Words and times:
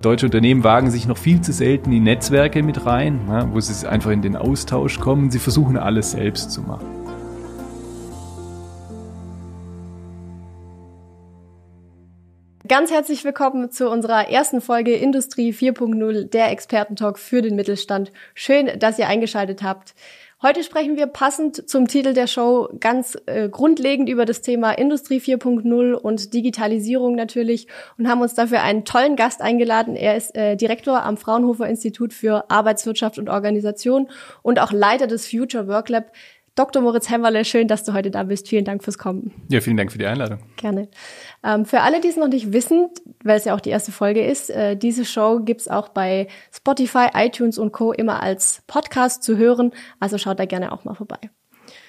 Deutsche 0.00 0.26
Unternehmen 0.26 0.62
wagen 0.62 0.92
sich 0.92 1.08
noch 1.08 1.18
viel 1.18 1.40
zu 1.40 1.52
selten 1.52 1.90
in 1.90 2.04
Netzwerke 2.04 2.62
mit 2.62 2.86
rein, 2.86 3.20
ja, 3.28 3.52
wo 3.52 3.58
sie 3.58 3.84
einfach 3.88 4.12
in 4.12 4.22
den 4.22 4.36
Austausch 4.36 5.00
kommen. 5.00 5.32
Sie 5.32 5.40
versuchen 5.40 5.76
alles 5.76 6.12
selbst 6.12 6.52
zu 6.52 6.62
machen. 6.62 6.86
Ganz 12.68 12.92
herzlich 12.92 13.24
willkommen 13.24 13.72
zu 13.72 13.90
unserer 13.90 14.28
ersten 14.28 14.60
Folge 14.60 14.94
Industrie 14.94 15.52
4.0, 15.52 16.28
der 16.28 16.52
Expertentalk 16.52 17.18
für 17.18 17.42
den 17.42 17.56
Mittelstand. 17.56 18.12
Schön, 18.34 18.78
dass 18.78 19.00
ihr 19.00 19.08
eingeschaltet 19.08 19.64
habt. 19.64 19.94
Heute 20.40 20.62
sprechen 20.62 20.96
wir 20.96 21.08
passend 21.08 21.68
zum 21.68 21.88
Titel 21.88 22.14
der 22.14 22.28
Show 22.28 22.68
ganz 22.78 23.18
äh, 23.26 23.48
grundlegend 23.48 24.08
über 24.08 24.24
das 24.24 24.40
Thema 24.40 24.70
Industrie 24.70 25.18
4.0 25.18 25.94
und 25.94 26.32
Digitalisierung 26.32 27.16
natürlich 27.16 27.66
und 27.98 28.08
haben 28.08 28.20
uns 28.20 28.34
dafür 28.34 28.62
einen 28.62 28.84
tollen 28.84 29.16
Gast 29.16 29.42
eingeladen. 29.42 29.96
Er 29.96 30.16
ist 30.16 30.36
äh, 30.36 30.54
Direktor 30.54 31.02
am 31.02 31.16
Fraunhofer 31.16 31.68
Institut 31.68 32.14
für 32.14 32.48
Arbeitswirtschaft 32.52 33.18
und 33.18 33.28
Organisation 33.28 34.10
und 34.42 34.60
auch 34.60 34.70
Leiter 34.70 35.08
des 35.08 35.28
Future 35.28 35.66
Work 35.66 35.88
Lab. 35.88 36.12
Dr. 36.58 36.82
Moritz 36.82 37.08
Hemmerle, 37.08 37.44
schön, 37.44 37.68
dass 37.68 37.84
du 37.84 37.92
heute 37.92 38.10
da 38.10 38.24
bist. 38.24 38.48
Vielen 38.48 38.64
Dank 38.64 38.82
fürs 38.82 38.98
Kommen. 38.98 39.32
Ja, 39.48 39.60
vielen 39.60 39.76
Dank 39.76 39.92
für 39.92 39.98
die 39.98 40.06
Einladung. 40.06 40.40
Gerne. 40.56 40.88
Ähm, 41.44 41.64
für 41.64 41.82
alle, 41.82 42.00
die 42.00 42.08
es 42.08 42.16
noch 42.16 42.26
nicht 42.26 42.52
wissen, 42.52 42.88
weil 43.22 43.36
es 43.36 43.44
ja 43.44 43.54
auch 43.54 43.60
die 43.60 43.70
erste 43.70 43.92
Folge 43.92 44.24
ist, 44.24 44.50
äh, 44.50 44.76
diese 44.76 45.04
Show 45.04 45.38
gibt's 45.44 45.68
auch 45.68 45.88
bei 45.88 46.26
Spotify, 46.52 47.10
iTunes 47.14 47.58
und 47.58 47.70
Co. 47.70 47.92
immer 47.92 48.20
als 48.22 48.62
Podcast 48.66 49.22
zu 49.22 49.36
hören. 49.36 49.70
Also 50.00 50.18
schaut 50.18 50.40
da 50.40 50.46
gerne 50.46 50.72
auch 50.72 50.84
mal 50.84 50.94
vorbei. 50.94 51.18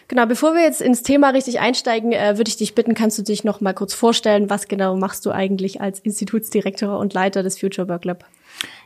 Genau, 0.08 0.28
bevor 0.28 0.54
wir 0.54 0.62
jetzt 0.62 0.82
ins 0.82 1.02
Thema 1.02 1.30
richtig 1.30 1.60
einsteigen, 1.60 2.12
äh, 2.12 2.38
würde 2.38 2.50
ich 2.50 2.58
dich 2.58 2.76
bitten, 2.76 2.94
kannst 2.94 3.18
du 3.18 3.24
dich 3.24 3.44
noch 3.44 3.62
mal 3.62 3.74
kurz 3.74 3.96
vorstellen, 3.96 4.52
was 4.52 4.68
genau 4.68 4.96
machst 4.96 5.26
du 5.26 5.32
eigentlich 5.32 5.82
als 5.82 6.00
Institutsdirektor 6.00 7.00
und 7.00 7.16
Leiter 7.16 7.42
des 7.42 7.60
Future 7.60 7.88
Work 7.88 8.06
Lab? 8.06 8.26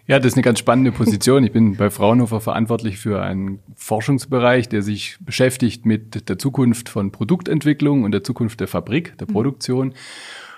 Ja, 0.05 0.19
das 0.19 0.27
ist 0.27 0.33
eine 0.33 0.41
ganz 0.41 0.59
spannende 0.59 0.91
Position. 0.91 1.45
Ich 1.45 1.53
bin 1.53 1.77
bei 1.77 1.89
Fraunhofer 1.89 2.41
verantwortlich 2.41 2.97
für 2.97 3.21
einen 3.21 3.59
Forschungsbereich, 3.75 4.67
der 4.67 4.81
sich 4.81 5.17
beschäftigt 5.21 5.85
mit 5.85 6.27
der 6.27 6.37
Zukunft 6.37 6.89
von 6.89 7.11
Produktentwicklung 7.11 8.03
und 8.03 8.11
der 8.11 8.23
Zukunft 8.23 8.59
der 8.59 8.67
Fabrik, 8.67 9.17
der 9.17 9.29
mhm. 9.29 9.33
Produktion. 9.33 9.93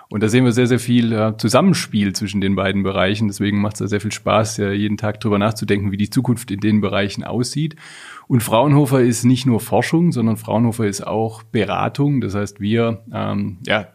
Und 0.09 0.21
da 0.21 0.29
sehen 0.29 0.45
wir 0.45 0.51
sehr, 0.51 0.67
sehr 0.67 0.79
viel 0.79 1.13
äh, 1.13 1.37
Zusammenspiel 1.37 2.13
zwischen 2.13 2.41
den 2.41 2.55
beiden 2.55 2.81
Bereichen. 2.83 3.27
Deswegen 3.27 3.61
macht 3.61 3.75
es 3.75 3.79
da 3.79 3.87
sehr 3.87 4.01
viel 4.01 4.11
Spaß, 4.11 4.57
ja, 4.57 4.71
jeden 4.71 4.97
Tag 4.97 5.19
drüber 5.19 5.37
nachzudenken, 5.37 5.91
wie 5.91 5.97
die 5.97 6.09
Zukunft 6.09 6.49
in 6.49 6.59
den 6.59 6.81
Bereichen 6.81 7.23
aussieht. 7.23 7.75
Und 8.27 8.41
Fraunhofer 8.41 9.01
ist 9.01 9.25
nicht 9.25 9.45
nur 9.45 9.59
Forschung, 9.59 10.11
sondern 10.11 10.37
Fraunhofer 10.37 10.87
ist 10.87 11.05
auch 11.05 11.43
Beratung. 11.43 12.21
Das 12.21 12.33
heißt, 12.33 12.59
wir 12.59 13.03
ähm, 13.11 13.57
ja, 13.65 13.89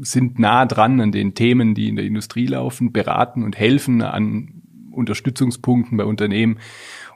sind 0.00 0.38
nah 0.38 0.66
dran 0.66 1.00
an 1.00 1.12
den 1.12 1.34
Themen, 1.34 1.74
die 1.74 1.88
in 1.88 1.96
der 1.96 2.04
Industrie 2.04 2.46
laufen, 2.46 2.92
beraten 2.92 3.42
und 3.42 3.56
helfen 3.56 4.02
an 4.02 4.62
Unterstützungspunkten 4.96 5.96
bei 5.96 6.04
Unternehmen, 6.04 6.58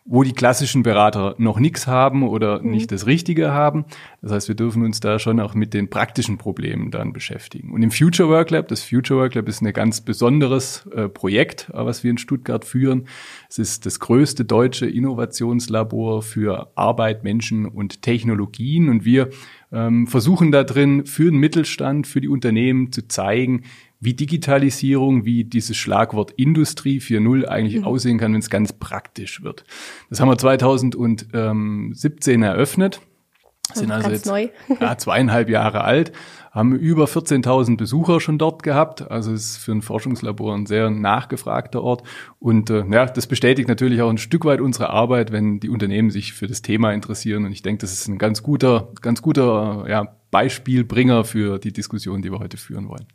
wo 0.04 0.22
die 0.22 0.32
klassischen 0.32 0.82
Berater 0.82 1.34
noch 1.38 1.60
nichts 1.60 1.86
haben 1.86 2.22
oder 2.26 2.62
mhm. 2.62 2.70
nicht 2.70 2.90
das 2.90 3.06
Richtige 3.06 3.52
haben. 3.52 3.84
Das 4.22 4.32
heißt, 4.32 4.48
wir 4.48 4.54
dürfen 4.54 4.82
uns 4.84 5.00
da 5.00 5.18
schon 5.18 5.40
auch 5.40 5.54
mit 5.54 5.74
den 5.74 5.90
praktischen 5.90 6.38
Problemen 6.38 6.90
dann 6.90 7.12
beschäftigen. 7.12 7.70
Und 7.72 7.82
im 7.82 7.90
Future 7.90 8.28
Work 8.28 8.50
Lab, 8.50 8.68
das 8.68 8.82
Future 8.82 9.20
Work 9.20 9.34
Lab 9.34 9.48
ist 9.48 9.60
ein 9.62 9.72
ganz 9.72 10.00
besonderes 10.00 10.86
äh, 10.94 11.08
Projekt, 11.08 11.70
äh, 11.72 11.84
was 11.84 12.02
wir 12.02 12.10
in 12.10 12.18
Stuttgart 12.18 12.64
führen. 12.64 13.06
Es 13.48 13.58
ist 13.58 13.86
das 13.86 14.00
größte 14.00 14.44
deutsche 14.44 14.86
Innovationslabor 14.86 16.22
für 16.22 16.72
Arbeit, 16.74 17.22
Menschen 17.22 17.66
und 17.66 18.02
Technologien. 18.02 18.88
Und 18.88 19.04
wir 19.04 19.28
ähm, 19.70 20.06
versuchen 20.06 20.50
da 20.50 20.64
drin 20.64 21.06
für 21.06 21.30
den 21.30 21.38
Mittelstand, 21.38 22.06
für 22.06 22.20
die 22.20 22.28
Unternehmen 22.28 22.90
zu 22.90 23.06
zeigen, 23.06 23.64
wie 24.00 24.14
Digitalisierung, 24.14 25.26
wie 25.26 25.44
dieses 25.44 25.76
Schlagwort 25.76 26.32
Industrie 26.32 26.98
4.0 27.00 27.44
eigentlich 27.44 27.80
mhm. 27.80 27.84
aussehen 27.84 28.18
kann, 28.18 28.32
wenn 28.32 28.40
es 28.40 28.50
ganz 28.50 28.72
praktisch 28.72 29.42
wird. 29.42 29.64
Das 30.08 30.20
haben 30.20 30.28
wir 30.28 30.38
2017 30.38 32.42
eröffnet. 32.42 33.00
Sind 33.74 33.92
also 33.92 34.10
jetzt 34.10 34.26
neu. 34.26 34.48
ja, 34.80 34.98
zweieinhalb 34.98 35.48
Jahre 35.48 35.84
alt, 35.84 36.10
haben 36.50 36.74
über 36.74 37.04
14.000 37.04 37.76
Besucher 37.76 38.18
schon 38.20 38.38
dort 38.38 38.64
gehabt. 38.64 39.08
Also 39.10 39.32
es 39.32 39.52
ist 39.52 39.56
für 39.58 39.72
ein 39.72 39.82
Forschungslabor 39.82 40.54
ein 40.54 40.66
sehr 40.66 40.90
nachgefragter 40.90 41.82
Ort. 41.82 42.02
Und 42.40 42.70
äh, 42.70 42.84
ja, 42.90 43.06
das 43.06 43.28
bestätigt 43.28 43.68
natürlich 43.68 44.02
auch 44.02 44.10
ein 44.10 44.18
Stück 44.18 44.44
weit 44.44 44.60
unsere 44.60 44.90
Arbeit, 44.90 45.30
wenn 45.30 45.60
die 45.60 45.68
Unternehmen 45.68 46.10
sich 46.10 46.32
für 46.32 46.48
das 46.48 46.62
Thema 46.62 46.92
interessieren. 46.92 47.44
Und 47.44 47.52
ich 47.52 47.62
denke, 47.62 47.82
das 47.82 47.92
ist 47.92 48.08
ein 48.08 48.18
ganz 48.18 48.42
guter, 48.42 48.88
ganz 49.00 49.22
guter 49.22 49.84
ja, 49.88 50.16
Beispielbringer 50.32 51.22
für 51.24 51.58
die 51.58 51.72
Diskussion, 51.72 52.22
die 52.22 52.32
wir 52.32 52.40
heute 52.40 52.56
führen 52.56 52.88
wollen. 52.88 53.06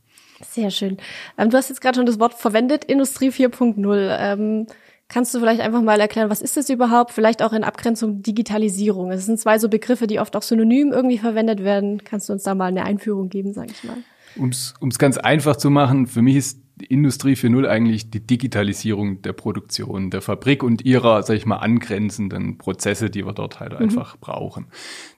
Sehr 0.42 0.72
schön. 0.72 0.98
Ähm, 1.38 1.50
du 1.50 1.58
hast 1.58 1.70
jetzt 1.70 1.82
gerade 1.82 1.98
schon 1.98 2.06
das 2.06 2.20
Wort 2.20 2.34
verwendet, 2.34 2.84
Industrie 2.86 3.30
4.0. 3.30 4.18
Ähm, 4.20 4.68
kannst 5.08 5.34
du 5.34 5.40
vielleicht 5.40 5.62
einfach 5.62 5.82
mal 5.82 6.00
erklären, 6.00 6.30
was 6.30 6.42
ist 6.42 6.58
das 6.58 6.70
überhaupt? 6.70 7.12
Vielleicht 7.12 7.42
auch 7.42 7.54
in 7.54 7.64
Abgrenzung 7.64 8.22
Digitalisierung. 8.22 9.12
Es 9.12 9.26
sind 9.26 9.40
zwei 9.40 9.60
so 9.60 9.70
Begriffe, 9.70 10.08
die 10.08 10.20
oft 10.20 10.36
auch 10.36 10.42
synonym 10.42 10.92
irgendwie 10.92 11.18
verwendet 11.18 11.64
werden. 11.64 12.04
Kannst 12.04 12.30
du 12.30 12.34
uns 12.34 12.44
da 12.44 12.56
mal 12.56 12.66
eine 12.66 12.84
Einführung 12.84 13.30
geben, 13.30 13.54
sage 13.54 13.72
ich 13.72 13.84
mal? 13.84 13.98
Um 14.38 14.50
es 14.50 15.00
ganz 15.00 15.18
einfach 15.18 15.56
zu 15.56 15.70
machen, 15.70 16.08
für 16.08 16.22
mich 16.22 16.36
ist 16.36 16.60
Industrie 16.90 17.34
4.0 17.36 17.68
eigentlich 17.68 18.12
die 18.12 18.26
Digitalisierung 18.26 19.22
der 19.22 19.32
Produktion, 19.32 20.10
der 20.10 20.22
Fabrik 20.22 20.62
und 20.62 20.84
ihrer, 20.84 21.24
sag 21.24 21.36
ich 21.36 21.46
mal, 21.46 21.58
angrenzenden 21.58 22.58
Prozesse, 22.58 23.10
die 23.10 23.26
wir 23.26 23.34
dort 23.34 23.62
halt 23.62 23.74
mhm. 23.74 23.78
einfach 23.78 24.18
brauchen. 24.18 24.68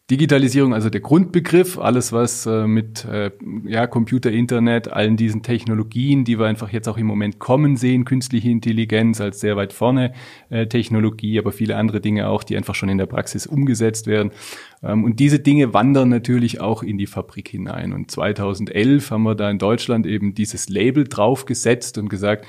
Digitalisierung, 0.09 0.73
also 0.73 0.89
der 0.89 1.01
Grundbegriff, 1.01 1.77
alles 1.77 2.13
was 2.13 2.45
äh, 2.45 2.65
mit 2.65 3.03
äh, 3.03 3.29
ja, 3.65 3.87
Computer, 3.87 4.31
Internet, 4.31 4.87
allen 4.87 5.17
diesen 5.17 5.43
Technologien, 5.43 6.23
die 6.23 6.39
wir 6.39 6.45
einfach 6.45 6.71
jetzt 6.71 6.87
auch 6.87 6.97
im 6.97 7.07
Moment 7.07 7.39
kommen 7.39 7.75
sehen, 7.75 8.05
künstliche 8.05 8.49
Intelligenz 8.49 9.19
als 9.19 9.41
sehr 9.41 9.57
weit 9.57 9.73
vorne 9.73 10.13
äh, 10.49 10.67
Technologie, 10.67 11.37
aber 11.37 11.51
viele 11.51 11.75
andere 11.75 11.99
Dinge 11.99 12.29
auch, 12.29 12.45
die 12.45 12.55
einfach 12.55 12.73
schon 12.73 12.87
in 12.87 12.97
der 12.97 13.05
Praxis 13.05 13.45
umgesetzt 13.45 14.07
werden. 14.07 14.31
Ähm, 14.81 15.03
und 15.03 15.19
diese 15.19 15.39
Dinge 15.39 15.73
wandern 15.73 16.07
natürlich 16.07 16.61
auch 16.61 16.83
in 16.83 16.97
die 16.97 17.07
Fabrik 17.07 17.49
hinein. 17.49 17.91
Und 17.91 18.09
2011 18.09 19.11
haben 19.11 19.23
wir 19.23 19.35
da 19.35 19.49
in 19.49 19.59
Deutschland 19.59 20.05
eben 20.05 20.33
dieses 20.33 20.69
Label 20.69 21.03
draufgesetzt 21.03 21.97
und 21.97 22.07
gesagt, 22.07 22.45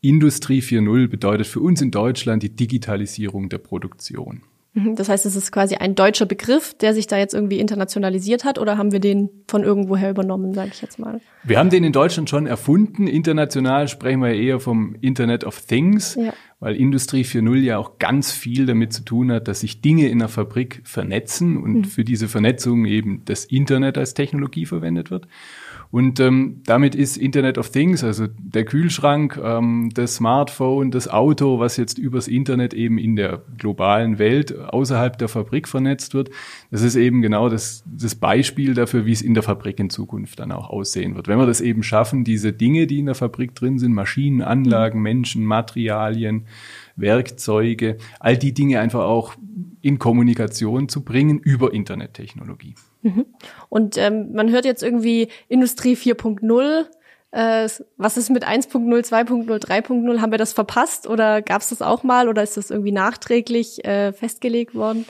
Industrie 0.00 0.62
4.0 0.62 1.08
bedeutet 1.08 1.46
für 1.46 1.60
uns 1.60 1.82
in 1.82 1.90
Deutschland 1.90 2.42
die 2.42 2.56
Digitalisierung 2.56 3.50
der 3.50 3.58
Produktion. 3.58 4.40
Mhm, 4.74 4.96
das 4.96 5.08
heißt, 5.08 5.26
es 5.26 5.36
ist 5.36 5.52
quasi 5.52 5.74
ein 5.74 5.94
deutscher 5.94 6.24
Begriff, 6.24 6.74
der 6.74 6.94
sich 6.94 7.06
da 7.06 7.18
jetzt 7.18 7.34
irgendwie 7.34 7.58
internationalisiert 7.58 8.44
hat, 8.44 8.58
oder 8.58 8.78
haben 8.78 8.90
wir 8.90 9.00
den 9.00 9.28
von 9.46 9.62
irgendwoher 9.64 10.10
übernommen, 10.10 10.54
sage 10.54 10.70
ich 10.72 10.80
jetzt 10.80 10.98
mal? 10.98 11.20
Wir 11.44 11.58
haben 11.58 11.68
den 11.68 11.84
in 11.84 11.92
Deutschland 11.92 12.30
schon 12.30 12.46
erfunden. 12.46 13.06
International 13.06 13.86
sprechen 13.88 14.20
wir 14.20 14.32
eher 14.32 14.60
vom 14.60 14.96
Internet 15.00 15.44
of 15.44 15.60
Things, 15.60 16.14
ja. 16.14 16.32
weil 16.58 16.74
Industrie 16.76 17.22
4.0 17.22 17.56
ja 17.56 17.76
auch 17.76 17.98
ganz 17.98 18.32
viel 18.32 18.64
damit 18.64 18.94
zu 18.94 19.04
tun 19.04 19.30
hat, 19.30 19.46
dass 19.46 19.60
sich 19.60 19.82
Dinge 19.82 20.08
in 20.08 20.20
der 20.20 20.28
Fabrik 20.28 20.80
vernetzen 20.84 21.58
und 21.58 21.72
mhm. 21.72 21.84
für 21.84 22.04
diese 22.04 22.28
Vernetzung 22.28 22.86
eben 22.86 23.22
das 23.26 23.44
Internet 23.44 23.98
als 23.98 24.14
Technologie 24.14 24.64
verwendet 24.64 25.10
wird. 25.10 25.26
Und 25.92 26.20
ähm, 26.20 26.62
damit 26.64 26.94
ist 26.94 27.18
Internet 27.18 27.58
of 27.58 27.68
Things, 27.68 28.02
also 28.02 28.26
der 28.26 28.64
Kühlschrank, 28.64 29.38
ähm, 29.44 29.90
das 29.92 30.14
Smartphone, 30.14 30.90
das 30.90 31.06
Auto, 31.06 31.58
was 31.58 31.76
jetzt 31.76 31.98
übers 31.98 32.28
Internet 32.28 32.72
eben 32.72 32.96
in 32.96 33.14
der 33.14 33.42
globalen 33.58 34.18
Welt 34.18 34.58
außerhalb 34.58 35.18
der 35.18 35.28
Fabrik 35.28 35.68
vernetzt 35.68 36.14
wird, 36.14 36.30
das 36.70 36.80
ist 36.80 36.96
eben 36.96 37.20
genau 37.20 37.50
das, 37.50 37.84
das 37.84 38.14
Beispiel 38.14 38.72
dafür, 38.72 39.04
wie 39.04 39.12
es 39.12 39.20
in 39.20 39.34
der 39.34 39.42
Fabrik 39.42 39.78
in 39.78 39.90
Zukunft 39.90 40.40
dann 40.40 40.50
auch 40.50 40.70
aussehen 40.70 41.14
wird. 41.14 41.28
Wenn 41.28 41.38
wir 41.38 41.46
das 41.46 41.60
eben 41.60 41.82
schaffen, 41.82 42.24
diese 42.24 42.54
Dinge, 42.54 42.86
die 42.86 43.00
in 43.00 43.06
der 43.06 43.14
Fabrik 43.14 43.54
drin 43.54 43.78
sind, 43.78 43.92
Maschinen, 43.92 44.40
Anlagen, 44.40 45.02
Menschen, 45.02 45.44
Materialien, 45.44 46.46
Werkzeuge, 47.02 47.98
all 48.18 48.38
die 48.38 48.54
Dinge 48.54 48.80
einfach 48.80 49.04
auch 49.04 49.34
in 49.82 49.98
Kommunikation 49.98 50.88
zu 50.88 51.04
bringen 51.04 51.38
über 51.38 51.74
Internettechnologie. 51.74 52.74
Mhm. 53.02 53.26
Und 53.68 53.98
ähm, 53.98 54.32
man 54.32 54.50
hört 54.50 54.64
jetzt 54.64 54.82
irgendwie 54.82 55.28
Industrie 55.48 55.94
4.0. 55.94 56.86
Äh, 57.32 57.68
was 57.96 58.16
ist 58.16 58.30
mit 58.30 58.46
1.0, 58.46 58.78
2.0, 58.78 59.58
3.0? 59.58 60.20
Haben 60.20 60.30
wir 60.30 60.38
das 60.38 60.52
verpasst 60.52 61.06
oder 61.06 61.42
gab 61.42 61.62
es 61.62 61.70
das 61.70 61.82
auch 61.82 62.02
mal 62.04 62.28
oder 62.28 62.42
ist 62.42 62.56
das 62.56 62.70
irgendwie 62.70 62.92
nachträglich 62.92 63.84
äh, 63.84 64.12
festgelegt 64.12 64.74
worden? 64.74 65.04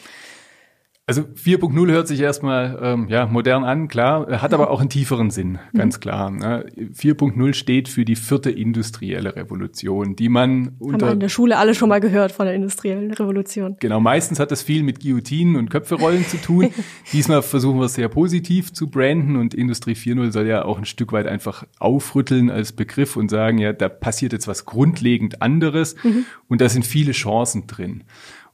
Also 1.12 1.24
4.0 1.24 1.90
hört 1.90 2.08
sich 2.08 2.20
erstmal 2.20 2.78
ähm, 2.82 3.06
ja, 3.10 3.26
modern 3.26 3.64
an, 3.64 3.88
klar, 3.88 4.40
hat 4.40 4.54
aber 4.54 4.70
auch 4.70 4.80
einen 4.80 4.88
tieferen 4.88 5.28
Sinn, 5.28 5.58
ganz 5.74 5.98
mhm. 5.98 6.00
klar. 6.00 6.30
Ne? 6.30 6.64
4.0 6.74 7.52
steht 7.52 7.90
für 7.90 8.06
die 8.06 8.16
vierte 8.16 8.50
industrielle 8.50 9.36
Revolution, 9.36 10.16
die 10.16 10.30
man 10.30 10.74
unter... 10.78 11.04
Haben 11.04 11.10
wir 11.10 11.12
in 11.12 11.20
der 11.20 11.28
Schule 11.28 11.58
alle 11.58 11.74
schon 11.74 11.90
mal 11.90 12.00
gehört 12.00 12.32
von 12.32 12.46
der 12.46 12.54
industriellen 12.54 13.12
Revolution. 13.12 13.76
Genau, 13.78 14.00
meistens 14.00 14.40
hat 14.40 14.50
das 14.52 14.62
viel 14.62 14.82
mit 14.84 15.00
Guillotinen 15.00 15.56
und 15.56 15.68
Köpferollen 15.68 16.26
zu 16.26 16.38
tun. 16.38 16.70
Diesmal 17.12 17.42
versuchen 17.42 17.78
wir 17.78 17.84
es 17.84 17.94
sehr 17.94 18.08
positiv 18.08 18.72
zu 18.72 18.88
branden 18.88 19.36
und 19.36 19.52
Industrie 19.52 19.92
4.0 19.92 20.32
soll 20.32 20.46
ja 20.46 20.64
auch 20.64 20.78
ein 20.78 20.86
Stück 20.86 21.12
weit 21.12 21.26
einfach 21.26 21.66
aufrütteln 21.78 22.48
als 22.48 22.72
Begriff 22.72 23.18
und 23.18 23.30
sagen, 23.30 23.58
ja, 23.58 23.74
da 23.74 23.90
passiert 23.90 24.32
jetzt 24.32 24.48
was 24.48 24.64
grundlegend 24.64 25.42
anderes 25.42 25.94
mhm. 26.02 26.24
und 26.48 26.62
da 26.62 26.70
sind 26.70 26.86
viele 26.86 27.12
Chancen 27.12 27.66
drin. 27.66 28.04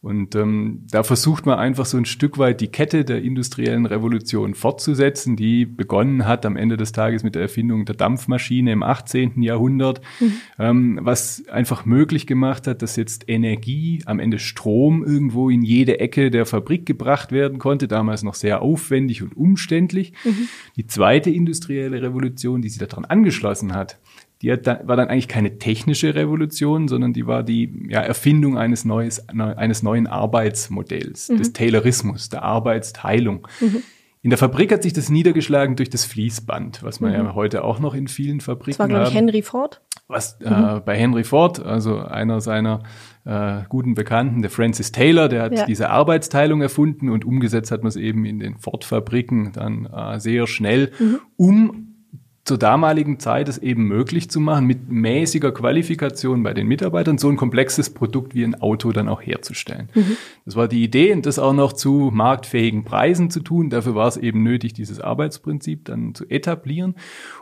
Und 0.00 0.36
ähm, 0.36 0.84
da 0.88 1.02
versucht 1.02 1.44
man 1.44 1.58
einfach 1.58 1.84
so 1.84 1.96
ein 1.96 2.04
Stück 2.04 2.38
weit 2.38 2.60
die 2.60 2.68
Kette 2.68 3.04
der 3.04 3.20
industriellen 3.20 3.84
Revolution 3.84 4.54
fortzusetzen, 4.54 5.34
die 5.34 5.66
begonnen 5.66 6.24
hat 6.24 6.46
am 6.46 6.56
Ende 6.56 6.76
des 6.76 6.92
Tages 6.92 7.24
mit 7.24 7.34
der 7.34 7.42
Erfindung 7.42 7.84
der 7.84 7.96
Dampfmaschine 7.96 8.70
im 8.70 8.84
18. 8.84 9.42
Jahrhundert, 9.42 10.00
mhm. 10.20 10.32
ähm, 10.60 10.98
was 11.02 11.48
einfach 11.48 11.84
möglich 11.84 12.28
gemacht 12.28 12.68
hat, 12.68 12.82
dass 12.82 12.94
jetzt 12.94 13.28
Energie, 13.28 14.00
am 14.06 14.20
Ende 14.20 14.38
Strom 14.38 15.04
irgendwo 15.04 15.50
in 15.50 15.62
jede 15.62 15.98
Ecke 15.98 16.30
der 16.30 16.46
Fabrik 16.46 16.86
gebracht 16.86 17.32
werden 17.32 17.58
konnte, 17.58 17.88
damals 17.88 18.22
noch 18.22 18.34
sehr 18.34 18.62
aufwendig 18.62 19.24
und 19.24 19.36
umständlich. 19.36 20.12
Mhm. 20.24 20.48
Die 20.76 20.86
zweite 20.86 21.30
industrielle 21.30 22.00
Revolution, 22.00 22.62
die 22.62 22.68
sich 22.68 22.78
daran 22.78 23.04
angeschlossen 23.04 23.74
hat, 23.74 23.98
die 24.42 24.56
dann, 24.56 24.86
war 24.86 24.96
dann 24.96 25.08
eigentlich 25.08 25.28
keine 25.28 25.58
technische 25.58 26.14
Revolution, 26.14 26.88
sondern 26.88 27.12
die 27.12 27.26
war 27.26 27.42
die 27.42 27.86
ja, 27.88 28.00
Erfindung 28.00 28.56
eines, 28.56 28.84
neues, 28.84 29.28
eines 29.28 29.82
neuen 29.82 30.06
Arbeitsmodells, 30.06 31.28
mhm. 31.28 31.36
des 31.38 31.52
Taylorismus, 31.52 32.28
der 32.28 32.42
Arbeitsteilung. 32.42 33.48
Mhm. 33.60 33.82
In 34.20 34.30
der 34.30 34.38
Fabrik 34.38 34.72
hat 34.72 34.82
sich 34.82 34.92
das 34.92 35.10
niedergeschlagen 35.10 35.76
durch 35.76 35.90
das 35.90 36.04
Fließband, 36.04 36.82
was 36.82 37.00
man 37.00 37.12
mhm. 37.12 37.16
ja 37.16 37.34
heute 37.34 37.62
auch 37.62 37.78
noch 37.78 37.94
in 37.94 38.08
vielen 38.08 38.40
Fabriken 38.40 38.72
hat. 38.72 38.78
Das 38.78 38.78
war, 38.78 38.88
glaube 38.88 39.08
ich, 39.08 39.14
Henry 39.14 39.42
Ford. 39.42 39.80
Was 40.08 40.40
äh, 40.40 40.50
mhm. 40.50 40.82
bei 40.84 40.96
Henry 40.96 41.24
Ford, 41.24 41.64
also 41.64 42.00
einer 42.00 42.40
seiner 42.40 42.82
äh, 43.24 43.60
guten 43.68 43.94
Bekannten, 43.94 44.42
der 44.42 44.50
Francis 44.50 44.90
Taylor, 44.90 45.28
der 45.28 45.42
hat 45.42 45.52
ja. 45.52 45.66
diese 45.66 45.90
Arbeitsteilung 45.90 46.62
erfunden 46.62 47.10
und 47.10 47.24
umgesetzt 47.24 47.70
hat 47.70 47.82
man 47.82 47.88
es 47.88 47.96
eben 47.96 48.24
in 48.24 48.38
den 48.40 48.58
Ford-Fabriken 48.58 49.52
dann 49.52 49.86
äh, 49.86 50.18
sehr 50.18 50.46
schnell, 50.46 50.92
mhm. 50.98 51.20
um 51.36 51.87
zur 52.48 52.58
damaligen 52.58 53.20
Zeit 53.20 53.48
es 53.48 53.58
eben 53.58 53.84
möglich 53.84 54.30
zu 54.30 54.40
machen, 54.40 54.64
mit 54.64 54.90
mäßiger 54.90 55.52
Qualifikation 55.52 56.42
bei 56.42 56.54
den 56.54 56.66
Mitarbeitern 56.66 57.18
so 57.18 57.28
ein 57.28 57.36
komplexes 57.36 57.90
Produkt 57.90 58.34
wie 58.34 58.42
ein 58.42 58.60
Auto 58.60 58.90
dann 58.90 59.08
auch 59.08 59.20
herzustellen. 59.20 59.90
Mhm. 59.94 60.16
Das 60.46 60.56
war 60.56 60.66
die 60.66 60.82
Idee 60.82 61.12
und 61.12 61.26
das 61.26 61.38
auch 61.38 61.52
noch 61.52 61.74
zu 61.74 62.10
marktfähigen 62.10 62.84
Preisen 62.84 63.30
zu 63.30 63.40
tun. 63.40 63.68
Dafür 63.68 63.94
war 63.94 64.08
es 64.08 64.16
eben 64.16 64.42
nötig, 64.42 64.72
dieses 64.72 64.98
Arbeitsprinzip 64.98 65.84
dann 65.84 66.14
zu 66.14 66.24
etablieren. 66.30 66.94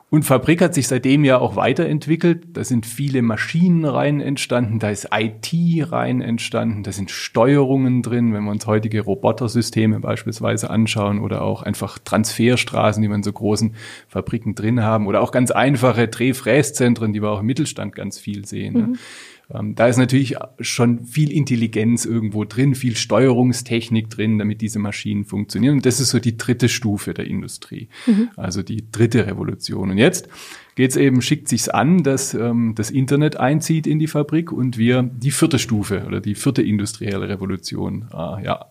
Und 0.08 0.22
Fabrik 0.22 0.62
hat 0.62 0.72
sich 0.72 0.86
seitdem 0.86 1.24
ja 1.24 1.38
auch 1.38 1.56
weiterentwickelt. 1.56 2.44
Da 2.52 2.62
sind 2.62 2.86
viele 2.86 3.22
Maschinen 3.22 3.84
rein 3.84 4.20
entstanden, 4.20 4.78
da 4.78 4.90
ist 4.90 5.08
IT 5.12 5.52
rein 5.90 6.20
entstanden, 6.20 6.84
da 6.84 6.92
sind 6.92 7.10
Steuerungen 7.10 8.02
drin, 8.02 8.32
wenn 8.32 8.44
wir 8.44 8.52
uns 8.52 8.68
heutige 8.68 9.00
Robotersysteme 9.00 9.98
beispielsweise 9.98 10.70
anschauen 10.70 11.18
oder 11.18 11.42
auch 11.42 11.64
einfach 11.64 11.98
Transferstraßen, 11.98 13.02
die 13.02 13.08
in 13.08 13.24
so 13.24 13.32
großen 13.32 13.74
Fabriken 14.06 14.54
drin 14.54 14.84
haben 14.84 15.08
oder 15.08 15.22
auch 15.22 15.32
ganz 15.32 15.50
einfache 15.50 16.06
Drehfräszentren, 16.06 17.12
die 17.12 17.20
wir 17.20 17.30
auch 17.30 17.40
im 17.40 17.46
Mittelstand 17.46 17.96
ganz 17.96 18.20
viel 18.20 18.46
sehen. 18.46 18.74
Mhm. 18.74 18.80
Ne? 18.92 18.98
Ähm, 19.52 19.74
da 19.74 19.86
ist 19.86 19.96
natürlich 19.96 20.36
schon 20.60 21.04
viel 21.04 21.30
Intelligenz 21.30 22.04
irgendwo 22.04 22.44
drin, 22.44 22.74
viel 22.74 22.96
Steuerungstechnik 22.96 24.10
drin, 24.10 24.38
damit 24.38 24.60
diese 24.60 24.78
Maschinen 24.78 25.24
funktionieren. 25.24 25.76
Und 25.76 25.86
das 25.86 26.00
ist 26.00 26.10
so 26.10 26.18
die 26.18 26.36
dritte 26.36 26.68
Stufe 26.68 27.14
der 27.14 27.26
Industrie, 27.26 27.88
mhm. 28.06 28.30
also 28.36 28.62
die 28.62 28.90
dritte 28.90 29.26
Revolution. 29.26 29.90
Und 29.90 29.98
jetzt 29.98 30.28
geht's 30.74 30.96
eben, 30.96 31.22
schickt 31.22 31.48
sich's 31.48 31.68
an, 31.68 32.02
dass 32.02 32.34
ähm, 32.34 32.74
das 32.74 32.90
Internet 32.90 33.36
einzieht 33.36 33.86
in 33.86 34.00
die 34.00 34.08
Fabrik 34.08 34.50
und 34.50 34.78
wir 34.78 35.02
die 35.04 35.30
vierte 35.30 35.60
Stufe 35.60 36.04
oder 36.06 36.20
die 36.20 36.34
vierte 36.34 36.62
industrielle 36.62 37.28
Revolution 37.28 38.08
äh, 38.12 38.44
ja, 38.44 38.66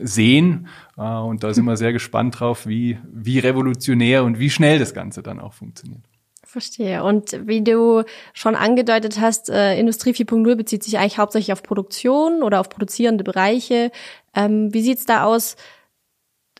sehen. 0.00 0.68
Äh, 0.96 1.02
und 1.02 1.42
da 1.42 1.52
sind 1.52 1.64
wir 1.64 1.76
sehr 1.76 1.92
gespannt 1.92 2.38
drauf, 2.38 2.68
wie, 2.68 2.98
wie 3.12 3.40
revolutionär 3.40 4.22
und 4.22 4.38
wie 4.38 4.50
schnell 4.50 4.78
das 4.78 4.94
Ganze 4.94 5.22
dann 5.22 5.40
auch 5.40 5.54
funktioniert. 5.54 6.09
Verstehe. 6.50 7.04
Und 7.04 7.46
wie 7.46 7.62
du 7.62 8.02
schon 8.32 8.56
angedeutet 8.56 9.20
hast, 9.20 9.48
äh, 9.48 9.78
Industrie 9.78 10.10
4.0 10.10 10.56
bezieht 10.56 10.82
sich 10.82 10.98
eigentlich 10.98 11.18
hauptsächlich 11.18 11.52
auf 11.52 11.62
Produktion 11.62 12.42
oder 12.42 12.58
auf 12.58 12.68
produzierende 12.68 13.22
Bereiche. 13.22 13.92
Ähm, 14.34 14.74
wie 14.74 14.82
sieht's 14.82 15.06
da 15.06 15.22
aus? 15.22 15.54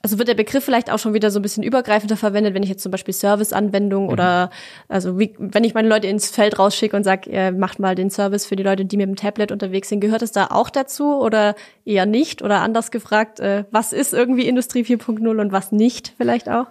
Also 0.01 0.17
wird 0.19 0.29
der 0.29 0.35
Begriff 0.35 0.65
vielleicht 0.65 0.93
auch 0.93 1.01
schon 1.01 1.13
wieder 1.13 1.33
so 1.33 1.41
ein 1.41 1.43
bisschen 1.43 1.65
übergreifender 1.65 2.17
verwendet, 2.17 2.55
wenn 2.55 2.63
ich 2.63 2.69
jetzt 2.69 2.85
zum 2.85 2.93
Beispiel 2.93 3.13
Serviceanwendung 3.13 4.05
mhm. 4.05 4.11
oder 4.11 4.51
also 4.87 5.19
wie, 5.19 5.35
wenn 5.39 5.65
ich 5.65 5.75
meine 5.75 5.89
Leute 5.89 6.07
ins 6.07 6.31
Feld 6.31 6.61
rausschicke 6.61 6.97
und 6.97 7.03
sage, 7.03 7.29
äh, 7.33 7.51
macht 7.51 7.81
mal 7.81 7.97
den 7.97 8.11
Service 8.11 8.47
für 8.47 8.55
die 8.55 8.63
Leute, 8.63 8.85
die 8.85 8.97
mit 8.97 9.09
dem 9.09 9.17
Tablet 9.17 9.51
unterwegs 9.51 9.89
sind, 9.89 9.99
gehört 9.99 10.23
es 10.23 10.31
da 10.31 10.47
auch 10.53 10.71
dazu 10.71 11.21
oder 11.21 11.57
eher 11.85 12.07
nicht? 12.07 12.43
Oder 12.43 12.61
anders 12.61 12.93
gefragt, 12.93 13.41
äh, 13.41 13.65
was 13.73 13.93
ist 13.93 14.15
irgendwie 14.15 14.47
Industrie 14.47 14.85
4.0 14.85 15.41
und 15.41 15.51
was 15.51 15.73
nicht 15.73 16.15
vielleicht 16.17 16.49
auch? 16.49 16.69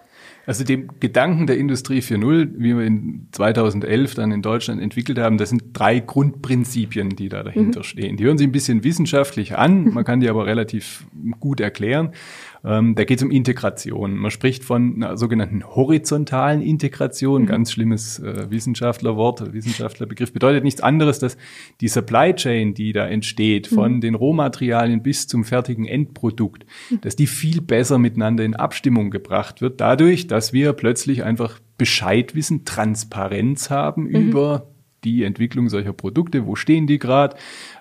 Also 0.49 0.63
dem 0.63 0.89
Gedanken 0.99 1.45
der 1.45 1.59
Industrie 1.59 1.99
4.0, 1.99 2.53
wie 2.57 2.75
wir 2.75 2.83
in 2.83 3.27
2011 3.33 4.15
dann 4.15 4.31
in 4.31 4.41
Deutschland 4.41 4.81
entwickelt 4.81 5.19
haben, 5.19 5.37
das 5.37 5.49
sind 5.49 5.65
drei 5.73 5.99
Grundprinzipien, 5.99 7.15
die 7.15 7.29
da 7.29 7.43
dahinter 7.43 7.81
mhm. 7.81 7.83
stehen. 7.83 8.17
Die 8.17 8.23
hören 8.23 8.39
sich 8.39 8.47
ein 8.47 8.51
bisschen 8.51 8.83
wissenschaftlich 8.83 9.55
an, 9.55 9.93
man 9.93 10.03
kann 10.05 10.21
die 10.21 10.27
aber 10.27 10.47
relativ 10.47 11.05
gut 11.39 11.59
erklären. 11.59 12.13
Ähm, 12.63 12.95
da 12.95 13.03
geht 13.03 13.19
es 13.19 13.23
um 13.23 13.31
Integration. 13.31 14.17
Man 14.17 14.31
spricht 14.31 14.63
von 14.63 14.95
einer 14.95 15.17
sogenannten 15.17 15.63
horizontalen 15.63 16.61
Integration, 16.61 17.43
mhm. 17.43 17.47
ganz 17.47 17.71
schlimmes 17.71 18.19
äh, 18.19 18.49
Wissenschaftlerwort, 18.49 19.53
Wissenschaftlerbegriff, 19.53 20.33
bedeutet 20.33 20.63
nichts 20.63 20.81
anderes, 20.81 21.19
dass 21.19 21.37
die 21.81 21.87
Supply 21.87 22.33
Chain, 22.33 22.73
die 22.73 22.93
da 22.93 23.07
entsteht, 23.07 23.67
von 23.67 23.95
mhm. 23.95 24.01
den 24.01 24.15
Rohmaterialien 24.15 25.03
bis 25.03 25.27
zum 25.27 25.43
fertigen 25.43 25.85
Endprodukt, 25.85 26.65
mhm. 26.89 27.01
dass 27.01 27.15
die 27.15 27.27
viel 27.27 27.61
besser 27.61 27.97
miteinander 27.97 28.43
in 28.43 28.55
Abstimmung 28.55 29.11
gebracht 29.11 29.61
wird, 29.61 29.79
dadurch, 29.81 30.27
dass 30.27 30.53
wir 30.53 30.73
plötzlich 30.73 31.23
einfach 31.23 31.59
Bescheid 31.77 32.35
wissen, 32.35 32.65
Transparenz 32.65 33.69
haben 33.69 34.03
mhm. 34.03 34.09
über 34.09 34.67
die 35.03 35.23
Entwicklung 35.23 35.69
solcher 35.69 35.93
Produkte, 35.93 36.45
wo 36.45 36.55
stehen 36.55 36.87
die 36.87 36.99
gerade, 36.99 37.35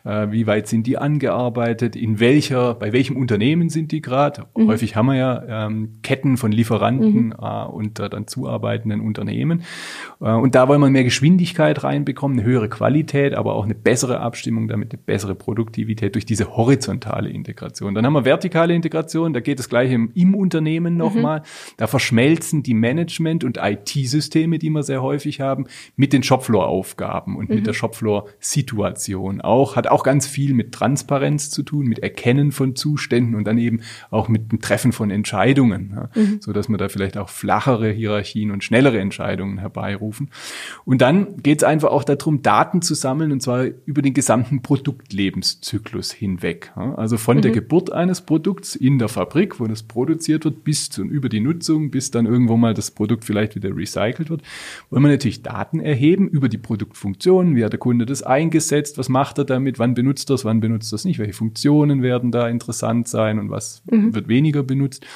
äh, 0.05 0.29
wie 0.31 0.47
weit 0.47 0.69
sind 0.69 0.87
die 0.87 0.99
angearbeitet, 0.99 1.97
in 1.97 2.21
welcher, 2.21 2.75
bei 2.75 2.93
welchem 2.93 3.17
Unternehmen 3.17 3.69
sind 3.69 3.93
die 3.93 4.01
gerade. 4.01 4.47
Mhm. 4.57 4.69
Häufig 4.69 4.97
haben 4.97 5.07
wir 5.07 5.17
ja 5.17 5.67
ähm, 5.67 5.99
Ketten 6.03 6.37
von 6.37 6.53
Lieferanten 6.53 7.27
mhm. 7.27 7.35
äh, 7.41 7.65
und 7.65 7.99
äh, 7.99 8.09
dann 8.09 8.27
zuarbeitenden 8.27 9.01
Unternehmen. 9.01 9.63
Äh, 10.21 10.31
und 10.31 10.55
da 10.55 10.69
wollen 10.69 10.81
wir 10.81 10.91
mehr 10.91 11.05
Geschwindigkeit 11.05 11.83
reinbekommen, 11.83 12.39
eine 12.39 12.49
höhere 12.49 12.69
Qualität, 12.69 13.35
aber 13.35 13.55
auch 13.55 13.65
eine 13.65 13.75
bessere 13.75 14.21
Abstimmung, 14.21 14.69
damit 14.69 14.93
eine 14.93 15.01
bessere 15.05 15.35
Produktivität 15.35 16.15
durch 16.15 16.27
diese 16.27 16.57
horizontale 16.57 17.31
Integration. 17.31 17.95
Dann 17.95 18.07
haben 18.07 18.15
wir 18.15 18.25
vertikale 18.25 18.75
Integration, 18.75 19.33
da 19.33 19.41
geht 19.41 19.59
das 19.59 19.69
gleiche 19.69 19.95
im, 19.95 20.13
im 20.15 20.35
Unternehmen 20.35 20.97
nochmal. 20.97 21.41
Mhm. 21.41 21.45
Da 21.77 21.87
verschmelzen 21.87 22.63
die 22.63 22.75
Management- 22.75 23.45
und 23.45 23.59
IT-Systeme, 23.61 24.59
die 24.59 24.71
wir 24.71 24.83
sehr 24.83 25.03
häufig 25.03 25.41
haben, 25.41 25.67
mit 25.97 26.13
den 26.13 26.23
Shopfloor-Aufgaben 26.23 27.08
und 27.37 27.49
mit 27.49 27.61
mhm. 27.61 27.65
der 27.65 27.73
Shopfloor-Situation 27.73 29.41
auch, 29.41 29.77
hat 29.77 29.87
auch 29.87 30.03
ganz 30.03 30.27
viel 30.27 30.55
mit 30.55 30.73
Transparenz 30.73 31.51
zu 31.51 31.63
tun, 31.63 31.87
mit 31.87 32.01
Erkennen 32.01 32.53
von 32.53 32.77
Zuständen 32.77 33.35
und 33.35 33.45
dann 33.45 33.59
eben 33.59 33.81
auch 34.11 34.29
mit 34.29 34.53
dem 34.53 34.61
Treffen 34.61 34.93
von 34.93 35.11
Entscheidungen, 35.11 35.93
ja, 35.95 36.11
mhm. 36.15 36.39
so 36.41 36.53
dass 36.53 36.69
man 36.69 36.79
da 36.79 36.89
vielleicht 36.89 37.17
auch 37.17 37.29
flachere 37.29 37.91
Hierarchien 37.91 38.51
und 38.51 38.65
schnellere 38.65 38.99
Entscheidungen 39.01 39.59
herbeirufen. 39.59 40.31
Und 40.85 41.01
dann 41.01 41.43
geht 41.43 41.59
es 41.59 41.65
einfach 41.65 41.91
auch 41.91 42.05
darum, 42.05 42.43
Daten 42.43 42.83
zu 42.83 42.95
sammeln 42.95 43.33
und 43.33 43.43
zwar 43.43 43.65
über 43.87 44.03
den 44.03 44.15
gesamten 44.15 44.63
Produktlebenszyklus 44.63 46.13
hinweg. 46.13 46.73
Ja, 46.77 46.95
also 46.95 47.17
von 47.17 47.39
mhm. 47.39 47.43
der 47.43 47.51
Geburt 47.53 47.93
eines 47.93 48.21
Produkts 48.21 48.75
in 48.75 48.99
der 48.99 49.09
Fabrik, 49.09 49.61
wo 49.61 49.67
das 49.67 49.83
produziert 49.83 50.45
wird, 50.45 50.65
bis 50.65 50.91
zu 50.91 51.05
über 51.05 51.29
die 51.29 51.41
Nutzung, 51.41 51.91
bis 51.91 52.11
dann 52.11 52.27
irgendwo 52.27 52.57
mal 52.57 52.75
das 52.75 52.91
Produkt 52.91 53.25
vielleicht 53.25 53.55
wieder 53.55 53.75
recycelt 53.75 54.31
wird, 54.31 54.43
wollen 54.91 55.03
wir 55.03 55.11
natürlich 55.11 55.43
Daten 55.43 55.81
erheben 55.81 56.29
über 56.29 56.49
die 56.49 56.59
Produktfunktionen, 56.99 57.57
wie 57.57 57.65
hat 57.65 57.73
der 57.73 57.79
Kunde 57.79 58.07
das 58.07 58.23
eingesetzt, 58.23 58.99
was 58.99 59.09
macht 59.09 59.39
er 59.39 59.45
damit, 59.45 59.79
wann 59.79 59.95
benutzt 59.95 60.31
das, 60.31 60.45
wann 60.45 60.61
benutzt 60.61 60.93
das 60.93 61.05
nicht, 61.05 61.19
welche 61.19 61.33
Funktionen 61.33 62.03
werden 62.03 62.31
da 62.31 62.49
interessant 62.49 63.09
sein? 63.09 63.39
Und 63.39 63.51
was 63.51 63.83
mhm. 63.91 64.15
wird 64.15 64.29
weniger 64.29 64.63
benutzt. 64.63 65.07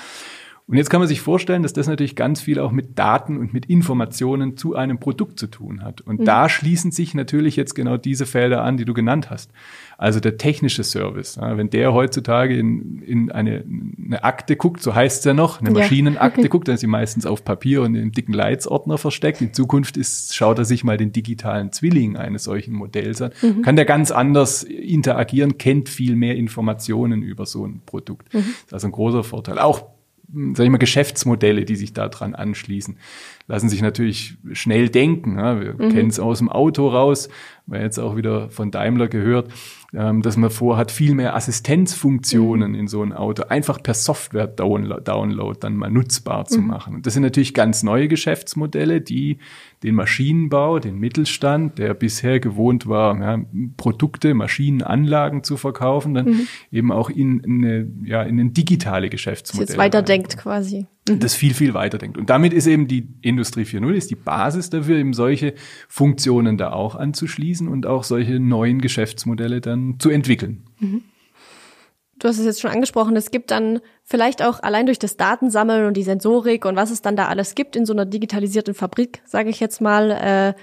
Und 0.73 0.79
jetzt 0.79 0.88
kann 0.88 1.00
man 1.00 1.09
sich 1.09 1.21
vorstellen, 1.21 1.62
dass 1.62 1.75
das 1.75 1.87
natürlich 1.87 2.17
ganz 2.17 2.41
viel 2.41 2.59
auch 2.59 2.73
mit 2.73 2.99
Daten 2.99 3.37
und 3.37 3.52
mit 3.52 3.67
Informationen 3.67 4.57
zu 4.57 4.75
einem 4.75 4.97
Produkt 4.97 5.38
zu 5.38 5.47
tun 5.47 5.85
hat. 5.85 6.00
Und 6.00 6.21
mhm. 6.21 6.25
da 6.25 6.49
schließen 6.49 6.93
sich 6.93 7.12
natürlich 7.12 7.57
jetzt 7.57 7.75
genau 7.75 7.99
diese 7.99 8.25
Felder 8.25 8.64
an, 8.64 8.79
die 8.79 8.87
du 8.87 8.95
genannt 8.95 9.29
hast. 9.29 9.50
Also 9.99 10.19
der 10.19 10.38
technische 10.38 10.83
Service. 10.83 11.38
wenn 11.38 11.69
der 11.69 11.93
heutzutage 11.93 12.57
in, 12.57 13.02
in 13.02 13.31
eine, 13.31 13.64
eine 14.02 14.25
Akte 14.25 14.57
guckt, 14.57 14.83
so 14.83 14.95
heißt 14.95 15.19
es 15.19 15.25
ja 15.26 15.35
noch, 15.35 15.61
eine 15.61 15.73
Maschinenakte 15.73 16.41
ja. 16.41 16.49
guckt, 16.49 16.69
dann 16.69 16.76
ist 16.76 16.81
sie 16.81 16.87
meistens 16.87 17.26
auf 17.26 17.45
Papier 17.45 17.83
und 17.83 17.95
im 17.95 18.12
dicken 18.12 18.33
Leitsordner 18.33 18.97
versteckt. 18.97 19.43
In 19.43 19.52
Zukunft 19.52 19.99
ist, 19.99 20.35
schaut 20.35 20.57
er 20.57 20.64
sich 20.64 20.85
mal 20.85 20.97
den 20.97 21.12
digitalen 21.12 21.71
Zwilling 21.71 22.17
eines 22.17 22.45
solchen 22.45 22.73
Modells 22.73 23.21
an. 23.21 23.33
Mhm. 23.43 23.61
Kann 23.61 23.76
der 23.76 23.85
ganz 23.85 24.11
anders 24.11 24.62
interagieren, 24.62 25.59
kennt 25.59 25.91
viel 25.91 26.17
mehr 26.17 26.35
Informationen 26.35 27.23
über 27.23 27.45
so 27.45 27.67
ein 27.67 27.83
Produkt. 27.85 28.33
Mhm. 28.33 28.38
Das 28.38 28.47
ist 28.47 28.73
also 28.73 28.87
ein 28.88 28.93
großer 28.93 29.23
Vorteil. 29.23 29.59
Auch 29.59 29.92
sag 30.55 30.65
ich 30.65 30.71
mal, 30.71 30.79
Geschäftsmodelle, 30.79 31.65
die 31.65 31.77
sich 31.77 31.93
daran 31.93 32.35
anschließen, 32.35 32.97
lassen 33.47 33.69
sich 33.69 33.83
natürlich 33.83 34.37
schnell 34.53 34.89
denken. 34.89 35.39
Ja. 35.39 35.61
Wir 35.61 35.75
mhm. 35.75 35.91
kennen 35.91 36.09
es 36.09 36.21
aus 36.21 36.39
dem 36.39 36.49
Auto 36.49 36.89
raus. 36.89 37.29
weil 37.67 37.83
jetzt 37.83 37.99
auch 37.99 38.17
wieder 38.17 38.51
von 38.51 38.71
Daimler 38.71 39.09
gehört, 39.09 39.53
ähm, 39.95 40.23
dass 40.23 40.37
man 40.37 40.51
vorhat, 40.51 40.91
viel 40.91 41.15
mehr 41.15 41.37
Assistenzfunktionen 41.37 42.73
mhm. 42.73 42.79
in 42.79 42.89
so 42.89 43.03
ein 43.03 43.12
Auto 43.12 43.45
einfach 43.45 43.83
per 43.83 43.95
Software-Download 43.95 45.59
dann 45.61 45.77
mal 45.77 45.91
nutzbar 45.91 46.47
zu 46.47 46.61
mhm. 46.61 46.67
machen. 46.67 46.95
Und 46.97 47.07
das 47.07 47.15
sind 47.15 47.23
natürlich 47.23 47.55
ganz 47.55 47.83
neue 47.83 48.09
Geschäftsmodelle, 48.09 49.01
die 49.01 49.39
den 49.83 49.95
Maschinenbau, 49.95 50.79
den 50.79 50.99
Mittelstand, 50.99 51.79
der 51.79 51.95
bisher 51.95 52.41
gewohnt 52.41 52.87
war, 52.87 53.21
ja, 53.21 53.45
Produkte, 53.77 54.35
Maschinenanlagen 54.35 55.43
zu 55.43 55.57
verkaufen, 55.57 56.15
dann 56.15 56.27
mhm. 56.27 56.49
eben 56.71 56.93
auch 56.93 57.11
in 57.11 57.43
eine, 57.45 57.91
ja, 58.05 58.23
in 58.23 58.39
ein 58.39 58.53
digitale 58.53 59.11
Geschäftsmodell. 59.11 59.67
Das 59.67 59.75
jetzt 59.75 59.79
weiterdenkt 59.79 60.39
quasi. 60.39 60.87
Mhm. 61.09 61.19
Das 61.19 61.35
viel, 61.35 61.55
viel 61.55 61.75
weiterdenkt. 61.75 62.17
Und 62.17 62.31
damit 62.31 62.53
ist 62.53 62.67
eben 62.67 62.87
die 62.87 63.09
Industrie 63.23 63.62
4.0 63.62 63.93
ist 63.93 64.11
die 64.11 64.17
Basis 64.17 64.71
dafür, 64.71 64.99
eben 64.99 65.15
solche 65.15 65.55
Funktionen 65.89 66.57
da 66.57 66.73
auch 66.73 66.95
anzuschließen 66.95 67.67
und 67.69 67.87
auch 67.87 68.05
solche 68.05 68.39
neuen 68.39 68.81
Geschäftsmodelle 68.81 69.61
dann 69.61 69.97
zu 69.99 70.11
entwickeln. 70.11 70.62
Mhm. 70.79 71.03
Du 72.23 72.29
hast 72.29 72.38
es 72.38 72.45
jetzt 72.45 72.61
schon 72.61 72.71
angesprochen, 72.71 73.17
es 73.17 73.33
gibt 73.33 73.50
dann 73.50 73.81
vielleicht 74.05 74.45
auch 74.45 74.62
allein 74.62 74.87
durch 74.87 75.00
das 75.00 75.17
Datensammeln 75.17 75.87
und 75.87 75.97
die 75.97 76.05
Sensorik 76.05 76.64
und 76.64 76.76
was 76.76 76.93
es 76.93 77.02
dann 77.02 77.17
da 77.17 77.26
alles 77.26 77.57
gibt 77.57 77.75
in 77.75 77.85
so 77.85 77.93
einer 77.93 78.07
digitalisierten 78.07 78.75
Fabrik, 78.75 79.23
sage 79.25 79.50
ich 79.50 79.59
jetzt 79.59 79.81
mal, 79.81 80.12
äh, 80.12 80.55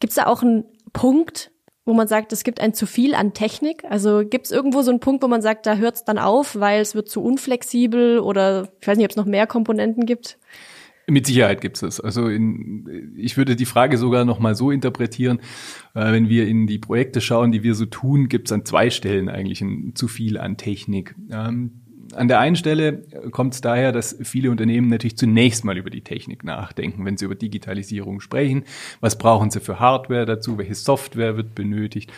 gibt 0.00 0.12
es 0.12 0.14
da 0.14 0.24
auch 0.24 0.40
einen 0.40 0.64
Punkt, 0.94 1.50
wo 1.84 1.92
man 1.92 2.08
sagt, 2.08 2.32
es 2.32 2.42
gibt 2.42 2.58
ein 2.58 2.72
zu 2.72 2.86
viel 2.86 3.14
an 3.14 3.34
Technik? 3.34 3.84
Also 3.86 4.22
gibt 4.24 4.46
es 4.46 4.50
irgendwo 4.50 4.80
so 4.80 4.92
einen 4.92 5.00
Punkt, 5.00 5.22
wo 5.22 5.28
man 5.28 5.42
sagt, 5.42 5.66
da 5.66 5.74
hört 5.74 5.96
es 5.96 6.04
dann 6.04 6.16
auf, 6.16 6.58
weil 6.58 6.80
es 6.80 6.94
wird 6.94 7.10
zu 7.10 7.22
unflexibel 7.22 8.18
oder 8.18 8.68
ich 8.80 8.88
weiß 8.88 8.96
nicht, 8.96 9.04
ob 9.04 9.10
es 9.10 9.16
noch 9.18 9.26
mehr 9.26 9.46
Komponenten 9.46 10.06
gibt? 10.06 10.38
Mit 11.06 11.26
Sicherheit 11.26 11.60
gibt 11.60 11.82
es 11.82 12.00
Also 12.00 12.28
in, 12.28 13.14
ich 13.16 13.36
würde 13.36 13.56
die 13.56 13.66
Frage 13.66 13.98
sogar 13.98 14.24
noch 14.24 14.38
mal 14.38 14.54
so 14.54 14.70
interpretieren, 14.70 15.38
äh, 15.94 16.12
wenn 16.12 16.28
wir 16.28 16.46
in 16.48 16.66
die 16.66 16.78
Projekte 16.78 17.20
schauen, 17.20 17.52
die 17.52 17.62
wir 17.62 17.74
so 17.74 17.84
tun, 17.86 18.28
gibt 18.28 18.48
es 18.48 18.52
an 18.52 18.64
zwei 18.64 18.90
Stellen 18.90 19.28
eigentlich 19.28 19.60
ein, 19.60 19.92
zu 19.94 20.08
viel 20.08 20.38
an 20.38 20.56
Technik. 20.56 21.14
Ähm, 21.30 21.72
an 22.14 22.28
der 22.28 22.38
einen 22.38 22.56
Stelle 22.56 23.02
kommt 23.30 23.54
es 23.54 23.60
daher, 23.60 23.92
dass 23.92 24.16
viele 24.22 24.50
Unternehmen 24.50 24.88
natürlich 24.88 25.16
zunächst 25.16 25.64
mal 25.64 25.76
über 25.76 25.90
die 25.90 26.02
Technik 26.02 26.44
nachdenken, 26.44 27.04
wenn 27.04 27.16
sie 27.16 27.24
über 27.24 27.34
Digitalisierung 27.34 28.20
sprechen. 28.20 28.64
Was 29.00 29.18
brauchen 29.18 29.50
sie 29.50 29.60
für 29.60 29.80
Hardware 29.80 30.26
dazu? 30.26 30.58
Welche 30.58 30.74
Software 30.74 31.36
wird 31.36 31.54
benötigt? 31.54 32.12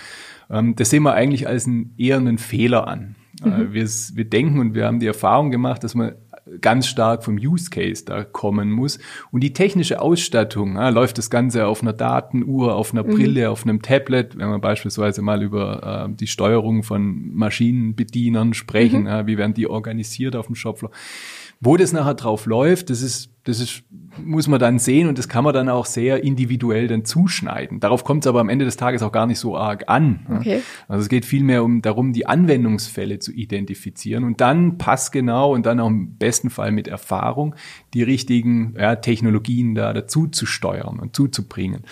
Ähm, 0.50 0.76
das 0.76 0.90
sehen 0.90 1.02
wir 1.02 1.14
eigentlich 1.14 1.48
als 1.48 1.66
einen, 1.66 1.94
eher 1.96 2.18
einen 2.18 2.38
Fehler 2.38 2.86
an. 2.86 3.16
Äh, 3.44 3.48
mhm. 3.48 3.72
Wir, 3.72 3.84
wir 3.84 4.24
denken 4.24 4.60
und 4.60 4.74
wir 4.74 4.86
haben 4.86 5.00
die 5.00 5.06
Erfahrung 5.06 5.50
gemacht, 5.50 5.84
dass 5.84 5.94
man 5.94 6.12
ganz 6.60 6.86
stark 6.86 7.24
vom 7.24 7.36
Use 7.36 7.70
Case 7.70 8.04
da 8.04 8.24
kommen 8.24 8.70
muss. 8.70 8.98
Und 9.30 9.42
die 9.42 9.52
technische 9.52 10.00
Ausstattung, 10.00 10.76
ja, 10.76 10.88
läuft 10.90 11.18
das 11.18 11.30
Ganze 11.30 11.66
auf 11.66 11.82
einer 11.82 11.92
Datenuhr, 11.92 12.74
auf 12.74 12.92
einer 12.92 13.02
mhm. 13.02 13.14
Brille, 13.14 13.46
mhm. 13.46 13.52
auf 13.52 13.64
einem 13.64 13.82
Tablet, 13.82 14.38
wenn 14.38 14.48
wir 14.48 14.58
beispielsweise 14.58 15.22
mal 15.22 15.42
über 15.42 16.08
äh, 16.08 16.14
die 16.14 16.26
Steuerung 16.26 16.82
von 16.82 17.34
Maschinenbedienern 17.34 18.54
sprechen, 18.54 19.02
mhm. 19.02 19.06
ja, 19.08 19.26
wie 19.26 19.38
werden 19.38 19.54
die 19.54 19.68
organisiert 19.68 20.36
auf 20.36 20.46
dem 20.46 20.54
Shopfloor. 20.54 20.90
Wo 21.60 21.76
das 21.76 21.92
nachher 21.92 22.14
drauf 22.14 22.46
läuft, 22.46 22.90
das 22.90 23.02
ist 23.02 23.30
das 23.46 23.60
ist, 23.60 23.84
muss 24.18 24.48
man 24.48 24.58
dann 24.58 24.80
sehen 24.80 25.08
und 25.08 25.18
das 25.18 25.28
kann 25.28 25.44
man 25.44 25.54
dann 25.54 25.68
auch 25.68 25.86
sehr 25.86 26.24
individuell 26.24 26.88
dann 26.88 27.04
zuschneiden. 27.04 27.78
Darauf 27.78 28.02
kommt 28.02 28.24
es 28.24 28.26
aber 28.26 28.40
am 28.40 28.48
Ende 28.48 28.64
des 28.64 28.76
Tages 28.76 29.02
auch 29.02 29.12
gar 29.12 29.26
nicht 29.26 29.38
so 29.38 29.56
arg 29.56 29.84
an. 29.86 30.26
Okay. 30.40 30.62
Also 30.88 31.02
es 31.02 31.08
geht 31.08 31.24
vielmehr 31.24 31.62
um 31.62 31.80
darum, 31.80 32.12
die 32.12 32.26
Anwendungsfälle 32.26 33.20
zu 33.20 33.32
identifizieren 33.32 34.24
und 34.24 34.40
dann 34.40 34.78
passgenau 34.78 35.54
und 35.54 35.64
dann 35.64 35.78
auch 35.78 35.86
im 35.86 36.16
besten 36.16 36.50
Fall 36.50 36.72
mit 36.72 36.88
Erfahrung 36.88 37.54
die 37.94 38.02
richtigen 38.02 38.74
ja, 38.76 38.96
Technologien 38.96 39.76
da 39.76 39.92
dazu 39.92 40.26
zu 40.26 40.44
steuern 40.44 40.98
und 40.98 41.14
zuzubringen. 41.14 41.84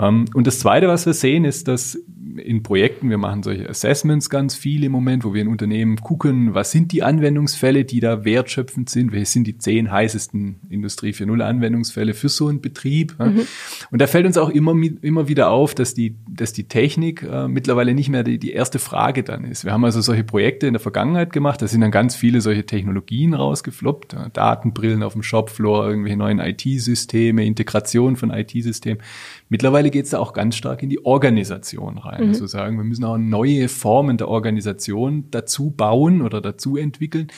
Ähm, 0.00 0.26
und 0.34 0.46
das 0.46 0.58
Zweite, 0.58 0.88
was 0.88 1.06
wir 1.06 1.14
sehen, 1.14 1.44
ist, 1.44 1.68
dass 1.68 1.98
in 2.36 2.62
Projekten, 2.62 3.10
wir 3.10 3.18
machen 3.18 3.42
solche 3.42 3.68
Assessments 3.68 4.30
ganz 4.30 4.54
viel 4.54 4.84
im 4.84 4.92
Moment, 4.92 5.24
wo 5.24 5.34
wir 5.34 5.42
in 5.42 5.48
Unternehmen 5.48 5.96
gucken, 5.96 6.54
was 6.54 6.70
sind 6.70 6.92
die 6.92 7.02
Anwendungsfälle, 7.02 7.84
die 7.84 8.00
da 8.00 8.24
wertschöpfend 8.24 8.88
sind, 8.88 9.12
welche 9.12 9.26
sind 9.26 9.46
die 9.46 9.58
zehn 9.58 9.90
heißesten 9.90 10.60
Industrie 10.68 11.10
4.0 11.10 11.40
Anwendungsfälle 11.42 12.14
für 12.14 12.28
so 12.28 12.48
einen 12.48 12.60
Betrieb. 12.60 13.16
Mhm. 13.18 13.42
Und 13.90 14.00
da 14.00 14.06
fällt 14.06 14.26
uns 14.26 14.38
auch 14.38 14.48
immer, 14.48 14.74
immer 15.02 15.28
wieder 15.28 15.50
auf, 15.50 15.74
dass 15.74 15.94
die, 15.94 16.16
dass 16.28 16.52
die 16.52 16.64
Technik 16.64 17.22
äh, 17.22 17.48
mittlerweile 17.48 17.94
nicht 17.94 18.08
mehr 18.08 18.22
die, 18.22 18.38
die 18.38 18.52
erste 18.52 18.78
Frage 18.78 19.22
dann 19.22 19.44
ist. 19.44 19.64
Wir 19.64 19.72
haben 19.72 19.84
also 19.84 20.00
solche 20.00 20.24
Projekte 20.24 20.66
in 20.66 20.74
der 20.74 20.80
Vergangenheit 20.80 21.32
gemacht, 21.32 21.62
da 21.62 21.66
sind 21.66 21.80
dann 21.80 21.90
ganz 21.90 22.14
viele 22.14 22.40
solche 22.40 22.64
Technologien 22.64 23.34
rausgefloppt, 23.34 24.16
Datenbrillen 24.32 25.02
auf 25.02 25.12
dem 25.12 25.22
Shopfloor, 25.22 25.88
irgendwelche 25.88 26.16
neuen 26.16 26.38
IT-Systeme, 26.38 27.44
Integration 27.44 28.16
von 28.16 28.30
IT-Systemen. 28.30 29.02
Mittlerweile 29.48 29.89
geht 29.90 30.06
es 30.06 30.10
da 30.10 30.18
auch 30.18 30.32
ganz 30.32 30.56
stark 30.56 30.82
in 30.82 30.88
die 30.88 31.04
Organisation 31.04 31.98
rein. 31.98 32.24
Mhm. 32.24 32.28
Also 32.30 32.46
sagen, 32.46 32.76
wir 32.76 32.84
müssen 32.84 33.04
auch 33.04 33.18
neue 33.18 33.68
Formen 33.68 34.16
der 34.16 34.28
Organisation 34.28 35.26
dazu 35.30 35.70
bauen 35.70 36.22
oder 36.22 36.40
dazu 36.40 36.76
entwickeln. 36.76 37.28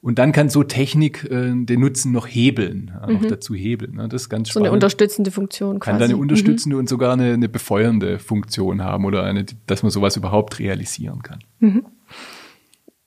Und 0.00 0.18
dann 0.18 0.32
kann 0.32 0.48
so 0.48 0.62
Technik 0.62 1.24
äh, 1.24 1.52
den 1.54 1.80
Nutzen 1.80 2.12
noch 2.12 2.26
hebeln, 2.26 2.92
äh, 3.02 3.12
noch 3.12 3.20
mhm. 3.22 3.28
dazu 3.28 3.54
hebeln. 3.54 3.96
Ne? 3.96 4.08
Das 4.08 4.22
ist 4.22 4.28
ganz 4.28 4.48
spannend. 4.48 4.66
So 4.66 4.70
eine 4.70 4.72
unterstützende 4.72 5.30
Funktion 5.30 5.80
quasi. 5.80 5.90
Kann 5.90 5.98
da 5.98 6.04
eine 6.06 6.16
unterstützende 6.16 6.76
mhm. 6.76 6.80
und 6.80 6.88
sogar 6.88 7.12
eine, 7.12 7.32
eine 7.32 7.48
befeuernde 7.48 8.18
Funktion 8.18 8.82
haben 8.82 9.04
oder 9.04 9.24
eine, 9.24 9.44
dass 9.66 9.82
man 9.82 9.90
sowas 9.90 10.16
überhaupt 10.16 10.58
realisieren 10.58 11.22
kann. 11.22 11.40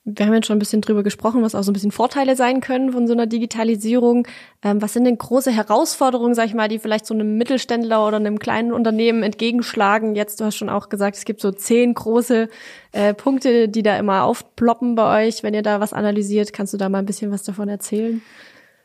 Wir 0.04 0.26
haben 0.26 0.32
jetzt 0.32 0.46
schon 0.46 0.56
ein 0.56 0.60
bisschen 0.60 0.80
drüber 0.80 1.02
gesprochen, 1.02 1.42
was 1.42 1.54
auch 1.54 1.62
so 1.62 1.70
ein 1.70 1.74
bisschen 1.74 1.92
Vorteile 1.92 2.34
sein 2.34 2.62
können 2.62 2.92
von 2.92 3.06
so 3.06 3.12
einer 3.12 3.26
Digitalisierung. 3.26 4.26
Ähm, 4.62 4.80
was 4.80 4.94
sind 4.94 5.04
denn 5.04 5.18
große 5.18 5.50
Herausforderungen, 5.50 6.34
sag 6.34 6.46
ich 6.46 6.54
mal, 6.54 6.68
die 6.68 6.78
vielleicht 6.78 7.04
so 7.04 7.12
einem 7.12 7.36
Mittelständler 7.36 8.06
oder 8.06 8.16
einem 8.16 8.38
kleinen 8.38 8.72
Unternehmen 8.72 9.22
entgegenschlagen? 9.22 10.14
Jetzt, 10.14 10.40
du 10.40 10.46
hast 10.46 10.56
schon 10.56 10.70
auch 10.70 10.88
gesagt, 10.88 11.16
es 11.16 11.26
gibt 11.26 11.42
so 11.42 11.52
zehn 11.52 11.92
große 11.92 12.48
äh, 12.92 13.12
Punkte, 13.12 13.68
die 13.68 13.82
da 13.82 13.98
immer 13.98 14.24
aufploppen 14.24 14.94
bei 14.94 15.26
euch. 15.26 15.42
Wenn 15.42 15.52
ihr 15.52 15.62
da 15.62 15.80
was 15.80 15.92
analysiert, 15.92 16.54
kannst 16.54 16.72
du 16.72 16.78
da 16.78 16.88
mal 16.88 16.98
ein 17.00 17.06
bisschen 17.06 17.30
was 17.30 17.42
davon 17.42 17.68
erzählen? 17.68 18.22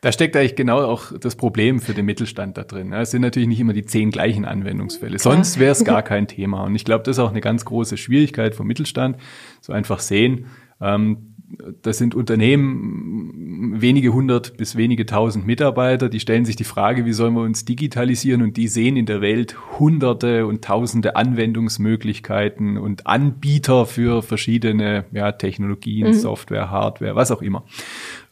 Da 0.02 0.12
steckt 0.12 0.36
eigentlich 0.36 0.56
genau 0.56 0.84
auch 0.84 1.18
das 1.18 1.36
Problem 1.36 1.80
für 1.80 1.94
den 1.94 2.06
Mittelstand 2.06 2.58
da 2.58 2.64
drin. 2.64 2.94
Es 2.94 3.10
sind 3.10 3.22
natürlich 3.22 3.48
nicht 3.48 3.60
immer 3.60 3.74
die 3.74 3.86
zehn 3.86 4.12
gleichen 4.12 4.46
Anwendungsfälle. 4.46 5.18
Klar. 5.18 5.34
Sonst 5.34 5.60
wäre 5.60 5.72
es 5.72 5.84
gar 5.84 6.04
kein 6.04 6.28
Thema. 6.28 6.64
Und 6.66 6.76
ich 6.76 6.86
glaube, 6.86 7.04
das 7.04 7.18
ist 7.18 7.24
auch 7.24 7.32
eine 7.32 7.42
ganz 7.42 7.66
große 7.66 7.98
Schwierigkeit 7.98 8.54
vom 8.54 8.68
Mittelstand. 8.68 9.18
So 9.62 9.74
einfach 9.74 10.00
sehen, 10.02 10.46
ähm, 10.82 11.35
das 11.82 11.98
sind 11.98 12.16
Unternehmen, 12.16 13.82
wenige 13.82 14.14
hundert 14.14 14.58
bis 14.58 14.76
wenige 14.76 15.06
tausend 15.06 15.46
Mitarbeiter, 15.46 16.10
die 16.10 16.20
stellen 16.20 16.46
sich 16.46 16.56
die 16.56 16.64
Frage, 16.64 17.06
wie 17.06 17.14
sollen 17.14 17.34
wir 17.34 17.42
uns 17.42 17.66
digitalisieren 17.66 18.42
und 18.42 18.58
die 18.58 18.68
sehen 18.68 18.98
in 18.98 19.06
der 19.06 19.22
Welt 19.22 19.56
hunderte 19.80 20.46
und 20.48 20.64
tausende 20.64 21.16
Anwendungsmöglichkeiten 21.16 22.78
und 22.78 23.06
Anbieter 23.06 23.86
für 23.86 24.24
verschiedene 24.24 25.06
ja, 25.12 25.32
Technologien, 25.32 26.08
mhm. 26.08 26.14
Software, 26.14 26.72
Hardware, 26.72 27.16
was 27.16 27.32
auch 27.32 27.42
immer. 27.42 27.64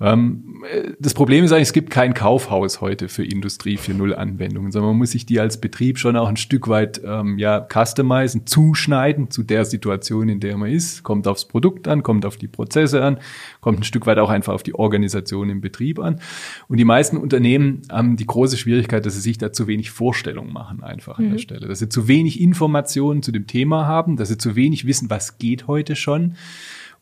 Ähm, 0.01 0.63
das 1.00 1.13
Problem 1.13 1.46
ist 1.46 1.51
eigentlich, 1.51 1.70
es 1.70 1.74
gibt 1.74 1.91
kein 1.91 2.13
Kaufhaus 2.13 2.82
heute 2.82 3.10
für 3.10 3.24
Industrie 3.24 3.77
4.0 3.77 4.13
Anwendungen, 4.13 4.72
sondern 4.72 4.91
man 4.91 4.98
muss 4.98 5.12
sich 5.12 5.25
die 5.25 5.39
als 5.39 5.60
Betrieb 5.62 6.00
schon 6.00 6.15
auch 6.15 6.27
ein 6.27 6.38
Stück 6.38 6.67
weit 6.67 7.01
ähm, 7.05 7.38
ja, 7.38 7.65
customizen, 7.72 8.48
zuschneiden 8.48 9.29
zu 9.29 9.43
der 9.43 9.65
Situation, 9.65 10.29
in 10.29 10.39
der 10.39 10.58
man 10.58 10.72
ist. 10.72 11.03
Kommt 11.03 11.27
aufs 11.27 11.46
Produkt 11.46 11.88
an, 11.88 12.01
kommt 12.01 12.25
auf 12.25 12.38
die 12.38 12.48
Prozesse 12.48 13.02
an, 13.03 13.19
kommt 13.62 13.79
ein 13.79 13.83
Stück 13.83 14.05
weit 14.07 14.17
auch 14.17 14.29
einfach 14.29 14.53
auf 14.53 14.63
die 14.63 14.75
Organisation 14.75 15.50
im 15.50 15.62
Betrieb 15.62 16.00
an. 16.00 16.19
Und 16.67 16.77
die 16.77 16.86
meisten 16.86 17.17
Unternehmen 17.17 17.83
haben 17.91 18.15
die 18.15 18.25
große 18.25 18.57
Schwierigkeit, 18.57 19.05
dass 19.05 19.13
sie 19.13 19.22
sich 19.22 19.38
da 19.38 19.53
zu 19.53 19.67
wenig 19.67 19.91
Vorstellungen 19.91 20.51
machen 20.51 20.83
einfach 20.83 21.19
mhm. 21.19 21.25
an 21.25 21.29
der 21.31 21.39
mhm. 21.39 21.43
Stelle. 21.43 21.67
Dass 21.67 21.79
sie 21.79 21.89
zu 21.89 22.07
wenig 22.07 22.41
Informationen 22.41 23.22
zu 23.22 23.31
dem 23.31 23.48
Thema 23.48 23.86
haben, 23.86 24.17
dass 24.17 24.29
sie 24.29 24.38
zu 24.38 24.55
wenig 24.55 24.88
wissen, 24.88 25.10
was 25.10 25.38
geht 25.38 25.67
heute 25.67 25.95
schon 25.95 26.36